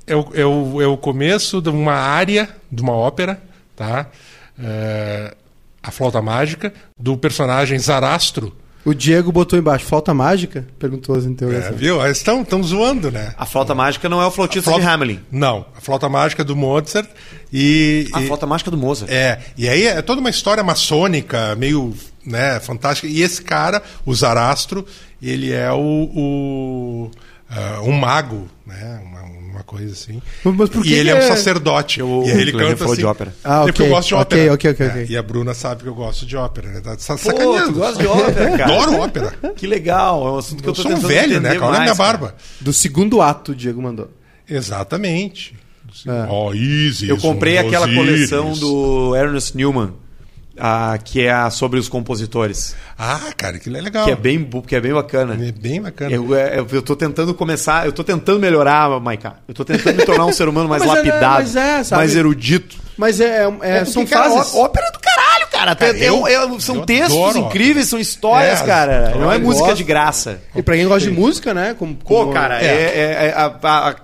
[0.07, 3.43] é, o, é, o, é o começo de uma área de uma ópera,
[3.75, 4.11] tá?
[4.59, 5.35] É,
[5.83, 8.57] a flauta mágica do personagem Zarastro.
[8.87, 9.85] O Diego botou embaixo.
[9.85, 10.67] Falta mágica?
[10.79, 11.79] Perguntou as É, interrogações.
[11.79, 12.01] viu?
[12.05, 13.35] Eles estão estão zoando, né?
[13.37, 15.21] A flauta mágica não é o flautista Flauta- de Hamelin.
[15.31, 17.09] Não, a flauta mágica do Mozart
[17.53, 19.11] e A e- flauta mágica do Mozart.
[19.11, 21.93] é, e aí é toda uma história maçônica, meio,
[22.25, 23.09] né, fantástica.
[23.09, 24.87] E esse cara, o Zarastro,
[25.21, 25.77] ele é o,
[26.15, 27.11] o
[27.51, 29.23] ah, um mago, né, uma,
[29.57, 30.21] uma coisa assim.
[30.45, 32.01] Mas- mas por e que ele que é um é- sacerdote.
[32.01, 32.97] Eu- e ele canta assim.
[32.97, 33.35] de ópera.
[33.45, 34.53] Ah, É porque eu gosto de ópera.
[34.55, 35.07] ok, ok, É, ok.
[35.09, 36.81] E a Bruna sabe que eu gosto de ópera, né?
[36.81, 37.33] Tá Pô,
[37.67, 38.65] tu gosta de ópera, cara.
[38.77, 39.35] Adoro ópera.
[39.57, 40.27] Que legal.
[40.27, 41.51] É um assunto que eu, Eu tô sou um velho, né?
[41.51, 42.13] Olha a minha mais, cara.
[42.19, 42.35] barba.
[42.61, 44.11] Do segundo ato, o Diego mandou.
[44.49, 45.55] Exatamente.
[46.07, 46.27] É.
[46.29, 49.93] Ó, Isis, Eu comprei um aquela coleção do Ernest Newman,
[50.59, 54.05] ah, que é a sobre os compositores, Ah, cara, aquilo é legal.
[54.05, 55.35] que é bem, que é bem bacana.
[55.35, 56.11] É bem bacana.
[56.13, 59.37] Eu, é, eu, eu tô tentando começar, eu tô tentando melhorar, Maiká.
[59.47, 62.01] Eu tô tentando me tornar um ser humano mais Mas é, lapidado, mas é, sabe?
[62.01, 62.77] mais erudito.
[62.97, 64.55] Mas é, é- é- É são cara, fases.
[64.55, 65.77] ópera é do caralho, cara.
[65.77, 69.15] Cara, tem eu- é- são eu textos adoro incríveis, são histórias, É, cara.
[69.17, 69.77] Não é eu música gosto.
[69.77, 70.41] de graça.
[70.55, 71.75] E pra quem gosta de música, né?
[71.79, 73.95] Como, Pô, como- cara, é, é- é a, a,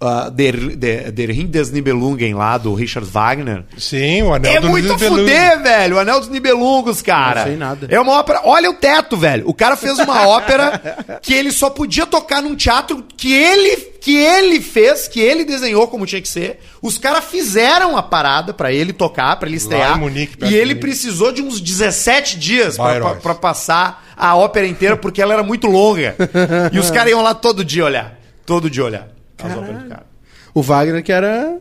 [0.00, 3.64] a- a Der, Der, Der Ring des Nibelungen lá, do Richard Wagner.
[3.76, 5.24] Sim, o Anel É do muito a Nibelungen.
[5.26, 5.96] fuder, velho.
[5.96, 7.40] O Anel dos Nibelungos, cara.
[7.40, 7.86] Não sei nada.
[7.90, 8.40] É uma ópera.
[8.44, 9.48] Olha o teto, velho.
[9.48, 14.16] O cara fez uma ópera que ele só podia tocar num teatro que ele, que
[14.16, 16.60] ele fez, que ele desenhou como tinha que ser.
[16.80, 19.96] Os caras fizeram a parada pra ele tocar, pra ele estrear.
[19.96, 20.80] em Munique, perto e ele Munique.
[20.80, 22.76] precisou de uns 17 dias
[23.22, 26.14] pra passar a ópera inteira, porque ela era muito longa.
[26.72, 28.16] e os caras iam lá todo dia olhar.
[28.46, 29.08] Todo dia olhar.
[29.42, 30.06] As do cara.
[30.54, 31.58] O Wagner que era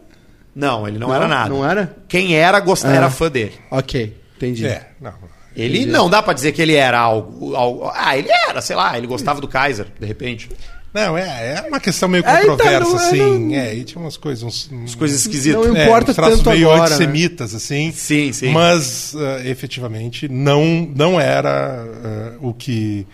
[0.55, 1.49] Não, ele não, era nada.
[1.49, 1.95] Não era?
[2.07, 2.97] Quem era, gostava, Ah.
[2.97, 3.53] era fã dele.
[3.69, 4.65] Ok, entendi.
[4.65, 5.13] É, não.
[5.55, 8.95] Ele não dá pra dizer que ele era algo, algo- Ah, ele era, sei lá,
[8.97, 10.49] ele gostava do Kaiser, de repente.
[10.93, 13.39] Não, é, é uma questão meio É, então, controversa, não é, assim.
[13.39, 14.43] não- É, e tinha umas coisas.
[14.43, 15.67] Uns, As coisas esquisitas.
[15.67, 16.95] Não é, importa uns traços tanto meio agora, né?
[16.95, 17.91] antissemitas, assim.
[17.91, 18.51] Sim, sim.
[18.51, 20.63] Mas, ah, efetivamente, não,
[20.95, 23.05] não era ah, o que.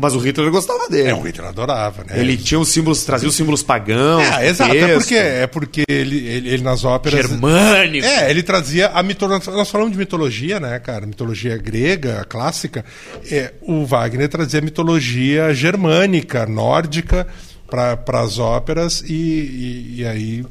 [0.00, 1.10] Mas o Hitler gostava dele.
[1.10, 2.18] É, o Hitler adorava, né?
[2.18, 4.22] Ele tinha os símbolos, trazia os símbolos pagãos.
[4.22, 4.74] É, exato.
[4.74, 7.28] É porque, é porque ele, ele, ele nas óperas.
[7.28, 8.06] Germânico.
[8.06, 9.52] É, ele trazia a mitologia.
[9.52, 11.04] Nós falamos de mitologia, né, cara?
[11.06, 12.84] Mitologia grega, clássica.
[13.30, 17.26] É, o Wagner trazia mitologia germânica, nórdica,
[17.68, 20.44] para as óperas e, e, e aí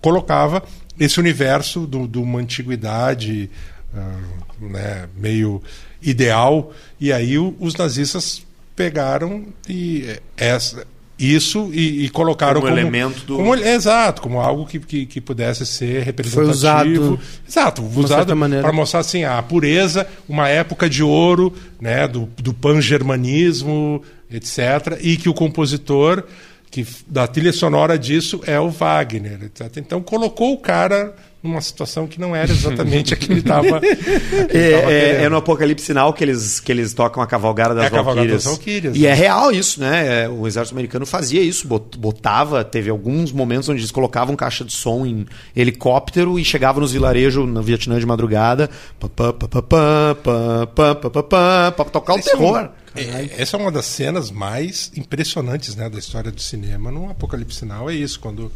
[0.00, 0.62] colocava
[0.98, 3.50] esse universo do- de uma antiguidade
[3.96, 4.18] ah,
[4.60, 5.62] né, meio
[6.02, 6.72] ideal.
[7.00, 8.42] E aí o- os nazistas
[8.84, 10.86] pegaram e eh, essa,
[11.18, 15.20] isso e, e colocaram Como como, elemento do- como exato, como algo que, que, que
[15.20, 16.46] pudesse ser representativo.
[16.46, 18.62] Foi usado exato, usado maneira.
[18.62, 25.16] para mostrar assim a pureza, uma época de ouro, né, do, do pan-germanismo, etc, e
[25.16, 26.24] que o compositor
[26.70, 29.76] que da trilha sonora disso é o Wagner, etc.
[29.78, 33.80] Então colocou o cara numa situação que não era exatamente a que ele estava.
[34.50, 37.90] é, é, é, no Apocalipse Sinal que eles, que eles tocam a cavalgada das é
[37.90, 38.44] Valkyrias.
[38.94, 40.28] E é real isso, né?
[40.28, 45.06] O exército americano fazia isso, botava, teve alguns momentos onde eles colocavam caixa de som
[45.06, 45.26] em
[45.56, 48.68] helicóptero e chegavam nos vilarejos no Vietnã de madrugada.
[48.98, 49.32] Para
[51.90, 52.70] tocar o terror.
[52.92, 53.30] Caralho.
[53.38, 56.90] essa é uma das cenas mais impressionantes né, da história do cinema.
[56.90, 58.50] No Apocalipse Sinal é isso, quando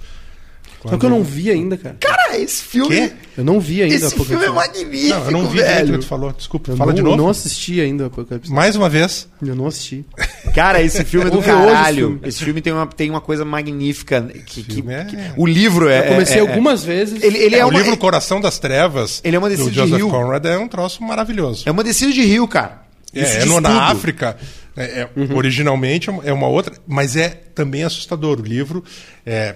[0.87, 1.97] só que eu não vi ainda, cara.
[1.99, 2.95] Cara, esse filme.
[2.95, 3.13] Quê?
[3.37, 5.93] Eu não vi ainda Esse Apocalipse filme é magnífico, Não, eu não vi velho.
[5.95, 6.33] que tu falou.
[6.33, 7.17] Desculpa, Eu fala não, de eu novo.
[7.17, 8.53] não assisti ainda Apocalipse.
[8.53, 9.29] Mais uma vez.
[9.45, 10.05] Eu não assisti.
[10.55, 11.97] Cara, esse filme é do caralho.
[12.09, 12.21] filme.
[12.25, 14.23] Esse filme tem uma, tem uma coisa magnífica.
[14.47, 16.01] Que, que- filme é- que- o livro é.
[16.01, 17.23] Eu comecei é- algumas vezes.
[17.23, 19.71] Ele, ele é, É, o uma, livro Coração das Trevas Ele é uma do descida
[19.73, 20.11] de Joseph rio.
[20.11, 21.63] Conrad é um troço maravilhoso.
[21.67, 22.83] é uma descida de rio, cara.
[23.13, 23.85] É, Isso é no, na.
[23.91, 24.37] África.
[24.77, 28.41] é- é- Originalmente é uma outra, mas é também assustador.
[28.41, 28.83] O livro
[29.25, 29.55] é,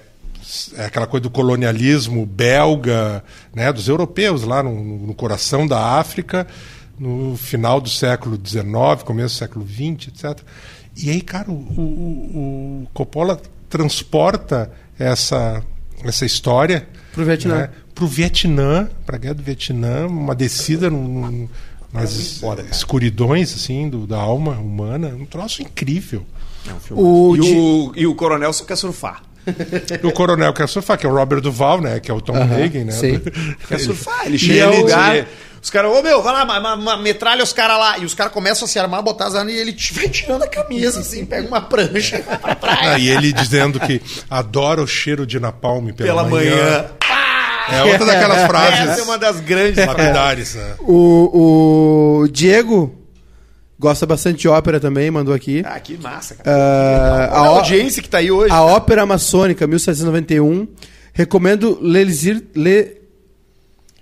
[0.77, 3.23] é aquela coisa do colonialismo belga,
[3.55, 6.47] né, dos europeus lá no, no coração da África,
[6.99, 8.65] no final do século XIX,
[9.05, 10.41] começo do século XX, etc.
[10.97, 15.63] E aí, cara, o, o- o Coppola transporta essa,
[16.05, 17.57] essa história Pro Vietnã.
[17.57, 21.49] né, pro Vietnã, pra guerra do Vietnã, uma descida num- num-
[21.93, 26.25] nas es- escuridões assim do, da alma humana, um troço incrível.
[26.91, 29.23] O E o, e o coronel só quer surfar.
[30.03, 32.37] E o coronel quer surfar, que é o Robert Duval, né, que é o Tom
[32.37, 32.93] Hagen, né?
[32.93, 33.21] sim.
[33.69, 34.27] Quer surfar.
[34.27, 35.27] Ele chega é no o- lugar.
[35.61, 37.99] Os caras, ô meu, vai lá, ma- ma- ma- metralha os caras lá.
[37.99, 40.43] E os caras começam a se armar, botar as armas e ele t- vai tirando
[40.45, 42.93] a camisa, assim, pega uma prancha e vai pra praia.
[42.95, 44.01] Ah, e ele dizendo que
[44.31, 46.87] adora o cheiro de napalm pela, Pela manhã.
[47.71, 49.85] É outra daquelas frases Essa é uma das grandes.
[49.85, 50.75] lapidares, né?
[50.79, 52.95] O, o Diego
[53.79, 55.63] gosta bastante de ópera também, mandou aqui.
[55.65, 56.51] Ah, que massa, cara.
[56.51, 58.53] Olha a, a audiência que tá aí hoje.
[58.53, 60.67] a ópera maçônica, 1791.
[61.13, 62.97] Recomendo L'Elysir, Le,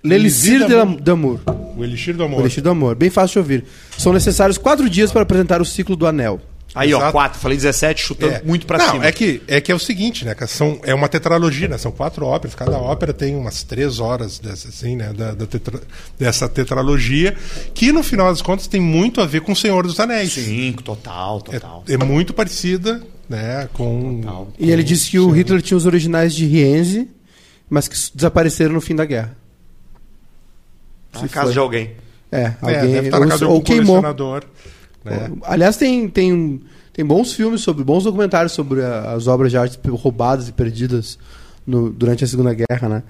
[0.03, 0.67] L'Elysir
[1.01, 1.39] d'Amour.
[1.75, 2.39] O Elixir do O Amor.
[2.41, 2.95] Elixir do Amor.
[2.95, 3.65] Bem fácil de ouvir.
[3.97, 6.39] São necessários quatro dias para apresentar o ciclo do Anel.
[6.77, 7.11] Aí, ó, Exato.
[7.11, 7.39] 4.
[7.39, 8.41] Falei 17, chutando É.
[8.43, 9.05] muito pra não, cima.
[9.05, 10.35] É que, é que é o seguinte, né?
[10.47, 11.77] São, é uma tetralogia, né?
[11.77, 12.53] São quatro óperas.
[12.55, 15.11] Cada ópera tem umas três horas dessa, assim, né?
[15.13, 15.81] Da, da tetra-
[16.17, 17.35] dessa tetralogia,
[17.73, 20.33] que no final das contas tem muito a ver com o Senhor dos Anéis.
[20.33, 21.83] Sim, total, total.
[21.87, 23.67] É, é muito parecida, né?
[23.73, 24.21] Com.
[24.21, 24.47] Total.
[24.59, 27.09] E ele disse que o Hitler tinha os originais de Rienzi,
[27.69, 29.35] mas que desapareceram no fim da guerra.
[31.11, 31.91] Tá na casa de alguém.
[32.31, 33.85] É, É, alguém deve estar na ou, casa de ou algum queimou.
[34.01, 34.43] colecionador.
[35.09, 35.31] Né?
[35.43, 36.61] Aliás, tem, tem,
[36.93, 41.17] tem bons filmes sobre, bons documentários sobre as obras de arte roubadas e perdidas
[41.65, 43.03] no- durante a Segunda Guerra, né?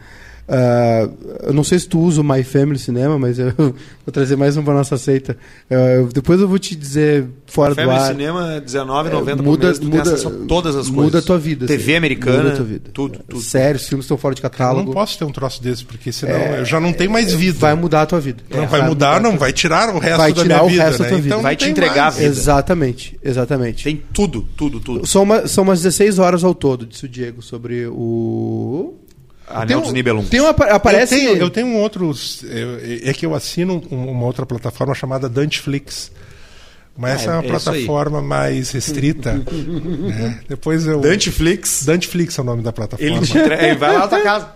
[0.50, 1.10] Ah,
[1.44, 3.74] eu não sei se tu usa o My Family Cinema, mas eu vou
[4.14, 5.38] trazer mais um para nossa seita.
[5.70, 8.08] Ah, depois eu vou te dizer fora do Family ar.
[8.08, 10.90] Cinema, R$19,90 É, muda, por mês, muda, todas as coisas.
[10.90, 11.66] muda a tua vida.
[11.68, 11.96] TV assim.
[11.96, 12.90] americana, Muda a tua vida.
[12.94, 13.42] tudo, tudo.
[13.42, 14.86] Sério, os filmes estão fora de Eu catálogo.
[14.86, 17.58] não posso ter um troço desse, porque senão eu já não tenho mais vida.
[17.60, 18.42] Vai mudar a tua vida.
[18.50, 20.84] Não É, vai mudar, não, vai tirar o resto Vai da tirar minha o vida.
[20.84, 21.10] resto da né?
[21.10, 21.28] tua vida.
[21.28, 22.16] Então Vai te entregar mais.
[22.16, 22.30] a vida.
[22.30, 23.84] Exatamente, exatamente.
[23.84, 25.06] Tem tudo, tudo, tudo.
[25.06, 28.94] São, uma, são umas 16 horas ao todo, disse o Diego, sobre o.
[29.48, 30.26] Anel um- dos Nibelung.
[30.26, 31.16] Tem uma, aparece.
[31.16, 32.12] Eu tenho, eu tenho um outro.
[32.44, 36.12] eu- é que eu assino um- uma outra plataforma chamada Danteflix.
[36.98, 39.34] Mas Ah, essa é uma é plataforma mais restrita.
[39.54, 40.40] né?
[40.50, 41.00] Depois eu.
[41.00, 41.84] Danteflix.
[41.86, 43.18] Danteflix é o nome da plataforma.
[43.18, 44.50] Ele, te ele vai lá na tua casa.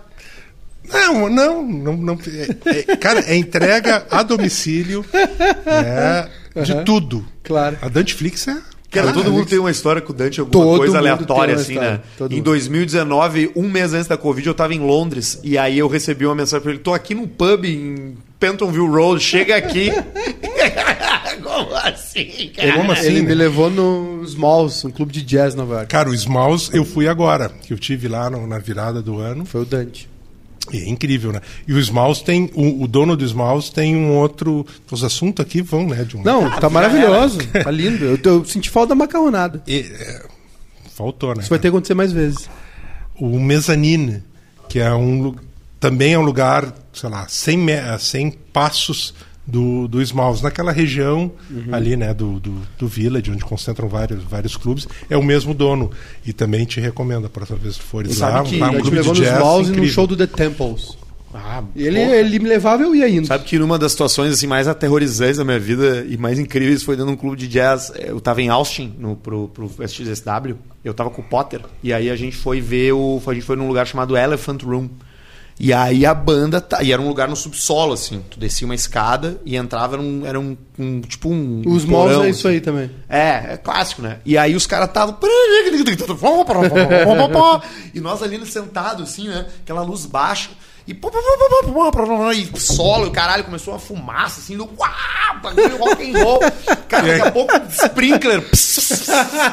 [0.92, 2.18] Não, não, não, não
[2.66, 5.04] é- é- cara, é entrega a domicílio
[5.64, 6.28] né,
[6.64, 7.24] de tudo.
[7.44, 7.78] Claro.
[7.80, 8.56] A Danteflix é
[8.92, 11.90] Cara, todo mundo tem uma história com o Dante, alguma Todo coisa aleatória, assim, história.
[11.92, 12.00] né?
[12.18, 12.44] Todo Em mundo.
[12.44, 15.40] 2019, um mês antes da Covid, eu tava em Londres.
[15.42, 19.22] E aí eu recebi uma mensagem pra ele: tô aqui num pub em Pentonville Road,
[19.22, 19.90] chega aqui.
[21.42, 22.72] Como assim, cara?
[22.74, 25.88] Como assim, Ele me levou no Smalls, um clube de jazz Nova York.
[25.88, 29.44] Cara, o Smalls eu fui agora, que eu tive lá no- na virada do ano.
[29.44, 30.08] Foi o Dante.
[30.72, 31.40] É incrível, né?
[31.66, 32.50] E o Smalls tem.
[32.54, 34.64] O, o dono do Smalls tem um outro.
[34.90, 36.04] Os assuntos aqui vão, né?
[36.04, 37.38] De um, Não, tá maravilhoso.
[37.48, 38.04] Tá lindo.
[38.04, 39.62] Eu, eu senti falta da macarronada.
[39.66, 40.26] E, é,
[40.94, 41.40] faltou, né?
[41.40, 42.48] Isso vai ter que acontecer mais vezes.
[43.18, 44.22] o Mezzanine,
[44.68, 45.34] que é um
[45.80, 49.12] também é um lugar, sei lá, 100, me- a 100 passos
[49.46, 51.74] do, do Smalls, naquela região Uhum.
[51.74, 55.90] ali, né, do, do, do Village, onde concentram vários, vários clubes, é o mesmo dono.
[56.24, 59.02] E também te recomendo, a próxima vez que fores sabe lá, que um me clube
[59.02, 59.94] de jazz Smalls e no incrível.
[59.94, 60.96] show do The Temples.
[61.34, 62.16] Ah, ele, porra.
[62.16, 63.26] ele me levava e eu ia indo.
[63.26, 66.94] Sabe que numa das situações assim mais aterrorizantes da minha vida e mais incríveis foi
[66.94, 67.90] dentro de um clube de jazz.
[67.98, 70.56] Eu tava em Austin no, pro, pro SXSW.
[70.84, 71.62] Eu tava com o Potter.
[71.82, 73.20] E aí a gente foi ver o.
[73.26, 74.90] A gente foi num lugar chamado Elephant Room.
[75.58, 76.82] E aí a banda tá.
[76.82, 78.22] E era um lugar no subsolo, assim.
[78.30, 80.26] Tu descia uma escada e entrava num.
[80.26, 80.56] Era um.
[80.78, 81.62] um- tipo um.
[81.66, 81.88] Os um
[82.24, 82.56] é isso assim.
[82.56, 82.90] aí também.
[83.08, 84.18] É, é clássico, né?
[84.24, 85.16] E aí os caras estavam.
[87.94, 89.46] E nós ali sentados, assim, né?
[89.62, 90.50] Aquela luz baixa.
[90.86, 90.94] E,
[92.32, 94.68] e solo, o caralho começou uma fumaça, assim, do
[95.40, 96.40] bagulho rock and roll.
[96.88, 98.42] Cara, daqui a pouco, sprinkler,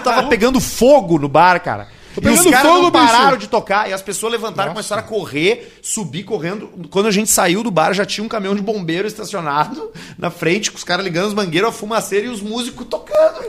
[0.03, 1.87] tava pegando fogo no bar, cara.
[2.21, 3.39] E os caras não pararam bicho.
[3.39, 6.69] de tocar, e as pessoas levantaram, começaram a correr, subir correndo.
[6.89, 10.71] Quando a gente saiu do bar, já tinha um caminhão de bombeiro estacionado na frente,
[10.71, 13.39] com os caras ligando os mangueiros, a fumaceira e os músicos tocando.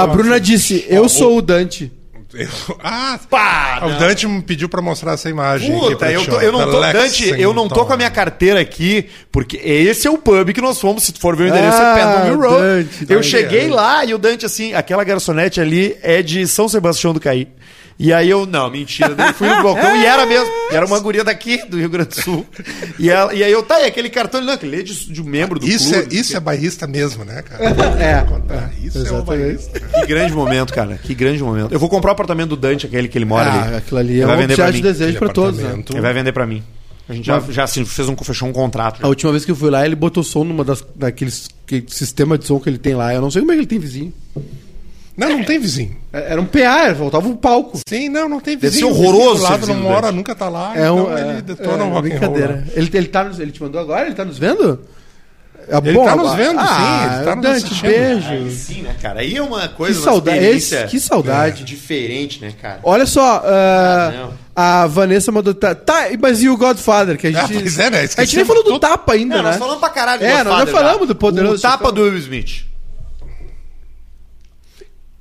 [0.00, 1.92] A Bruna disse: Eu sou o Dante.
[2.32, 2.48] Eu-
[2.82, 3.98] ah, Pá, o não.
[3.98, 5.72] Dante me pediu pra mostrar essa imagem.
[5.76, 6.80] Puta, eu, tô- eu não tô.
[6.80, 10.60] Dante, eu não tô com a minha carteira aqui, porque esse é o pub que
[10.60, 11.02] nós fomos.
[11.02, 12.60] Se tu for ver o endereço, Ah, é Pentonville Road.
[12.62, 13.26] Dante, eu Dante.
[13.26, 17.48] cheguei lá e o Dante, assim, aquela garçonete ali é de São Sebastião do Caí.
[18.02, 20.46] E aí eu, não, mentira, eu fui no balcão e era mesmo.
[20.72, 22.46] Era uma guria daqui, do Rio Grande do Sul.
[22.98, 25.24] E, ela- e aí eu, tá, e aquele cartão, não, aquele é de, de um
[25.26, 26.16] membro do Isso, é, clube.
[26.18, 27.62] isso é bairrista mesmo, né, cara?
[28.02, 28.14] É.
[28.48, 29.26] Ah, isso é Exatamente.
[29.26, 29.80] bairrista.
[29.80, 30.98] Que grande momento, cara.
[31.02, 31.72] Que grande momento.
[31.72, 33.76] Eu vou comprar o apartamento do Dante, aquele que ele mora Ah, ali.
[33.76, 34.82] aquilo ali é vai um vender pra de mim.
[34.82, 35.84] desejo pra todos, né?
[35.90, 36.62] Ele vai vender pra mim.
[37.06, 39.00] A gente já, já assim, fez um, fechou um contrato.
[39.00, 39.04] já.
[39.04, 42.38] A última vez que eu fui lá, ele botou som numa das, daqueles que, sistema
[42.38, 43.12] de som que ele tem lá.
[43.12, 44.12] Eu não sei como é que ele tem vizinho.
[45.20, 45.96] Não, não tem vizinho.
[46.12, 47.78] É- Era um PA, faltava um palco.
[47.86, 48.92] Sim, não, não tem Deve vizinho.
[48.94, 50.14] ser horroroso lado não mora, desse.
[50.14, 50.72] nunca tá lá.
[50.76, 51.00] É um.
[51.02, 52.02] então é, ele detona é, o rock and roll.
[52.02, 52.54] brincadeira.
[52.66, 52.72] lá.
[52.74, 54.06] Ele, ele, tá nos, ele te mandou agora?
[54.06, 54.80] Ele tá nos vendo?
[55.68, 57.86] É Ele bom tá nos vendo, sim, ah, ele tá nos Dante, assistindo.
[57.90, 58.28] beijo.
[58.30, 59.20] Aí sim, né, cara?
[59.20, 61.62] Aí é uma coisa, Que saudade, esse- que saudade.
[61.64, 62.80] diferente, né, cara?
[62.82, 64.32] Olha só, ah, não.
[64.56, 65.54] a Vanessa mandou.
[65.54, 67.16] Tá, tá, mas e o Godfather?
[67.16, 68.08] Que a gente, Ah, pois é, né?
[68.16, 68.80] A gente nem falou do tudo.
[68.80, 69.50] tapa ainda, Não, né?
[69.50, 72.02] nós falamos pra caralho do É, nós já Godfather, falamos do Poderoso O tapa do
[72.02, 72.64] Will Smith.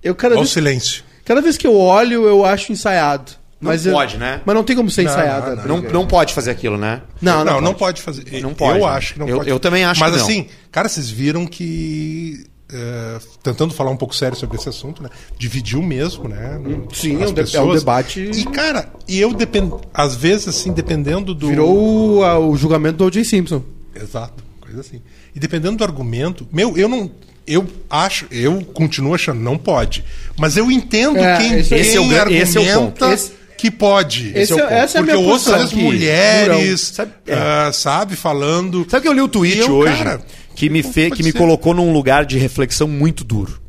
[0.04, 1.04] Eu cada Olha o vez, silêncio.
[1.26, 3.32] cada vez que eu olho, eu acho ensaiado.
[3.62, 4.42] Não mas eu- pode, né?
[4.46, 5.56] Mas não tem como ser Não, ensaiado.
[5.68, 7.02] não, a Não, não pode fazer aquilo, né?
[7.22, 8.24] não, não, não pode fazer.
[8.42, 8.92] Não pode, Eu né?
[8.94, 9.50] acho que não Eu- pode.
[9.50, 10.24] eu também acho Mas que não.
[10.26, 12.46] assim, cara, vocês viram que.
[12.72, 15.10] eh, tentando falar um pouco sério sobre esse assunto, né?
[15.40, 16.58] Dividiu mesmo, né?
[16.64, 19.82] no- Sim, as é um é um debate- E, cara, e eu dependo.
[19.94, 21.48] Às vezes, assim, dependendo do.
[21.50, 23.26] Virou o, o julgamento do O.J.
[23.26, 23.64] Simpson.
[23.96, 25.02] Exato, coisa assim.
[25.36, 27.10] E dependendo do argumento, meu, eu não.
[27.52, 30.04] Eu acho, eu continuo achando, não pode.
[30.38, 32.80] Mas eu entendo É, quem, esse- quem esse é o gra- esse é o argumenta
[33.06, 33.14] ponto.
[33.14, 34.32] Esse- que pode.
[34.36, 34.72] Esse é o ponto.
[34.72, 38.86] essa é a Porque minha eu ouço aqui, mulheres, Sabe- ah, sabe, falando.
[38.90, 40.22] Sabe que eu li o tweet eu, hoje cara,
[40.56, 43.60] que me, fe, que me colocou num lugar de reflexão muito duro.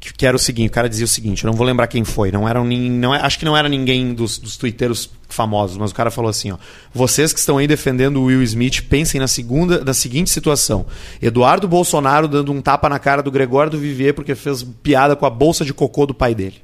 [0.00, 2.04] Que, que era o seguinte, o cara dizia o seguinte, eu não vou lembrar quem
[2.04, 5.90] foi, não era não é- acho que não era ninguém dos, dos twitteiros famosos, mas
[5.90, 6.56] o cara falou assim, ó,
[6.92, 10.86] vocês que estão aí defendendo o Will Smith, pensem na segunda, na seguinte situação.
[11.20, 15.26] Eduardo Bolsonaro dando um tapa na cara do Gregório do Vivier porque fez piada com
[15.26, 16.62] a bolsa de cocô do pai dele.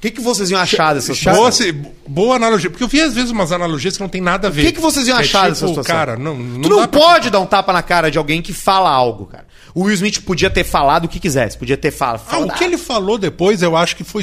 [0.00, 1.16] O que, que vocês iam achar dessa Boa,
[1.52, 1.52] situação?
[1.52, 1.72] se-
[2.08, 2.70] boa analogia.
[2.70, 4.62] Porque eu vi às vezes umas analogias que não tem nada a ver.
[4.62, 5.94] O que, que vocês iam é achar tipo, dessa situação?
[5.94, 8.40] Cara, não, não tu não dá pra- pode dar um tapa na cara de alguém
[8.40, 9.44] que fala algo, cara.
[9.74, 12.22] O Will Smith podia ter falado o que quisesse, podia ter falado.
[12.28, 14.22] Ah, o que ele falou depois, eu acho que foi.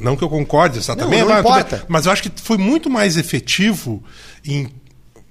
[0.00, 1.84] Não que eu concorde, também não vai- importa.
[1.86, 4.02] Mas eu acho que foi muito mais efetivo
[4.42, 4.68] em.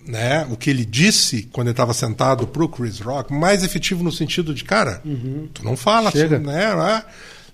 [0.05, 4.11] Né, o que ele disse quando ele estava sentado pro Chris Rock, mais efetivo no
[4.11, 5.01] sentido de, cara,
[5.53, 6.35] tu não fala Chega.
[6.35, 7.03] assim, né, né,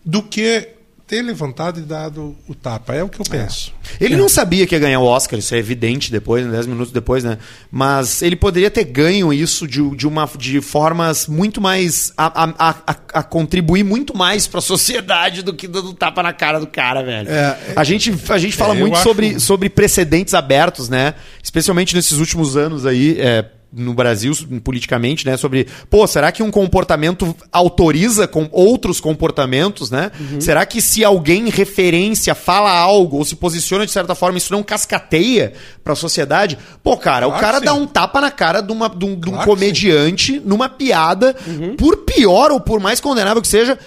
[0.04, 0.68] do que
[1.10, 2.94] ter levantado e dado o tapa.
[2.94, 3.74] É o que eu penso.
[4.00, 6.94] Ele não sabia que ia ganhar o Oscar, isso é evidente depois, né, 10 minutos
[6.94, 7.40] depois, né?
[7.72, 12.14] Mas ele poderia ter ganho isso de, de, uma, de formas muito mais.
[12.16, 16.60] a, a, a, a contribuir muito mais pra sociedade do que dando tapa na cara
[16.60, 17.28] do cara, velho.
[17.28, 21.16] É, a, gente, a gente fala É, muito acho- sobre, sobre precedentes abertos, né?
[21.44, 23.18] Especialmente nesses últimos anos aí.
[23.20, 24.34] é, no Brasil,
[24.64, 25.38] politicamente, né?
[25.38, 30.12] Sobre, pô, será que um comportamento autoriza com outros comportamentos, né?
[30.20, 30.42] Uhum.
[30.42, 34.64] Será que se alguém referência, fala algo ou se posiciona de certa forma, isso não
[34.64, 36.58] cascateia pra sociedade?
[36.84, 39.30] Pô, cara, claro o cara dá um tapa na cara de, uma, de um, de
[39.30, 41.76] um comediante numa piada, uhum.
[41.76, 43.78] por pior ou por mais condenável que seja,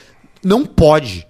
[0.45, 1.27] não pode.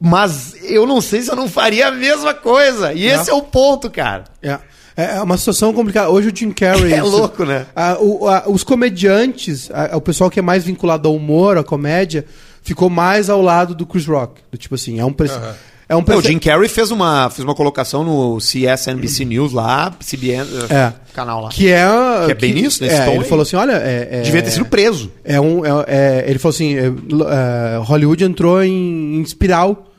[0.00, 2.92] Mas eu não sei se eu não faria a mesma coisa.
[2.92, 4.24] E esse é o ponto, cara.
[4.42, 4.58] É.
[4.96, 6.10] É, é uma situação complicada.
[6.10, 6.92] Hoje o Jim Carrey.
[6.94, 7.66] é louco, né?
[7.74, 11.64] A, o, a, os comediantes, a, o pessoal que é mais vinculado ao humor, à
[11.64, 12.24] comédia,
[12.62, 14.40] ficou mais ao lado do Chris Rock.
[14.50, 15.08] Do, tipo assim, é um.
[15.08, 15.54] Uhum.
[15.88, 20.48] É um o Jim Carrey fez uma, fez uma colocação no CSNBC News lá, CBN,
[20.70, 20.90] é.
[21.12, 21.50] canal lá.
[21.50, 21.84] Que é,
[22.24, 23.28] que é bem que, isso, nesse é, Ele aí.
[23.28, 23.72] falou assim, olha...
[23.72, 25.12] É, é, Devia ter sido preso.
[25.22, 29.92] É um, é, é ele falou assim, é, Hollywood entrou em, em espiral,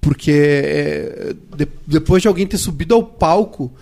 [0.00, 3.72] porque de, depois de alguém ter subido ao palco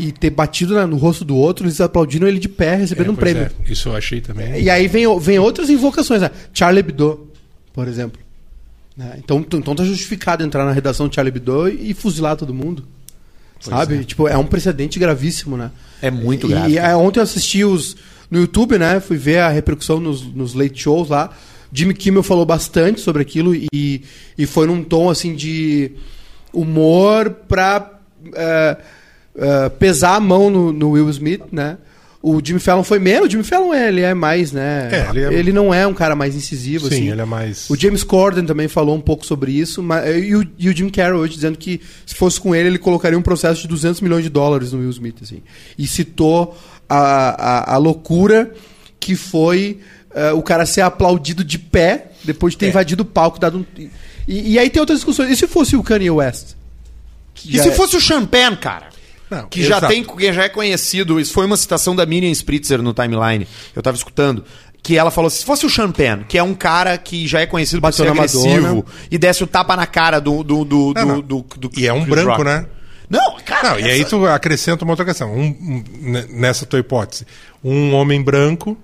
[0.00, 3.10] e ter batido na, no rosto do outro, eles aplaudiram ele de pé, recebendo é,
[3.10, 3.42] um prêmio.
[3.42, 3.72] É.
[3.72, 4.62] Isso eu achei também.
[4.62, 6.30] E aí vem, vem outras invocações, né?
[6.54, 7.28] Charlie Hebdo,
[7.72, 8.20] por exemplo.
[8.96, 9.16] Né?
[9.18, 12.84] Então, então tá justificado entrar na redação de Charlie Hebdo e, e fuzilar todo mundo.
[13.62, 14.00] Pois sabe?
[14.00, 14.02] É.
[14.02, 15.70] Tipo, é um precedente gravíssimo, né?
[16.00, 16.74] É muito grave.
[16.74, 17.96] E, e ontem eu assisti os.
[18.30, 19.00] No YouTube, né?
[19.00, 21.30] Fui ver a repercussão nos, nos late shows lá.
[21.72, 24.02] Jimmy Kimmel falou bastante sobre aquilo e,
[24.38, 25.92] e foi num tom assim de
[26.52, 28.00] humor pra.
[28.24, 28.99] Uh,
[29.34, 31.78] uh, pesar a mão no, no, Will Smith, né?
[32.22, 33.28] O Jimmy Fallon foi menos.
[33.28, 34.90] O Jimmy Fallon é, ele é mais, né?
[34.92, 35.32] É, ele, é...
[35.32, 36.88] ele, não é um cara mais incisivo.
[36.88, 37.10] Sim, assim.
[37.10, 37.70] ele é mais.
[37.70, 39.82] O James Corden também falou um pouco sobre isso.
[39.82, 42.78] Mas, e, o, e o Jim Carrey hoje dizendo que se fosse com ele, ele
[42.78, 45.16] colocaria um processo de 200 milhões de dólares no Will Smith.
[45.22, 45.42] Assim.
[45.78, 46.54] E citou
[46.86, 48.52] a, a, a loucura
[48.98, 49.80] que foi
[50.10, 52.68] uh, o cara ser aplaudido de pé depois de ter é.
[52.68, 53.38] invadido o palco.
[53.38, 53.64] Dado um...
[54.28, 55.30] e, e, aí tem outras discussões.
[55.30, 56.54] E se fosse o Kanye West?
[57.46, 57.72] E se é...
[57.72, 58.89] fosse o Champagne, cara?
[59.30, 61.20] Não, que já tem, que já é conhecido.
[61.20, 63.46] Isso foi uma citação da Miriam Spritzer no timeline.
[63.74, 64.44] Eu tava escutando.
[64.82, 67.82] Que ela falou: se fosse o Champagne, que é um cara que já é conhecido
[67.82, 70.42] por ser agressivo, e desse o tapa na cara do.
[70.42, 72.44] do, do, do, do, do e é um branco, Rock.
[72.44, 72.66] né?
[73.08, 73.70] Não, cara.
[73.70, 73.88] Não, essa...
[73.88, 75.32] E aí tu acrescenta uma outra questão.
[75.32, 75.84] Um, um,
[76.30, 77.26] nessa tua hipótese,
[77.62, 78.76] um homem branco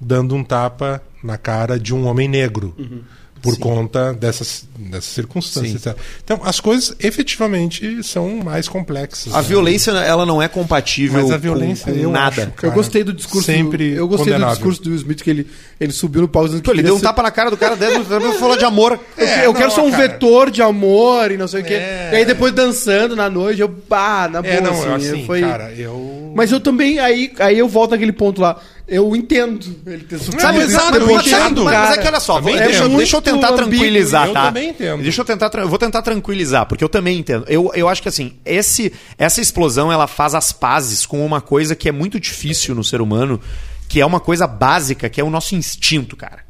[0.00, 2.74] dando um tapa na cara de um homem negro.
[2.78, 3.02] Uhum
[3.44, 3.60] por Sim.
[3.60, 5.94] conta dessas, dessas circunstâncias.
[6.24, 9.34] Então, as coisas efetivamente são mais complexas.
[9.34, 9.48] A né?
[9.48, 12.44] violência, ela não é compatível Mas a violência, com, com nada.
[12.44, 13.44] Acho, cara, eu gostei do discurso.
[13.44, 14.54] Sempre eu gostei condenável.
[14.54, 15.46] do discurso do Will Smith que ele,
[15.78, 18.38] ele subiu no palco Pô, ele deu um tapa na cara do cara dentro e
[18.38, 18.98] falou de amor.
[19.14, 20.08] É, eu, eu quero ser um cara.
[20.08, 21.74] vetor de amor e não sei o quê.
[21.74, 22.10] É.
[22.14, 25.26] E aí depois dançando na noite, eu, pá, na é, boa, é, não, assim, assim
[25.26, 25.42] foi...
[25.42, 26.32] cara, eu...
[26.34, 30.42] Mas eu também, aí, aí eu volto naquele ponto lá eu entendo ele ter sofrido.
[30.42, 31.64] Sabe, exato, eu entendo.
[31.64, 34.40] Mas, mas é que olha só, deixa, deixa, eu tentar tranquilizar, tá?
[34.40, 35.02] Eu também entendo.
[35.02, 37.46] Deixa eu tentar, vou tentar tranquilizar, porque eu também entendo.
[37.48, 41.74] Eu, eu acho que assim, esse, essa explosão ela faz as pazes com uma coisa
[41.74, 43.40] que é muito difícil no ser humano,
[43.88, 46.43] que é uma coisa básica, que é o nosso instinto, cara.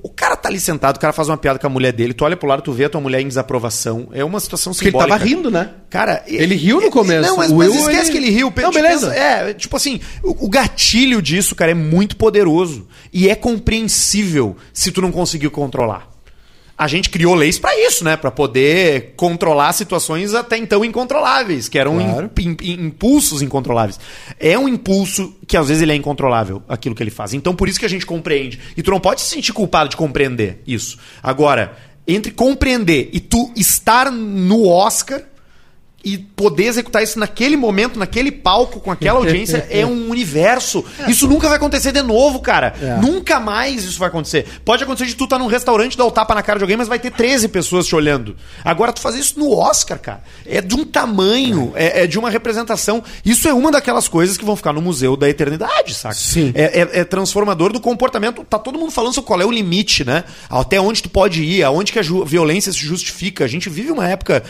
[0.00, 2.24] O cara tá ali sentado, o cara faz uma piada com a mulher dele, tu
[2.24, 4.08] olha pro lado, tu vê a tua mulher em desaprovação.
[4.12, 5.12] É uma situação Porque simbólica.
[5.12, 5.70] ele tava rindo, né?
[5.90, 7.28] Cara, ele riu no começo.
[7.28, 8.10] Não, mas, mas esquece ele...
[8.12, 8.52] que ele riu.
[8.56, 9.12] Não, beleza.
[9.12, 12.86] é, tipo assim, o, o gatilho disso, cara, é muito poderoso.
[13.12, 16.07] E é compreensível se tu não conseguir controlar
[16.78, 18.16] a gente criou leis para isso, né?
[18.16, 22.30] Para poder controlar situações até então incontroláveis, que eram claro.
[22.62, 23.98] impulsos incontroláveis.
[24.38, 27.34] É um impulso que às vezes ele é incontrolável, aquilo que ele faz.
[27.34, 28.60] Então por isso que a gente compreende.
[28.76, 30.98] E tu não pode se sentir culpado de compreender isso.
[31.20, 31.76] Agora,
[32.06, 35.22] entre compreender e tu estar no Oscar
[36.04, 40.84] e poder executar isso naquele momento, naquele palco, com aquela audiência, é um universo.
[41.08, 42.74] Isso nunca vai acontecer de novo, cara.
[42.80, 42.96] É.
[42.96, 44.46] Nunca mais isso vai acontecer.
[44.64, 46.76] Pode acontecer de tu estar tá num restaurante, dar o tapa na cara de alguém,
[46.76, 48.36] mas vai ter 13 pessoas te olhando.
[48.64, 52.30] Agora, tu fazer isso no Oscar, cara, é de um tamanho, é, é de uma
[52.30, 53.02] representação.
[53.24, 56.14] Isso é uma daquelas coisas que vão ficar no Museu da Eternidade, saca?
[56.14, 56.52] Sim.
[56.54, 58.44] É, é, é transformador do comportamento.
[58.44, 60.22] Tá todo mundo falando sobre qual é o limite, né?
[60.48, 63.44] Até onde tu pode ir, aonde que a violência se justifica.
[63.44, 64.44] A gente vive uma época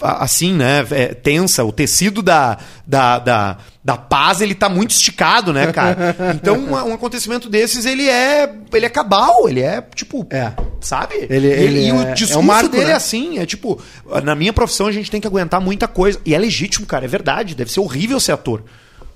[0.00, 0.84] assim, né?
[1.02, 6.16] É, tensa, o tecido da, da, da, da paz ele tá muito esticado, né, cara?
[6.34, 10.52] Então um, um, acontecimento desses ele é ele é cabal, ele é tipo, é.
[10.80, 11.26] sabe?
[11.28, 12.90] Ele, ele e, é, o discurso é um marco, dele né?
[12.92, 13.80] é assim, é tipo,
[14.22, 17.08] na minha profissão a gente tem que aguentar muita coisa e é legítimo, cara, é
[17.08, 18.62] verdade, deve ser horrível ser ator.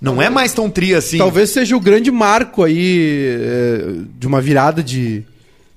[0.01, 1.17] Não é mais tão tri assim.
[1.19, 3.85] Talvez seja o grande marco aí é,
[4.19, 5.25] de uma virada de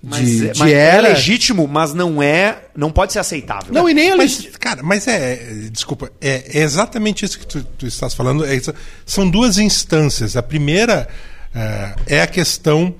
[0.01, 2.57] mas, de, é, de mas é legítimo, mas não é.
[2.75, 3.73] Não pode ser aceitável.
[3.73, 5.67] Não, e nem é mas, Cara, mas é.
[5.71, 8.45] Desculpa, é, é exatamente isso que tu, tu estás falando.
[8.45, 8.59] É,
[9.05, 10.37] são duas instâncias.
[10.37, 11.07] A primeira
[11.53, 12.95] uh, é a questão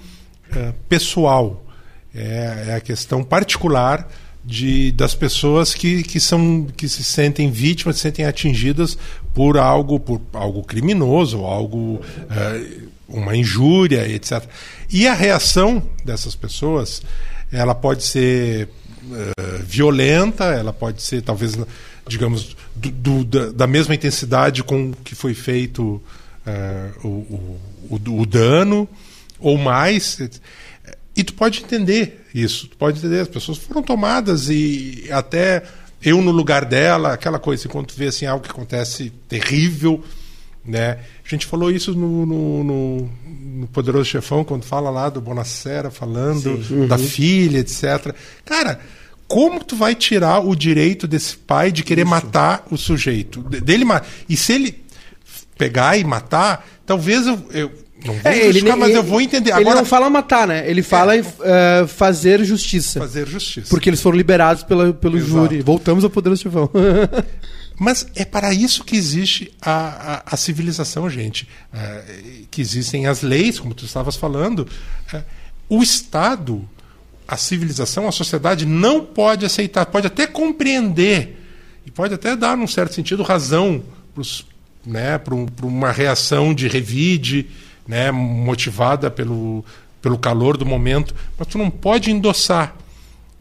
[0.52, 1.66] uh, pessoal,
[2.14, 4.06] é, é, a questão particular
[4.44, 8.98] de, das pessoas que, que, são, que se sentem vítimas, se sentem atingidas
[9.34, 12.02] por algo, por algo criminoso, algo.
[13.12, 14.44] Uma injúria, etc.
[14.90, 17.02] E a reação dessas pessoas,
[17.52, 18.70] ela pode ser
[19.06, 21.58] uh, violenta, ela pode ser talvez,
[22.08, 26.02] digamos, do, do, da, da, mesma intensidade com que foi feito
[26.46, 27.60] uh, o,
[27.90, 28.90] o, o, dano,
[29.40, 30.20] ou mais.
[31.16, 35.64] E tu pode entender isso, tu pode entender, as pessoas foram tomadas e até
[36.02, 40.04] eu no lugar dela, aquela coisa, tu vê assim, algo que acontece terrível,
[40.64, 41.00] né?
[41.26, 43.10] A gente falou isso no, no, no,
[43.60, 46.88] no Poderoso Chefão, quando fala lá do Bonacera, falando uhum.
[46.88, 48.16] da filha, etc.
[48.46, 48.80] Cara,
[49.28, 52.10] como tu vai tirar o direito desse pai de querer isso.
[52.10, 53.42] matar o sujeito?
[53.42, 53.86] Dele,
[54.30, 54.84] e se ele
[55.58, 57.72] pegar e matar, talvez eu, eu
[58.06, 59.52] não vou é, ele, mas ele, eu vou entender.
[59.52, 60.64] Ele Agora, não fala matar, né?
[60.70, 63.00] Ele fala é, uh, fazer justiça.
[63.00, 63.68] Fazer justiça.
[63.70, 65.32] Porque eles foram liberados pela, pelo Exato.
[65.32, 65.62] júri.
[65.62, 66.70] Voltamos ao Poderoso Chefão.
[67.80, 69.72] Mas é para isso que existe a,
[70.28, 71.48] a, a civilização, gente.
[71.74, 72.04] É,
[72.52, 74.68] que existem as leis, como tu estavas falando.
[75.14, 75.24] É,
[75.70, 76.68] o Estado,
[77.26, 81.42] a civilização, a sociedade não pode aceitar, pode até compreender
[81.86, 83.82] e pode até dar, num certo sentido, razão
[84.14, 84.24] para
[84.86, 87.48] né, um, uma reação de revide,
[87.88, 89.64] né, motivada pelo,
[90.02, 92.76] pelo calor do momento, mas tu não pode endossar.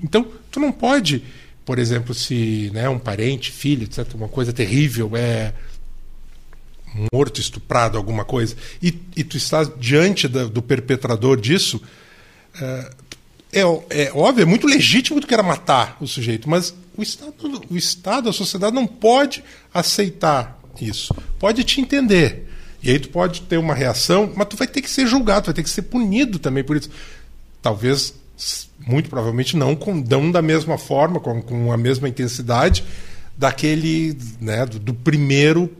[0.00, 1.24] Então, tu não pode
[1.68, 5.52] por exemplo, se né, um parente, filho, etc., uma coisa terrível é
[7.12, 11.78] morto, estuprado, alguma coisa, e, e tu estás diante da, do perpetrador disso,
[12.58, 12.90] é,
[13.52, 17.34] é, é, óbvio, é muito legítimo tu queira matar o sujeito, mas o Estado,
[17.68, 21.14] o Estado, a sociedade não pode aceitar isso.
[21.38, 22.48] Pode te entender.
[22.82, 25.46] E aí tu pode ter uma reação, mas tu vai ter que ser julgado, tu
[25.48, 26.88] vai ter que ser punido também por isso.
[27.60, 28.14] Talvez
[28.86, 32.84] muito provavelmente não com, dão da mesma forma, com, com a mesma intensidade
[33.36, 35.70] daquele, né, do, do primeiro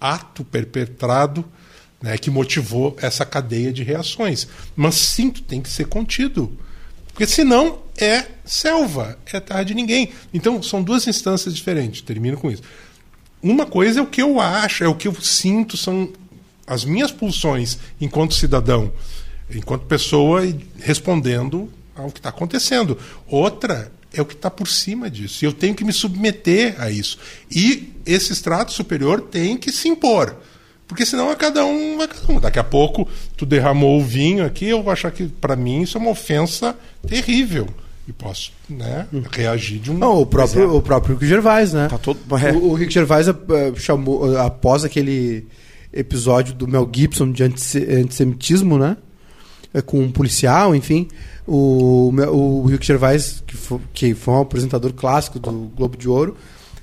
[0.00, 1.44] ato perpetrado
[2.00, 4.46] né, que motivou essa cadeia de reações.
[4.76, 6.56] Mas sim, tem que ser contido.
[7.08, 10.12] Porque senão é selva, é terra de ninguém.
[10.32, 12.00] Então são duas instâncias diferentes.
[12.00, 12.62] Termino com isso.
[13.42, 16.12] Uma coisa é o que eu acho, é o que eu sinto, são
[16.66, 18.92] as minhas pulsões enquanto cidadão,
[19.50, 20.42] enquanto pessoa
[20.78, 21.70] respondendo
[22.02, 22.98] ao que está acontecendo.
[23.26, 25.44] Outra é o que está por cima disso.
[25.44, 27.18] E eu tenho que me submeter a isso.
[27.50, 30.36] E esse estrato superior tem que se impor.
[30.86, 32.40] Porque senão é cada um, é cada um.
[32.40, 33.06] Daqui a pouco
[33.36, 36.74] tu derramou o vinho aqui, eu vou achar que para mim isso é uma ofensa
[37.06, 37.68] terrível.
[38.08, 39.98] E posso né, reagir de um.
[39.98, 41.88] Não, o próprio, o próprio Rick Gervais, né?
[41.88, 42.18] Tá todo...
[42.54, 43.34] o, o Rick Gervais uh,
[43.76, 45.46] chamou, uh, após aquele
[45.92, 48.96] episódio do Mel Gibson de antissemitismo, né?
[49.84, 51.08] Com um policial, enfim
[51.48, 56.36] o, o Rick Gervais, que foi, que foi um apresentador clássico do Globo de Ouro,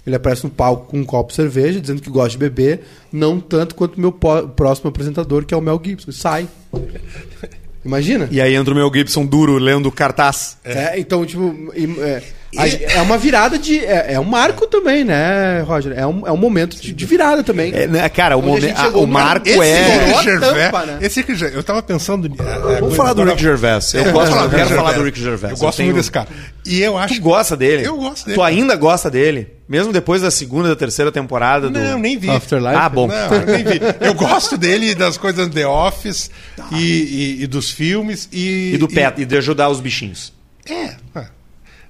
[0.05, 2.81] ele aparece no palco com um copo de cerveja, dizendo que gosta de beber,
[3.11, 6.11] não tanto quanto o meu próximo apresentador, que é o Mel Gibson.
[6.11, 6.47] Sai.
[7.85, 8.27] Imagina?
[8.31, 10.57] E aí entra o Mel Gibson duro, lendo cartaz.
[10.63, 11.71] É, então, tipo.
[11.99, 12.23] É,
[12.57, 13.79] é uma virada de.
[13.79, 15.93] É, é, um marco também, né, Roger?
[15.97, 17.73] É um, é um momento de, de virada também.
[17.73, 20.05] É, né, cara, o, momen, a, o marco esse é.
[20.05, 20.97] Rick Gervais, tampa, né?
[21.01, 22.27] Esse Rick Eu tava pensando.
[22.27, 23.93] É, Vamos falar do Rick Gervais.
[23.93, 25.53] Eu, gosto, falar, eu quero falar do Rick Gervais.
[25.53, 26.27] Eu gosto eu muito desse cara.
[26.65, 27.15] E eu acho.
[27.15, 27.85] Tu gosta dele?
[27.85, 28.37] Eu gosto dele.
[28.37, 29.55] Tu ainda gosta dele?
[29.67, 31.79] Mesmo depois da segunda, da terceira temporada do.
[31.79, 32.29] Não, nem vi.
[32.29, 32.75] Afterlife?
[32.75, 33.07] Ah, bom.
[33.07, 33.81] Não, nem vi.
[33.99, 36.67] Eu gosto dele das coisas The Office tá.
[36.71, 38.29] e, e, e, dos filmes.
[38.31, 40.33] E, e do pet, e de ajudar os bichinhos.
[40.69, 40.95] É.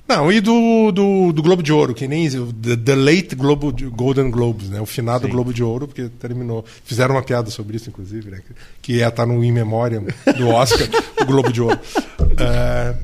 [0.07, 0.15] é.
[0.15, 4.30] Não, e do, do, do, Globo de Ouro, que nem the, the Late Globo, Golden
[4.30, 4.80] Globes, né?
[4.80, 5.32] O finado Sim.
[5.32, 6.64] Globo de Ouro, porque terminou.
[6.84, 8.41] Fizeram uma piada sobre isso, inclusive, né?
[8.82, 10.03] Que ia estar no In Memoriam
[10.38, 10.88] do Oscar,
[11.22, 11.80] o Globo de Ouro.
[12.19, 12.98] Uh,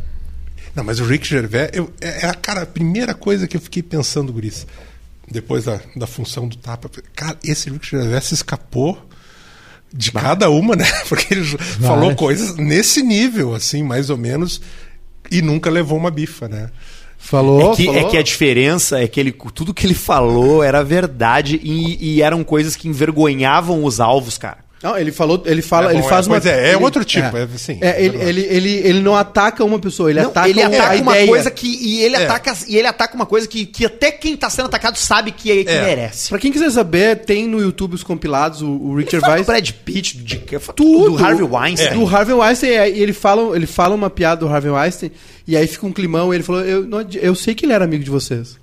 [0.75, 3.61] não, mas o Rick Gervais, eu, é, é a cara, a primeira coisa que eu
[3.61, 4.65] fiquei pensando, Guris,
[5.29, 6.89] depois da, da função do tapa.
[7.15, 8.97] Cara, esse Rick Gervais se escapou
[9.93, 10.85] de cada uma, né?
[11.09, 11.89] Porque ele Vai.
[11.89, 14.61] falou coisas nesse nível, assim, mais ou menos,
[15.31, 16.69] e nunca levou uma bifa, né?
[17.17, 18.01] Falou é que, falou.
[18.01, 22.21] é que a diferença é que ele, tudo que ele falou era verdade e, e
[22.21, 24.57] eram coisas que envergonhavam os alvos, cara.
[24.81, 26.37] Não, ele falou, ele fala, é, ele faz é, uma.
[26.37, 27.77] É, é ele, outro tipo, é, assim.
[27.81, 31.11] É, ele, ele, ele, ele não ataca uma pessoa, ele não, ataca, ele ataca uma
[31.11, 31.27] ideia.
[31.27, 34.49] coisa que e ele ataca e ele ataca uma coisa que, que até quem tá
[34.49, 36.29] sendo atacado sabe que, é, que merece.
[36.29, 39.45] Pra quem quiser saber, tem no YouTube os compilados o, o Rick Gervais.
[39.45, 40.37] Brad Pitt, de,
[40.75, 41.93] tudo, do Harvey Weinstein.
[41.93, 45.11] Do Harvey Weinstein, e ele fala, ele fala uma piada do Harvey Weinstein
[45.47, 47.85] e aí fica um climão, e ele falou: "Eu, não, eu sei que ele era
[47.85, 48.60] amigo de vocês".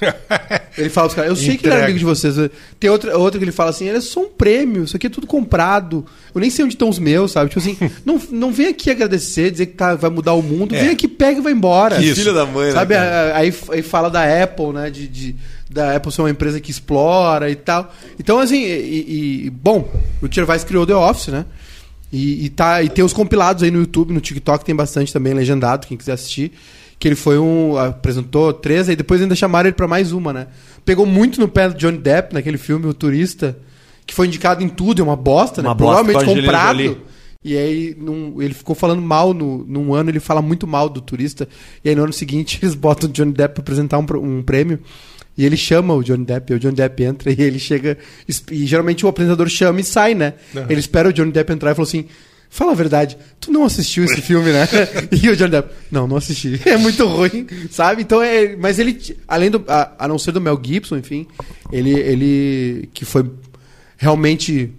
[0.78, 1.60] ele fala os caras, eu sei Entrega.
[1.60, 2.50] que ele era amigo de vocês.
[2.78, 5.10] Tem outra, outra que ele fala assim, ele é só um prêmio, isso aqui é
[5.10, 6.04] tudo comprado.
[6.34, 7.50] Eu nem sei onde estão os meus, sabe?
[7.50, 10.80] Tipo assim, não, não vem aqui agradecer, dizer que tá, vai mudar o mundo, é.
[10.80, 11.96] vem aqui, pega e vai embora.
[11.96, 12.94] Que filho da mãe, né, Sabe?
[12.94, 14.90] Né, aí, aí fala da Apple, né?
[14.90, 15.36] De, de,
[15.70, 17.92] da Apple ser uma empresa que explora e tal.
[18.18, 19.90] Então, assim, e, e bom,
[20.22, 21.44] o Gervais criou The Office, né?
[22.12, 25.34] E, e, tá, e tem os compilados aí no YouTube, no TikTok tem bastante também
[25.34, 26.52] legendado, quem quiser assistir.
[26.98, 27.76] Que ele foi um.
[27.76, 30.48] apresentou três, aí depois ainda chamaram ele pra mais uma, né?
[30.84, 33.56] Pegou muito no pé do Johnny Depp naquele filme, O Turista,
[34.06, 35.74] que foi indicado em tudo, é uma bosta, Uma né?
[35.76, 36.78] bosta, Provavelmente comprado.
[36.82, 36.96] Jolie.
[37.44, 41.00] E aí num- ele ficou falando mal no, num ano, ele fala muito mal do
[41.00, 41.48] turista.
[41.84, 44.80] E aí no ano seguinte eles botam o Johnny Depp pra apresentar um, um prêmio.
[45.36, 47.96] E ele chama o Johnny Depp, e o Johnny Depp entra e ele chega.
[48.50, 50.34] E geralmente o apresentador chama e sai, né?
[50.68, 52.06] Ele espera o Johnny Depp entrar e falou assim:
[52.50, 54.66] Fala a verdade, tu não assistiu esse filme, né?
[55.12, 56.60] e o Johnny Depp, não, não assisti.
[56.64, 58.02] É muito ruim, sabe?
[58.02, 58.56] Então é.
[58.56, 59.62] Mas ele, além do.
[59.68, 61.26] A, a não ser do Mel Gibson, enfim,
[61.70, 61.90] ele.
[61.90, 63.24] ele que foi
[63.96, 64.72] realmente.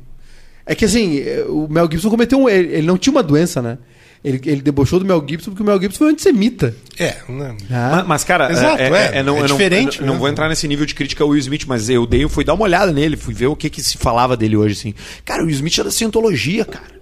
[0.66, 2.50] É que assim, eh, o Mel Gibson cometeu um.
[2.50, 3.78] Ele, ele não tinha uma doença, né?
[4.24, 6.76] Ele, ele debochou do Mel Gibson porque o Mel Gibson foi um antissemita.
[6.98, 7.56] É, né?
[7.70, 10.20] Mas, mas, cara, Exato, é, é, é- é- não, é não- diferente, não, né?
[10.20, 12.66] vou entrar nesse nível de crítica ao Will Smith, mas eu dei, fui dar uma
[12.66, 14.94] olhada nele, fui ver o que, que se falava dele hoje, assim.
[15.24, 16.99] Cara, o Will Smith é da cientologia, cara.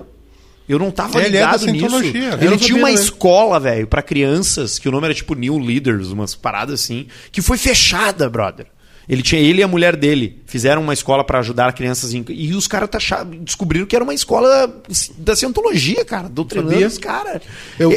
[0.68, 1.88] Eu não tava Ele é ligado nisso.
[1.88, 2.38] Scientologia.
[2.42, 6.08] Eu Ele tinha uma escola, velho, pra crianças, que o nome era tipo New Leaders,
[6.10, 8.68] umas paradas assim, que foi fechada, brother.
[9.10, 12.54] Ele tinha ele e a mulher dele fizeram uma escola pra ajudar crianças em- e
[12.54, 14.70] os caras taxa- descobriram que era uma escola
[15.18, 17.42] da cientologia, cara, doutrinando os caras.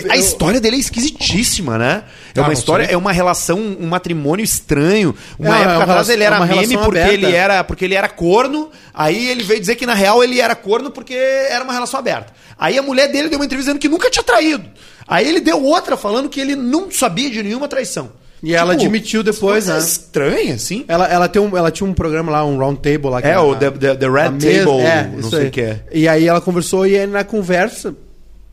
[0.09, 2.05] A história dele é esquisitíssima, né?
[2.35, 2.95] É Ah, uma história, sei.
[2.95, 5.12] é uma relação, um matrimônio estranho.
[5.37, 7.12] Uma É, é época uma atrás relação- ele é era meme porque aberta.
[7.15, 8.70] ele era porque ele era corno.
[8.95, 12.32] Aí ele veio dizer que na real ele era corno porque era uma relação aberta.
[12.57, 14.65] Aí a mulher dele deu uma entrevista dizendo que nunca tinha traído.
[15.09, 18.12] Aí ele deu outra falando que ele não sabia de nenhuma traição.
[18.43, 19.79] E ela admitiu depois, né?
[19.79, 20.85] Estranha, assim.
[20.89, 23.21] Ela, ela, tem um, ela tinha um programa lá, um round table lá.
[23.21, 25.51] que É, era o a- The- The- The Red a Table, é, não sei o
[25.51, 25.81] que é.
[25.93, 27.95] E aí ela conversou e aí na conversa,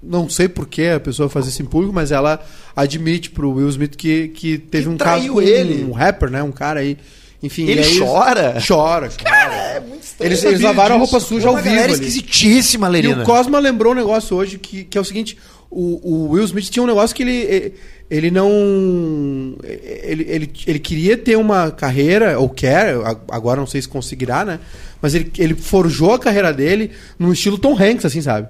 [0.03, 2.39] não sei por que a pessoa faz isso em público, mas ela
[2.75, 5.83] admite pro Will Smith que, que teve Que um caso com ele.
[5.85, 6.43] um rapper, né?
[6.43, 6.97] Um cara aí.
[7.41, 8.55] Enfim, Ele e aí chora?
[8.67, 9.09] Chora, chora.
[9.23, 10.27] Cara, é muito estranho.
[10.27, 11.11] Eles, eles lavaram a disso.
[11.11, 12.01] roupa suja ao Uma vivo galera ali.
[12.01, 13.21] esquisitíssima, E Lerina.
[13.21, 15.37] o Cosma lembrou um negócio hoje que, que é o seguinte:
[15.69, 17.73] o, o Will Smith tinha um negócio que ele,
[18.09, 19.55] ele não.
[19.63, 22.95] Ele, ele, ele queria ter uma carreira, ou quer,
[23.29, 24.59] agora não sei se conseguirá, né?
[25.01, 28.47] Mas ele, ele forjou a carreira dele no estilo Tom Hanks, assim, sabe?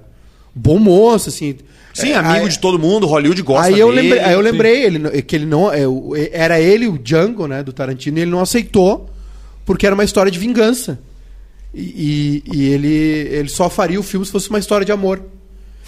[0.54, 1.56] Bom moço, assim.
[1.94, 4.02] Sim, É, amigo aí- de todo mundo, Hollywood gosta Aí eu dele.
[4.02, 5.72] lembrei, aí eu lembrei ele, não- que ele não.
[5.72, 9.10] é, o- Era ele o Django, né, do Tarantino, e ele não aceitou,
[9.66, 10.98] porque era uma história de vingança.
[11.74, 15.20] E, e- e ele, ele só faria o filme se fosse uma história de amor.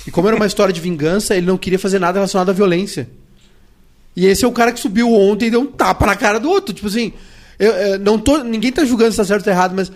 [0.06, 3.08] E como era uma história de vingança, ele não queria fazer nada relacionado à violência.
[4.16, 6.50] E esse é o cara que subiu ontem e deu um tapa na cara do
[6.50, 6.74] outro.
[6.74, 7.12] Tipo assim,
[7.58, 9.90] eu, eu não tô, ninguém tá julgando se tá certo ou errado, mas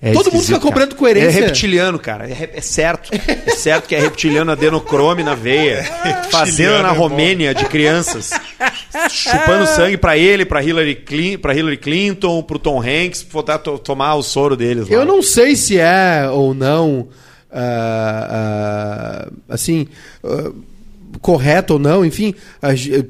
[0.00, 0.98] É todo mundo fica cobrando cara.
[0.98, 1.38] coerência.
[1.38, 2.28] É reptiliano, cara.
[2.28, 3.10] É, é certo.
[3.12, 5.82] É certo que é reptiliano adenocrome na veia.
[6.30, 6.96] Fazenda na é.
[6.96, 8.30] Romênia de crianças.
[9.10, 14.14] Chupando sangue pra ele, pra Hillary, Clinton, pra Hillary Clinton, pro Tom Hanks, pra tomar
[14.14, 14.94] o soro deles lá.
[14.94, 17.08] Eu não sei se é ou não,
[17.50, 19.86] ah, ah, assim,
[20.22, 20.52] ah,
[21.20, 22.34] correto ou não, enfim,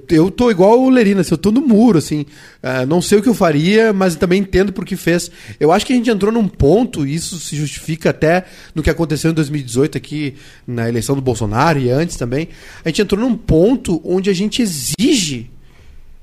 [0.09, 2.25] eu- tô igual o Lerina, assim, eu tô no muro, assim,
[2.63, 5.31] ah, não sei o que eu faria, mas também entendo por que fez.
[5.59, 8.45] Eu acho que a gente entrou num ponto, e isso se justifica até
[8.75, 10.35] no que aconteceu em 2018 aqui,
[10.67, 12.49] na eleição do Bolsonaro e antes também,
[12.85, 15.51] a gente entrou num ponto onde a gente exige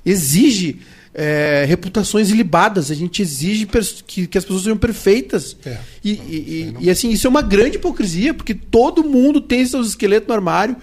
[0.06, 0.80] exige
[1.14, 3.68] é, reputações ilibadas, a gente exige
[4.08, 5.58] que, que as pessoas sejam perfeitas.
[5.66, 5.78] É.
[6.04, 9.90] E, e- e- e, assim, isso é uma grande hipocrisia, porque todo mundo tem seus
[9.90, 10.78] esqueletos no armário,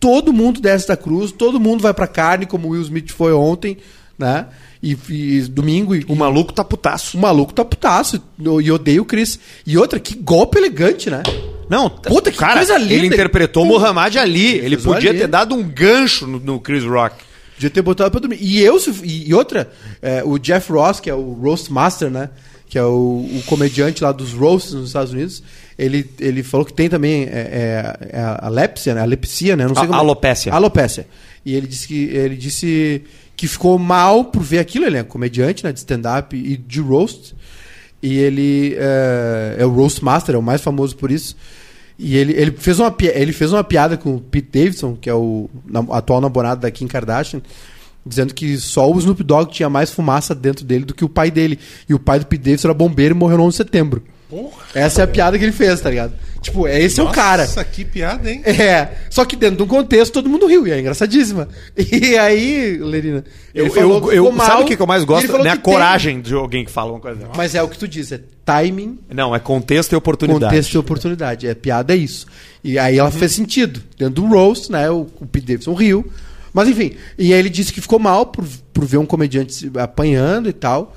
[0.00, 3.32] todo mundo desce da cruz, todo mundo vai pra carne, como o Will Smith foi
[3.32, 3.76] ontem,
[4.18, 4.46] né?
[4.82, 7.16] E, e domingo e, O maluco tá putaço.
[7.18, 8.22] o maluco tá putaço
[8.62, 9.38] e odeia o Chris.
[9.66, 11.22] E outra, que golpe elegante, né?
[11.68, 12.94] Não, Puta, que cara, coisa linda.
[12.94, 14.52] ele interpretou Pô, Muhammad Ali.
[14.56, 15.18] Ele fez podia ali.
[15.18, 17.16] ter dado um gancho no, no Chris Rock.
[17.54, 18.38] Podia ter botado pra dormir.
[18.40, 19.70] E eu, e e outra,
[20.00, 22.30] é, o Jeff Ross, que é o Roast Master, né?
[22.68, 22.88] Que é o,
[23.34, 25.42] o comediante lá dos roasts nos Estados Unidos,
[25.78, 29.00] ele, ele falou que tem também é, é, é a lepsia, né?
[29.00, 29.66] A lepsia, né?
[29.66, 30.00] Não sei A- como é.
[30.00, 30.52] alopécia.
[30.52, 31.06] Alopécia.
[31.46, 33.02] E ele disse que ele disse
[33.36, 34.84] que ficou mal por ver aquilo.
[34.86, 35.72] Ele é comediante, né?
[35.72, 37.34] De stand-up e de roast.
[38.02, 41.36] E ele é, é o Roast Master, é o mais famoso por isso.
[41.98, 45.14] E ele, ele, fez uma, ele fez uma piada com o Pete Davidson, que é
[45.14, 45.50] o
[45.90, 47.42] atual namorado da Kim Kardashian,
[48.06, 51.28] dizendo que só o Snoop Dogg tinha mais fumaça dentro dele do que o pai
[51.30, 51.58] dele.
[51.88, 54.02] E o pai do Pete Davidson era bombeiro e morreu no 11 de setembro.
[54.28, 54.62] Porra.
[54.74, 56.12] Essa é a piada que ele fez, tá ligado?
[56.42, 57.42] Tipo, é esse é o cara.
[57.42, 58.42] Nossa, que piada, hein?
[58.44, 61.48] É, só que dentro de um contexto todo mundo riu, e é engraçadíssima.
[61.76, 63.24] E aí, Lerina,
[63.54, 63.72] Eu, eu,
[64.12, 65.24] eu- ficou sabe mal, o que, eu mais gosto?
[65.34, 67.28] é a que tem- coragem de alguém que fala uma coisa.
[67.36, 70.44] Mas é o que tu diz, é timing, Não, é contexto e oportunidade.
[70.44, 71.46] contexto e oportunidade.
[71.48, 72.26] É piada é isso.
[72.62, 73.82] E aí ela fez sentido.
[73.98, 74.88] Dentro do roast, né?
[74.90, 76.06] O, o Pete Davidson riu.
[76.52, 79.70] Mas enfim, e aí ele disse que ficou mal por, por ver um comediante se
[79.76, 80.94] apanhando e tal.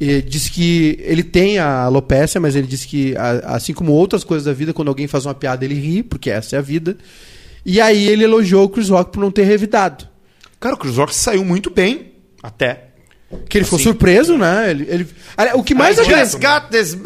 [0.00, 3.14] E diz que ele tem a alopecia, mas ele diz que,
[3.44, 6.56] assim como outras coisas da vida, quando alguém faz uma piada, ele ri, porque essa
[6.56, 6.96] é a vida.
[7.66, 10.08] E aí ele elogiou o Chris Rock por não ter revidado.
[10.58, 12.12] Cara, o Chris Rock saiu muito bem.
[12.42, 12.84] Até.
[13.48, 14.70] Que ele ficou surpreso, né?
[14.70, 15.06] Ele, ele-
[15.54, 16.96] O que mais I just got this.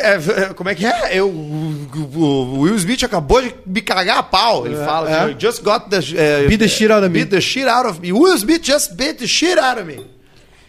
[0.56, 1.10] como é que é?
[1.18, 4.64] Eu, o, Will Smith acabou de me cagar a pau.
[4.66, 5.10] Ele É, fala.
[5.28, 5.32] é.
[5.32, 5.98] "I Just got the.
[6.16, 8.12] é, Beat the shit out of me." Beat the shit out of me.
[8.12, 10.06] Will Smith just beat the shit out of me.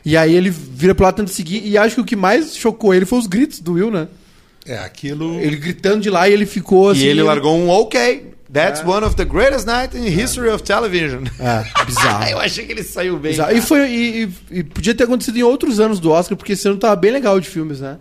[0.05, 1.65] E aí ele vira pro lado tentando seguir.
[1.67, 4.07] E acho que o que mais chocou ele foi os gritos do Will, né?
[4.65, 5.39] É, aquilo.
[5.39, 7.01] Ele gritando de lá e ele ficou assim.
[7.01, 8.33] e ele largou um ok.
[8.53, 11.23] That's one of the greatest nights in history of television.
[11.39, 12.23] É, bizarro.
[12.29, 13.33] Eu achei que ele saiu bem.
[13.51, 16.67] E, foi, e, e- e podia ter acontecido em outros anos do Oscar, porque esse
[16.67, 17.97] ano tava bem legal de filmes, né?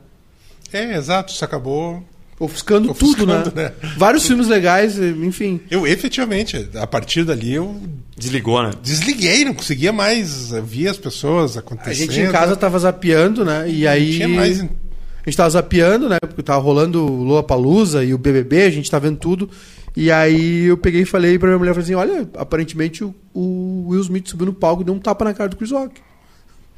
[0.73, 2.05] É, exato, isso acabou.
[2.39, 3.73] Ofuscando, Ofuscando, tudo, né?
[3.83, 3.91] né?
[3.97, 5.61] Vários filmes legais, enfim.
[5.71, 7.81] Eu, efetivamente, a partir dali eu
[8.17, 8.71] Desligou, né?
[8.81, 12.11] desliguei, não conseguia mais ver as pessoas acontecendo.
[12.11, 13.69] A gente em casa tava zapeando, né?
[13.69, 14.07] E aí.
[14.07, 14.61] Não tinha mais.
[14.61, 16.19] A gente tava zapeando, né?
[16.21, 19.51] Porque tava rolando o Lula Palusa e o BBB, a gente tá vendo tudo.
[19.97, 23.87] E aí eu peguei e falei pra minha mulher, falei assim, olha, aparentemente o, o
[23.89, 26.01] Will Smith subiu no palco e deu um tapa na cara do Chris Rock.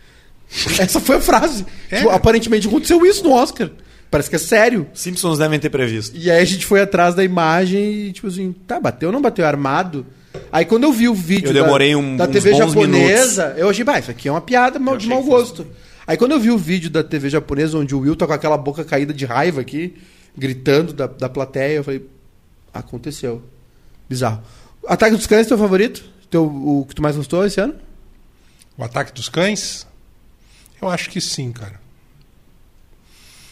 [0.78, 1.66] Essa foi a frase.
[1.90, 1.98] É.
[1.98, 3.70] Tipo, aparentemente aconteceu isso no Oscar.
[4.10, 4.86] Parece que é sério.
[4.94, 6.16] Simpsons devem ter previsto.
[6.16, 9.20] E aí a gente foi atrás da imagem e, tipo assim, tá, bateu ou não
[9.20, 9.44] bateu?
[9.46, 10.06] Armado?
[10.52, 13.84] Aí quando eu vi o vídeo Eu da- demorei um- da, TV japonesa, eu achei,
[13.84, 15.50] bah, isso aqui é uma piada mal- de mau que fosse.
[15.50, 15.66] gosto.
[16.06, 18.56] Aí quando eu vi o vídeo da TV japonesa, onde o Will tá com aquela
[18.56, 19.94] boca caída de raiva aqui,
[20.36, 22.06] gritando da, da plateia, eu falei,
[22.72, 23.42] aconteceu.
[24.08, 24.40] Bizarro.
[24.86, 26.04] Ataque dos Cães, teu favorito?
[26.30, 27.74] Teu, o que tu mais gostou esse ano?
[28.78, 29.86] O Ataque dos Cães?
[30.80, 31.80] Eu acho que sim, cara.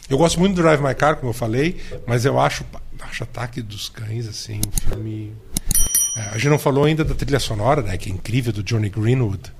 [0.08, 2.64] Eu gosto muito do Drive My Car, como eu falei, mas eu acho,
[3.00, 5.32] acho Ataque dos Cães, assim, um filme.
[6.16, 7.96] É, a gente não falou ainda da trilha sonora, né?
[7.96, 9.52] Que é incrível, do Johnny Greenwood,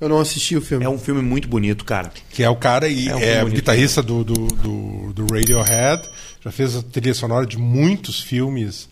[0.00, 0.84] Eu não assisti o filme.
[0.84, 2.10] É um filme muito bonito, cara.
[2.30, 6.08] que é o cara e É um é, bonito, guitarrista do, do, do, do Radiohead.
[6.42, 8.88] Já fez a trilha sonora de muitos filmes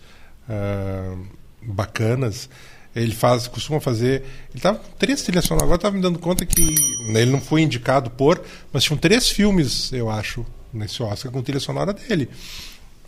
[0.48, 1.16] ah,
[1.62, 2.48] bacanas.
[2.94, 4.22] Ele faz, costuma fazer.
[4.52, 5.64] Ele tava com três trilhas sonoras.
[5.64, 6.62] Agora estava me dando conta que
[7.10, 8.40] né, ele não foi indicado por,
[8.72, 12.28] mas tinham três filmes, eu acho, nesse Oscar com trilha sonora dele: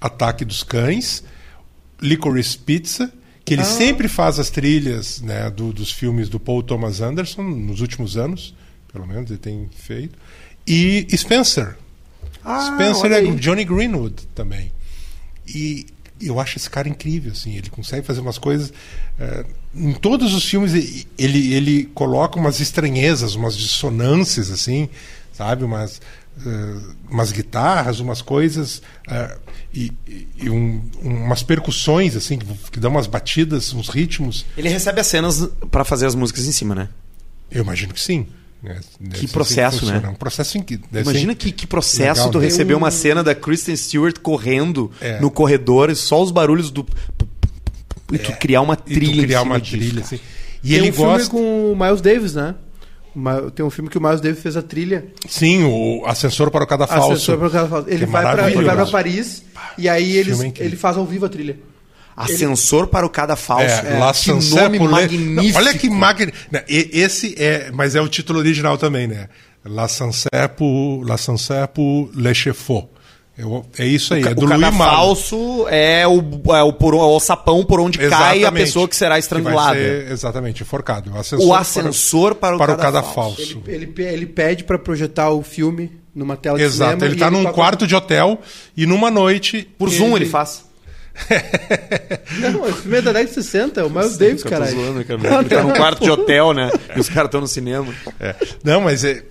[0.00, 1.22] Ataque dos Cães,
[2.00, 3.12] Licorice Pizza,
[3.44, 7.80] que ele sempre faz as trilhas né, do- dos filmes do Paul Thomas Anderson nos
[7.80, 8.54] últimos anos,
[8.92, 10.18] pelo menos ele tem feito,
[10.66, 11.76] e Spencer.
[12.74, 13.34] Spencer olha é.
[13.34, 14.70] Johnny Greenwood também.
[15.46, 15.86] E
[16.20, 17.56] eu acho esse cara incrível, assim.
[17.56, 18.72] Ele consegue fazer umas coisas.
[19.18, 19.44] eh,
[19.74, 20.72] em todos os filmes
[21.18, 24.88] ele, ele coloca umas estranhezas, umas dissonâncias, assim,
[25.32, 25.64] sabe?
[25.64, 26.00] Umas,
[26.44, 26.74] eh,
[27.10, 28.82] umas guitarras, umas coisas.
[29.08, 29.36] eh,
[29.74, 29.92] e
[30.38, 34.44] e um- umas percussões, assim, que, que dão umas batidas, uns ritmos.
[34.56, 36.88] Ele recebe as cenas pra fazer as músicas em cima, né?
[37.50, 38.26] Eu imagino que sim.
[38.62, 38.80] né?
[38.98, 40.00] Deve ser processo, funciona.
[40.00, 40.06] né?
[40.08, 40.80] É um processo em que.
[40.92, 42.44] Imagina que, que processo Legal, tu né?
[42.46, 45.20] receber uma cena da Kristen Stewart correndo É.
[45.20, 46.86] no corredor e só os barulhos do.
[48.12, 49.20] E tu criar uma E tu trilha.
[49.20, 50.04] em criar cima uma disso, trilha, cara.
[50.06, 50.20] assim.
[50.64, 51.30] E Tem ele um filme gosta.
[51.30, 52.54] com o Miles Davis, né?
[53.54, 55.06] Tem um filme que o Miles Davis fez a trilha.
[55.28, 57.12] Sim, o ascensor para o cada falso.
[57.12, 57.88] Assessor pra cada falso.
[57.88, 59.42] Ele, Que é vai pra, ele vai pra Paris
[59.78, 61.56] e aí eles, é ele faz ao vivo a trilha.
[62.16, 63.64] Ascensor para o cada falso.
[63.86, 65.52] É, La que Sancerre nome pour les- magnífico.
[65.52, 66.38] Não, olha que magnífico.
[66.68, 69.28] Esse é, mas é o título original também, né?
[69.64, 72.88] La Sancerre pour, La Sancerre pour les chefaux.
[73.38, 74.90] Eu- É isso aí, é do o cada Louis Malle.
[74.96, 76.22] falso é o,
[76.54, 78.64] é o, por, é o sapão por onde cai a Exatamente.
[78.64, 79.74] pessoa que será vai estrangulada.
[79.78, 81.10] ser, exatamente, enforcado.
[81.12, 83.36] O ascensor, O ascensor para o para o cada cada falso.
[83.36, 83.62] falso.
[83.66, 87.06] Ele, ele, ele pede pra projetar o filme numa tela de Exato, cinema.
[87.06, 88.38] ele e tá num quarto de hotel
[88.74, 89.68] e numa noite.
[89.78, 90.64] Por Zoom ele faz.
[92.40, 94.70] Não, esse filme é da década de 60, é o Miles Davis, caralho.
[94.72, 95.40] zoando, cara.
[95.40, 96.70] Ele tá num quarto de hotel, né?
[96.94, 97.92] E os caras estão no cinema.
[98.20, 98.34] É.
[98.64, 99.22] Não, mas é.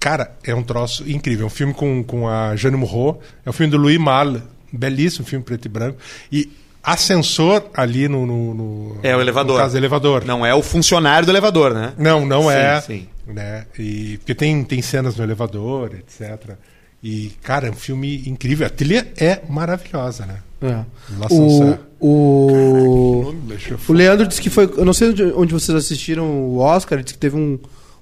[0.00, 1.44] Cara, é um troço incrível.
[1.44, 3.20] É um filme com, com a Jane Morro.
[3.44, 4.42] É um filme do Louis Malle.
[4.72, 5.98] Belíssimo filme preto e branco.
[6.30, 6.50] E
[6.82, 8.26] ascensor ali no.
[8.26, 9.56] no, no É o elevador.
[9.56, 10.24] No caso, elevador.
[10.24, 11.92] Não é o funcionário do elevador, né?
[11.98, 12.80] Não, não Sim, é.
[12.80, 13.08] sim.
[13.26, 13.66] Né?
[13.78, 16.56] E, porque tem, tem cenas no elevador, etc.
[17.02, 18.66] E, cara, é um filme incrível.
[18.66, 20.38] A trilha é maravilhosa, né?
[20.60, 20.84] É.
[21.30, 23.34] O, o,
[23.70, 24.64] eu o Leandro disse que foi.
[24.64, 27.58] Eu não sei onde, onde vocês assistiram o Oscar, ele disse que teve um,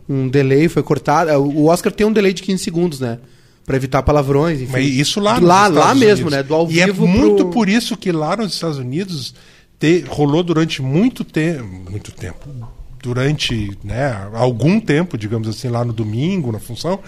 [0.08, 1.30] um delay, foi cortado.
[1.30, 3.18] É, O Oscar tem um delay de 15 segundos, né?
[3.64, 4.72] Pra evitar palavrões, enfim.
[4.72, 6.32] Mas isso lá Lá, lá mesmo, Unidos.
[6.32, 6.42] né?
[6.42, 9.34] Do ao e vivo é muito pro- por isso que lá nos Estados Unidos
[9.78, 12.48] te- rolou durante muito tempo, muito tempo,
[13.02, 17.00] durante né, algum tempo, digamos assim, lá no domingo, na função,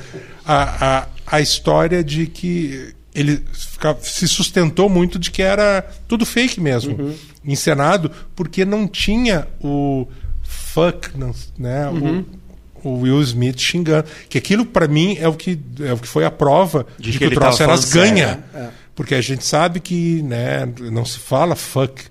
[0.45, 6.27] a, a, a história de que ele fica- se sustentou muito de que era tudo
[6.27, 7.15] fake mesmo, Uhum.
[7.45, 10.07] encenado, porque não tinha o
[10.43, 11.11] fuck,
[11.59, 11.89] né?
[11.89, 12.21] Uhum.
[12.21, 12.38] O,
[12.83, 14.09] o Will Smith xingando.
[14.29, 17.19] Que aquilo, para mim, é o, que, é o que foi a prova de, de
[17.19, 18.43] que, que o troço elas ganha.
[18.55, 18.69] É.
[18.95, 22.03] Porque a gente sabe que né, não se fala fuck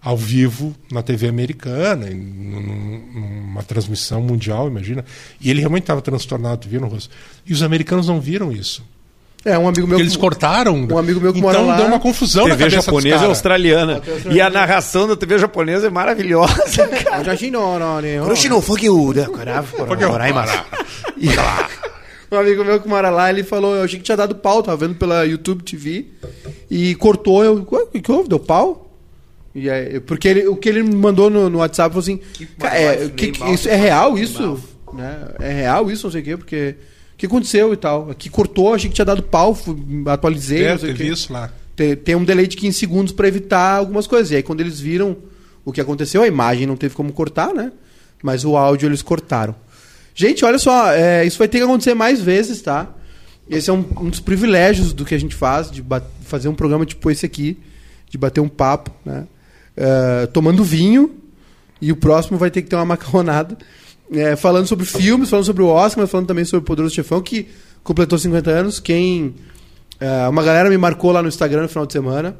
[0.00, 5.04] ao vivo na TV americana, em, numa transmissão mundial, imagina.
[5.40, 7.12] E ele realmente estava transtornado, viram no rosto.
[7.44, 8.84] E os americanos não viram isso.
[9.46, 10.00] É, um amigo meu.
[10.00, 10.74] Eles cortaram.
[10.90, 11.76] Um amigo meu que então, mora lá.
[11.76, 14.02] deu uma confusão TV na cabeça japonesa é australiana.
[14.28, 17.18] E a narração da TV japonesa é maravilhosa, cara.
[22.30, 24.76] Um amigo meu que mora lá, ele falou, eu achei que tinha dado pau, tava
[24.78, 26.06] vendo pela YouTube TV.
[26.68, 27.58] E cortou, eu.
[27.58, 28.28] O que, que houve?
[28.28, 28.98] Deu pau?
[29.54, 32.20] E aí, porque ele, o que ele mandou no, no WhatsApp foi assim:
[32.64, 34.60] é, que, que, isso, é real isso?
[34.92, 35.28] Né?
[35.38, 36.74] É real isso, não sei o quê, porque.
[37.16, 38.10] O que aconteceu e tal?
[38.10, 39.56] Aqui cortou, achei que tinha dado pau,
[40.06, 40.64] atualizei.
[40.64, 41.50] É, teve isso lá.
[41.74, 44.30] Tem, tem, um delay de 15 segundos para evitar algumas coisas.
[44.32, 45.16] E aí, quando eles viram
[45.64, 47.72] o que aconteceu, a imagem não teve como cortar, né?
[48.22, 49.56] Mas o áudio eles cortaram.
[50.14, 52.86] Gente, olha só, é, isso vai ter que acontecer mais vezes, tá?
[53.48, 55.82] Esse é um, um dos privilégios do que a gente faz, de
[56.20, 57.56] fazer um programa tipo esse aqui,
[58.10, 59.26] de bater um papo, né?
[59.74, 61.14] Uh, tomando vinho,
[61.80, 63.56] e o próximo vai ter que ter uma macarronada
[64.12, 67.20] é, falando sobre filmes, falando sobre o Oscar, mas falando também sobre o Poderoso Chefão,
[67.20, 67.48] que
[67.82, 68.80] completou 50 anos.
[68.80, 69.34] Quem.
[69.98, 72.36] É, uma galera me marcou lá no Instagram no final de semana.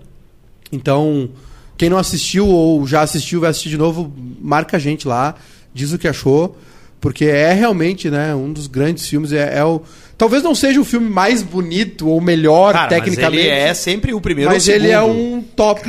[0.70, 1.30] Então,
[1.76, 5.34] quem não assistiu ou já assistiu, vai assistir de novo, marca a gente lá,
[5.72, 6.56] diz o que achou.
[7.00, 9.32] Porque é realmente né, um dos grandes filmes.
[9.32, 9.82] É, é o,
[10.16, 13.44] talvez não seja o filme mais bonito ou melhor Cara, tecnicamente.
[13.44, 15.82] Mas ele é sempre o primeiro Mas ele é um top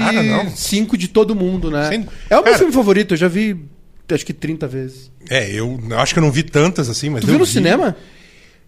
[0.55, 2.05] 5 de todo mundo, né?
[2.29, 3.57] É o meu Cara, filme favorito, eu já vi
[4.15, 5.11] acho que 30 vezes.
[5.29, 7.21] É, eu acho que eu não vi tantas assim, mas.
[7.21, 7.51] Tu viu no vi...
[7.51, 7.95] cinema?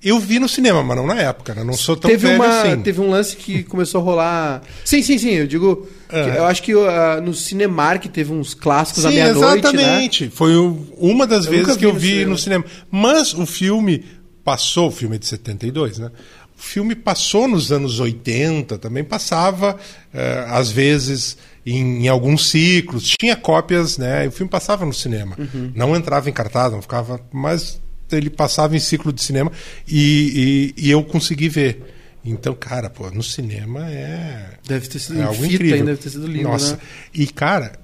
[0.01, 1.61] Eu vi no cinema, mas não na época, né?
[1.61, 2.81] Não sou tão teve velho uma, assim.
[2.81, 4.61] Teve um lance que começou a rolar.
[4.85, 5.31] Sim, sim, sim.
[5.31, 5.87] Eu digo.
[6.11, 6.19] Uhum.
[6.19, 9.63] eu acho que uh, no Cinemark teve uns clássicos sim, à meia-noite.
[9.73, 9.83] Né?
[9.83, 10.25] Exatamente.
[10.25, 10.31] Né?
[10.33, 10.55] Foi
[10.97, 12.63] uma das eu vezes que eu vi no cinema.
[12.63, 12.85] no cinema.
[12.89, 14.05] Mas o filme
[14.43, 16.09] passou, o filme é de 72, né?
[16.57, 20.17] O filme passou nos anos 80, também passava, uh,
[20.53, 21.37] às vezes
[21.71, 24.27] em, em, alguns ciclos, tinha cópias, né?
[24.27, 25.35] O filme passava no cinema.
[25.37, 25.71] Uhum.
[25.75, 27.19] Não entrava em cartaz, não ficava.
[27.31, 27.79] Mas
[28.11, 29.51] ele passava em ciclo de cinema
[29.87, 31.95] e, e, e eu consegui ver.
[32.23, 34.57] Então, cara, pô, no cinema é.
[34.67, 35.85] Deve ter sido é algo fita, incrível.
[35.85, 36.49] deve ter sido lindo.
[36.49, 36.75] Nossa.
[36.75, 36.81] Né?
[37.13, 37.79] E, cara,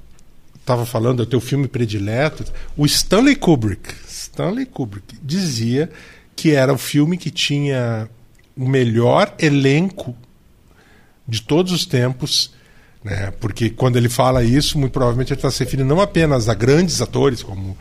[0.66, 2.44] tava falando do teu filme predileto.
[2.76, 3.94] O Stanley Kubrick.
[4.07, 5.90] Stanley Kubrick dizia
[6.36, 8.10] que era o filme que tinha
[8.57, 10.16] o melhor elenco
[11.28, 12.53] de todos os tempos
[13.06, 13.32] né?
[13.40, 16.99] Porque quando ele fala isso, muito provavelmente ele está se referindo não apenas a grandes
[17.02, 17.77] atores como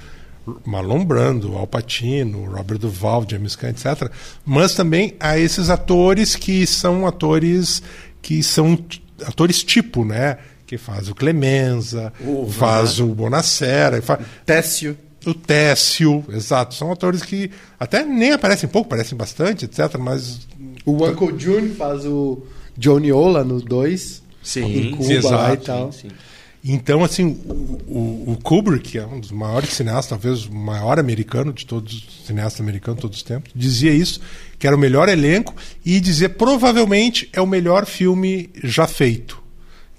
[0.66, 4.10] Marlon Brando, Al Pacino, Robert Duvall, James Caan, etc.,
[4.44, 7.82] mas também a esses atores que são atores
[8.20, 8.78] que são
[9.24, 10.36] atores tipo, né?
[10.66, 14.20] Que faz o Clemenza, uh, faz o Bonacera, faz...
[14.44, 14.96] Técio.
[15.26, 16.74] O Técio, exato.
[16.74, 19.96] São atores que até nem aparecem pouco, aparecem bastante, etc.
[19.98, 20.46] Mas.
[20.84, 22.42] O Uncle June faz o
[22.76, 24.22] Johnny Ola nos dois.
[24.44, 25.92] Sim, em Cuba exato, lá e tal.
[25.92, 26.14] Sim, sim.
[26.66, 27.52] Então, assim, o,
[27.86, 31.92] o, o, Kubrick, que é um dos maiores cineastas, talvez o maior americano de todos
[31.92, 34.18] os cineastas americanos de todos os tempos, dizia isso,
[34.58, 35.54] que era o melhor elenco
[35.84, 39.42] e dizia provavelmente é o melhor filme já feito.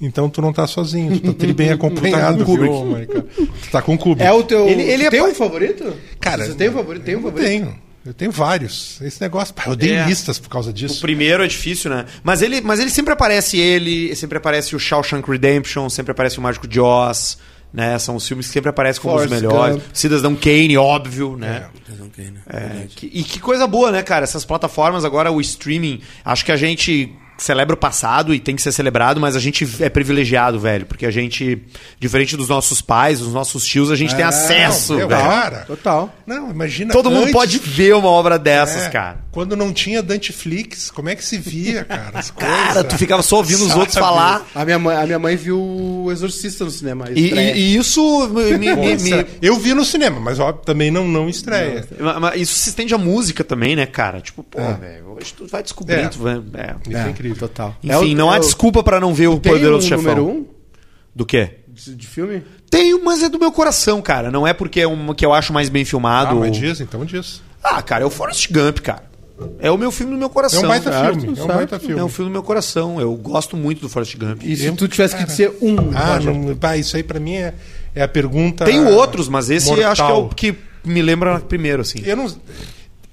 [0.01, 3.23] Então tu não tá sozinho, tu tá bem acompanhado, tá viu,
[3.61, 4.27] Tu tá com o Kubrick.
[4.27, 4.67] É o teu.
[4.67, 5.93] Ele, ele é tem um favorito?
[6.19, 7.03] Cara, Você tem um favorito?
[7.03, 7.47] Tem um favorito?
[7.47, 7.84] Tenho.
[8.05, 9.01] Eu tenho vários.
[9.01, 10.05] Esse negócio, eu odeio é.
[10.05, 10.99] listas por causa disso.
[10.99, 12.05] O primeiro é difícil, né?
[12.23, 16.41] Mas ele, mas ele sempre aparece ele, sempre aparece o Shawshank Redemption, sempre aparece o
[16.41, 17.39] Mágico de Oz,
[17.73, 17.97] né?
[17.97, 19.75] São os filmes que sempre aparecem como Forrest os melhores.
[19.77, 19.85] Gump.
[19.91, 21.65] Cidadão Kane, óbvio, né?
[21.67, 22.39] É, Cidadão Kane.
[22.47, 24.23] É, que, e que coisa boa, né, cara?
[24.23, 28.61] Essas plataformas agora, o streaming, acho que a gente celebra o passado e tem que
[28.61, 31.61] ser celebrado, mas a gente é privilegiado, velho, porque a gente,
[31.99, 35.21] diferente dos nossos pais, dos nossos tios, a gente é, tem acesso, meu, velho.
[35.21, 36.13] Cara, total.
[36.25, 36.93] Não, imagina.
[36.93, 39.25] Todo antes, mundo pode ver uma obra dessas, é, cara.
[39.31, 42.19] Quando não tinha Danteflix, como é que se via, cara?
[42.19, 43.71] As coisas, cara, tu ficava só ouvindo sabe?
[43.71, 44.45] os outros falar.
[44.55, 47.07] A minha mãe, a minha mãe viu o Exorcista no cinema.
[47.13, 51.07] E, e, e, isso me, me, me, Eu vi no cinema, mas óbvio, também não,
[51.07, 51.85] não estreia.
[51.99, 54.21] Não, mas isso se estende à música também, né, cara?
[54.21, 54.73] Tipo, pô, é.
[54.73, 55.95] velho, hoje tu vai descobrir.
[55.95, 56.09] É.
[56.09, 56.75] Vai, é.
[56.87, 57.47] Isso é, incrível.
[57.47, 57.75] Total.
[57.83, 60.03] Enfim, Enfim, não há desculpa para não ver o Poderoso um Chefão.
[60.03, 60.45] número um?
[61.13, 61.59] Do quê?
[61.67, 62.43] De, de filme?
[62.69, 64.31] Tenho, mas é do meu coração, cara.
[64.31, 66.31] Não é porque é um que eu acho mais bem filmado.
[66.37, 67.41] Ah, mas diz, então diz.
[67.63, 69.03] Ah, cara, é o Forrest Gump, cara.
[69.59, 70.61] É o meu filme do meu coração.
[70.61, 71.37] É um baita certo, filme.
[71.39, 71.99] É um baita filme.
[71.99, 73.01] É um filme do meu coração.
[73.01, 74.43] Eu gosto muito do Forrest Gump.
[74.43, 75.75] E se tu tivesse que dizer um?
[75.93, 77.53] Ah, não, pá, isso aí pra mim é,
[77.93, 78.63] é a pergunta.
[78.63, 79.91] Tem outros, mas esse mortal.
[79.91, 81.99] acho que é o que me lembra primeiro, assim.
[82.05, 82.33] Eu não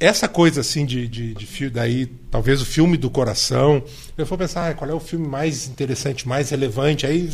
[0.02, 3.82] essa coisa assim de, de, de daí talvez o filme do coração.
[4.18, 7.06] Eu vou pensar, ah, qual é o filme mais interessante, mais relevante?
[7.06, 7.30] Aí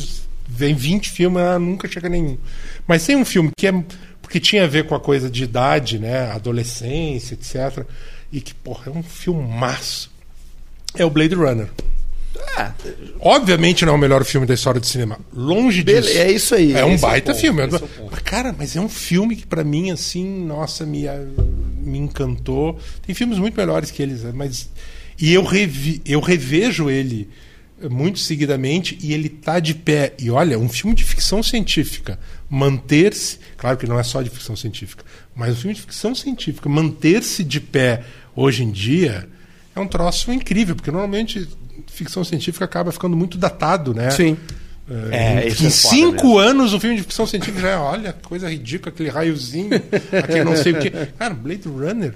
[0.47, 2.37] vem 20 filmes, ah, nunca chega nenhum.
[2.87, 3.83] Mas tem um filme que é.
[4.21, 6.31] porque tinha a ver com a coisa de idade, né?
[6.31, 7.85] Adolescência, etc.
[8.31, 10.11] E que, porra, é um filmaço.
[10.95, 11.69] É o Blade Runner.
[12.57, 12.71] É.
[13.19, 15.19] Obviamente não é o melhor filme da história do cinema.
[15.33, 16.17] Longe Bele, disso.
[16.17, 16.73] É isso aí.
[16.73, 17.61] É um baita é filme.
[17.61, 17.67] É
[18.23, 21.05] cara, mas é um filme que para mim, assim, nossa, me,
[21.81, 22.79] me encantou.
[23.05, 24.31] Tem filmes muito melhores que eles, né?
[24.33, 24.69] mas.
[25.21, 27.27] E eu, revi, eu revejo ele
[27.89, 30.13] muito seguidamente e ele tá de pé.
[30.17, 34.55] E olha, um filme de ficção científica manter-se, claro que não é só de ficção
[34.55, 35.03] científica,
[35.35, 38.03] mas um filme de ficção científica manter-se de pé
[38.35, 39.29] hoje em dia
[39.75, 41.47] é um troço incrível, porque normalmente
[41.91, 44.11] ficção científica acaba ficando muito datado, né?
[44.11, 44.37] Sim.
[45.11, 48.91] É, em é cinco anos o filme de ficção científica já é, olha, coisa ridícula,
[48.91, 49.69] aquele raiozinho,
[50.11, 50.91] aquele não sei o quê.
[51.17, 52.15] Cara, Blade Runner.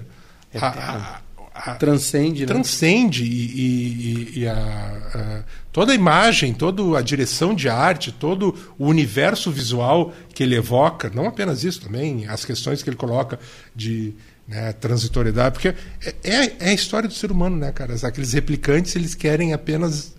[0.51, 1.21] É a,
[1.53, 2.47] a, a, transcende, né?
[2.47, 8.87] Transcende e, e, e a, toda a imagem, toda a direção de arte, todo o
[8.87, 13.39] universo visual que ele evoca, não apenas isso também, as questões que ele coloca
[13.75, 14.15] de
[14.47, 17.95] né, transitoriedade, porque é, é, é, a história do ser humano, né, cara?
[18.03, 20.13] Aqueles replicantes, eles querem apenas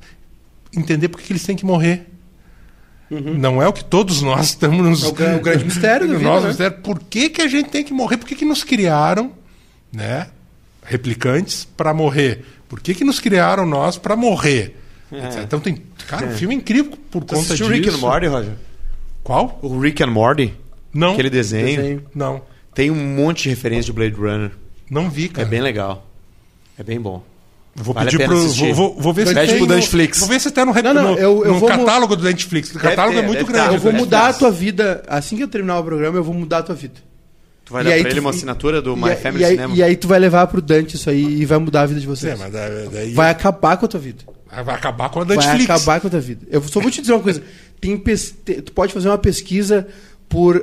[0.75, 2.07] entender por que eles têm que morrer.
[3.11, 3.35] Uhum.
[3.35, 5.03] Não é o que todos nós estamos nos.
[5.21, 6.49] É o, o grande mistério do vida, né?
[6.49, 6.79] mistério.
[6.79, 8.17] Por que, que a gente tem que morrer?
[8.17, 9.33] Por que, que nos criaram,
[9.93, 10.29] né?
[10.83, 12.45] Replicantes para morrer?
[12.69, 14.81] Por que, que nos criaram nós para morrer?
[15.13, 15.43] É.
[15.43, 15.83] Então tem.
[16.09, 16.35] Cara, o é.
[16.35, 17.65] filme é incrível por conta disso.
[17.65, 18.55] o Rick and Morty, Roger?
[19.23, 19.59] Qual?
[19.63, 20.55] O Rick and Morty?
[20.93, 21.13] Não.
[21.13, 21.77] Aquele desenho?
[21.77, 22.05] desenho.
[22.15, 22.43] Não.
[22.75, 24.51] Tem um monte de referência de Blade Runner.
[24.91, 25.47] Não vi, cara.
[25.47, 26.07] É bem legal.
[26.79, 27.23] É bem bom.
[27.75, 28.37] Vou vale pedir pro.
[28.37, 30.19] Vou, vou, vou, ver se Pede tem pro Netflix.
[30.21, 32.73] Vou ver se tem no, não, não, no, eu, eu no catálogo do Netflix.
[32.73, 33.75] O catálogo é ter, é muito grande.
[33.75, 35.03] Eu vou mudar a tua vida.
[35.09, 37.01] Assim que eu terminar o programa, eu vou mudar a tua vida.
[37.65, 39.53] Tu vai e dar pra ele tu, uma assinatura do My e, Family e aí,
[39.53, 39.75] Cinema?
[39.75, 42.07] E aí tu vai levar pro Dante isso aí e vai mudar a vida de
[42.07, 42.35] vocês.
[42.35, 43.13] É, mas daí...
[43.13, 44.23] Vai acabar com a tua vida.
[44.65, 45.67] Vai acabar com a Netflix.
[45.67, 46.47] Vai acabar com a tua vida.
[46.51, 47.43] Eu só vou te dizer uma coisa.
[47.81, 49.87] Tem, tu pode fazer uma pesquisa
[50.35, 50.62] por uh,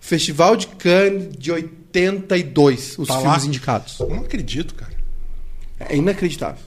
[0.00, 3.46] Festival de Cannes de 82, os tá filmes lá?
[3.46, 4.00] indicados.
[4.00, 4.94] Eu não acredito, cara.
[5.78, 6.62] É inacreditável.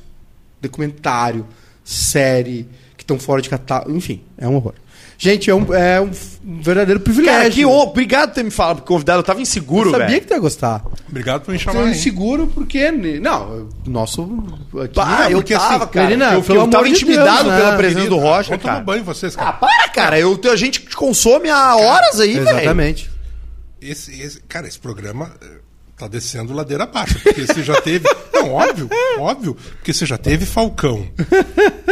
[0.62, 1.48] Documentário,
[1.84, 4.76] série, que estão fora de catálogo, enfim, é um horror.
[5.18, 6.12] Gente, é um, é um
[6.62, 7.40] verdadeiro privilégio.
[7.40, 9.20] Cara, que obrigado por ter me falado, convidado.
[9.22, 10.04] Eu tava inseguro, velho.
[10.04, 10.86] Eu sabia que tu ia gostar.
[11.10, 11.82] Obrigado por me chamar.
[11.82, 12.92] Eu inseguro porque.
[12.92, 14.24] Não, nosso.
[14.84, 16.34] Aqui, eu tava, assim, cara.
[16.34, 17.78] Eu, pelo eu tava intimidado Deus, pela né?
[17.78, 18.50] presença do Rocha.
[18.50, 19.50] Vou tomar banho vocês, cara.
[19.50, 20.20] Ah, para, cara.
[20.20, 22.50] Eu, a gente consome há horas aí, velho.
[22.50, 23.10] Exatamente.
[23.82, 25.60] Esse, esse, cara, esse programa eh,
[25.98, 28.06] tá descendo ladeira abaixo, porque você já teve.
[28.34, 31.08] Não, óbvio, óbvio, porque você já teve Falcão,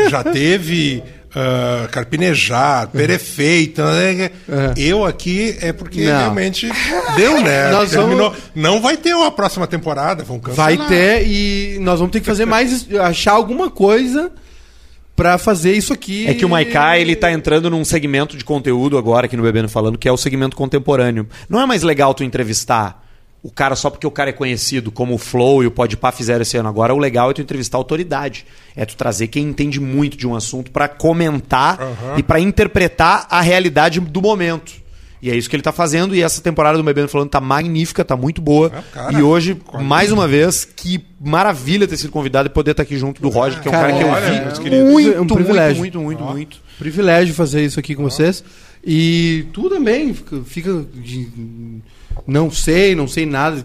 [0.09, 1.03] já teve
[1.35, 3.81] uh, Carpinejar, Perefeito.
[3.81, 4.31] Né?
[4.47, 4.73] Uhum.
[4.77, 6.17] Eu aqui é porque não.
[6.17, 6.69] realmente
[7.15, 7.69] deu, né?
[7.71, 8.31] Nós Terminou.
[8.31, 8.43] Vamos...
[8.55, 10.75] Não vai ter uma próxima temporada, vão cancelar.
[10.75, 14.31] Vai ter e nós vamos ter que fazer mais, achar alguma coisa
[15.15, 16.27] para fazer isso aqui.
[16.27, 19.69] É que o Maikai ele tá entrando num segmento de conteúdo agora aqui no Bebendo
[19.69, 21.27] Falando, que é o segmento contemporâneo.
[21.49, 23.04] Não é mais legal tu entrevistar
[23.45, 26.41] o cara só porque o cara é conhecido, como o Flow e o Podpah fizeram
[26.41, 28.43] esse ano agora, o legal é tu entrevistar a autoridade.
[28.75, 32.17] É tu trazer quem entende muito de um assunto para comentar uhum.
[32.17, 34.73] e para interpretar a realidade do momento.
[35.21, 36.15] E é isso que ele tá fazendo.
[36.15, 38.71] E essa temporada do Bebendo Falando tá magnífica, tá muito boa.
[38.75, 42.81] É, cara, e hoje, mais uma vez, que maravilha ter sido convidado e poder estar
[42.81, 45.21] aqui junto do Roger, que é um cara, cara que eu vi é, muito, é
[45.21, 45.77] um privilégio.
[45.77, 46.57] muito, muito, muito, muito.
[46.79, 48.43] Privilégio fazer isso aqui com vocês.
[48.83, 51.29] E tu também fica, fica de,
[52.27, 53.63] não sei, não sei nada.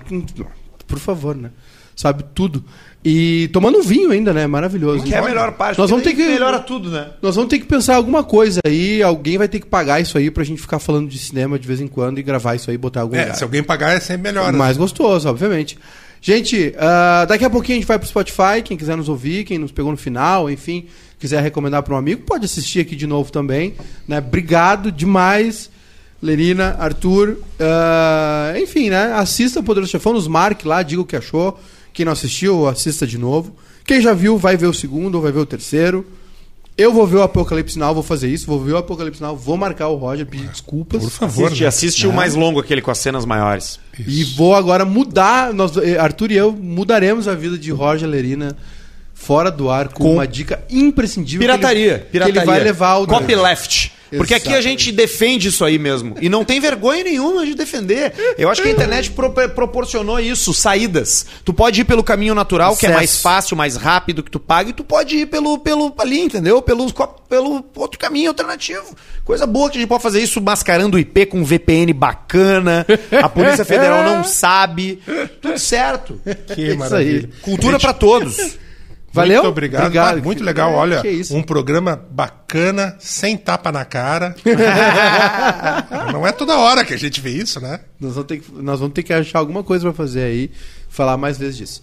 [0.87, 1.51] Por favor, né?
[1.95, 2.65] Sabe tudo.
[3.05, 4.47] E tomando um vinho ainda, né?
[4.47, 5.05] Maravilhoso.
[5.05, 5.79] Que é a melhor parte.
[5.79, 7.09] Nós vamos ter que melhora tudo, né?
[7.23, 9.03] Nós vamos ter que pensar alguma coisa aí.
[9.03, 11.81] Alguém vai ter que pagar isso aí pra gente ficar falando de cinema de vez
[11.81, 13.37] em quando e gravar isso aí botar algum é, lugar.
[13.37, 14.53] Se alguém pagar é sempre melhor.
[14.53, 14.59] Né?
[14.59, 15.79] Mais gostoso, obviamente.
[16.21, 18.61] Gente, uh, daqui a pouquinho a gente vai pro Spotify.
[18.63, 20.87] Quem quiser nos ouvir, quem nos pegou no final, enfim,
[21.19, 23.75] quiser recomendar para um amigo, pode assistir aqui de novo também.
[24.07, 24.19] Né?
[24.19, 25.71] Obrigado demais.
[26.23, 29.13] Lerina, Arthur, uh, enfim, né?
[29.15, 31.59] Assista o Poderoso Chefão, nos marque lá, diga o que achou.
[31.93, 33.57] Quem não assistiu, assista de novo.
[33.85, 36.07] Quem já viu, vai ver o segundo ou vai ver o terceiro.
[36.77, 39.57] Eu vou ver o Apocalipse Now, vou fazer isso, vou ver o Apocalipse Now, vou
[39.57, 41.03] marcar o Roger, pedir desculpas.
[41.03, 41.47] Por favor.
[41.47, 41.69] Assiste, né?
[41.69, 42.15] assiste o é.
[42.15, 43.79] mais longo, aquele com as cenas maiores.
[43.99, 44.11] Isso.
[44.11, 48.57] E vou agora mudar, nós, eh, Arthur e eu mudaremos a vida de Roger Lerina
[49.13, 51.41] fora do ar com, com uma dica imprescindível.
[51.41, 51.81] Pirataria.
[51.81, 52.33] Que ele, pirataria.
[52.33, 53.07] Que ele vai levar o.
[53.07, 53.93] Copyleft.
[54.17, 56.17] Porque aqui a gente defende isso aí mesmo.
[56.21, 58.13] E não tem vergonha nenhuma de defender.
[58.37, 61.27] Eu acho que a internet pro proporcionou isso, saídas.
[61.45, 62.81] Tu pode ir pelo caminho natural, Acesso.
[62.81, 65.95] que é mais fácil, mais rápido, que tu paga, e tu pode ir pelo, pelo
[65.99, 66.61] ali, entendeu?
[66.61, 66.87] Pelo,
[67.29, 68.95] pelo outro caminho alternativo.
[69.25, 72.87] Coisa boa que a gente pode fazer isso mascarando o IP com um VPN bacana.
[73.23, 75.01] A Polícia Federal não sabe.
[75.41, 76.21] Tudo certo.
[76.55, 77.31] Que maravilha.
[77.43, 78.59] Cultura para todos.
[79.13, 79.43] Valeu?
[79.43, 79.83] Muito obrigado.
[79.83, 80.19] Obrigado.
[80.19, 80.73] Ah, muito legal.
[80.73, 84.37] Olha, um programa bacana, sem tapa na cara.
[86.13, 87.81] Não é toda hora que a gente vê isso, né?
[88.01, 90.51] Nós vamos ter que, nós vamos ter que achar alguma coisa pra fazer aí,
[90.89, 91.83] falar mais vezes disso.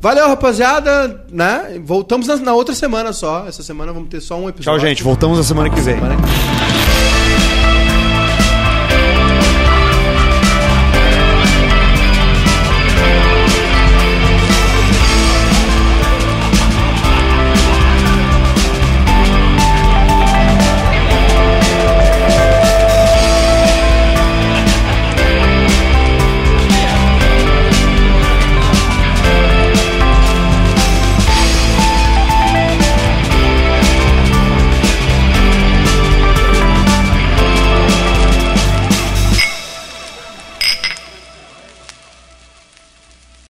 [0.00, 1.80] Valeu, rapaziada, né?
[1.84, 3.46] Voltamos na, na outra semana só.
[3.48, 4.78] Essa semana vamos ter só um episódio.
[4.78, 5.02] Tchau, gente.
[5.02, 5.96] Voltamos na semana que vem.
[5.96, 6.57] Semana que vem.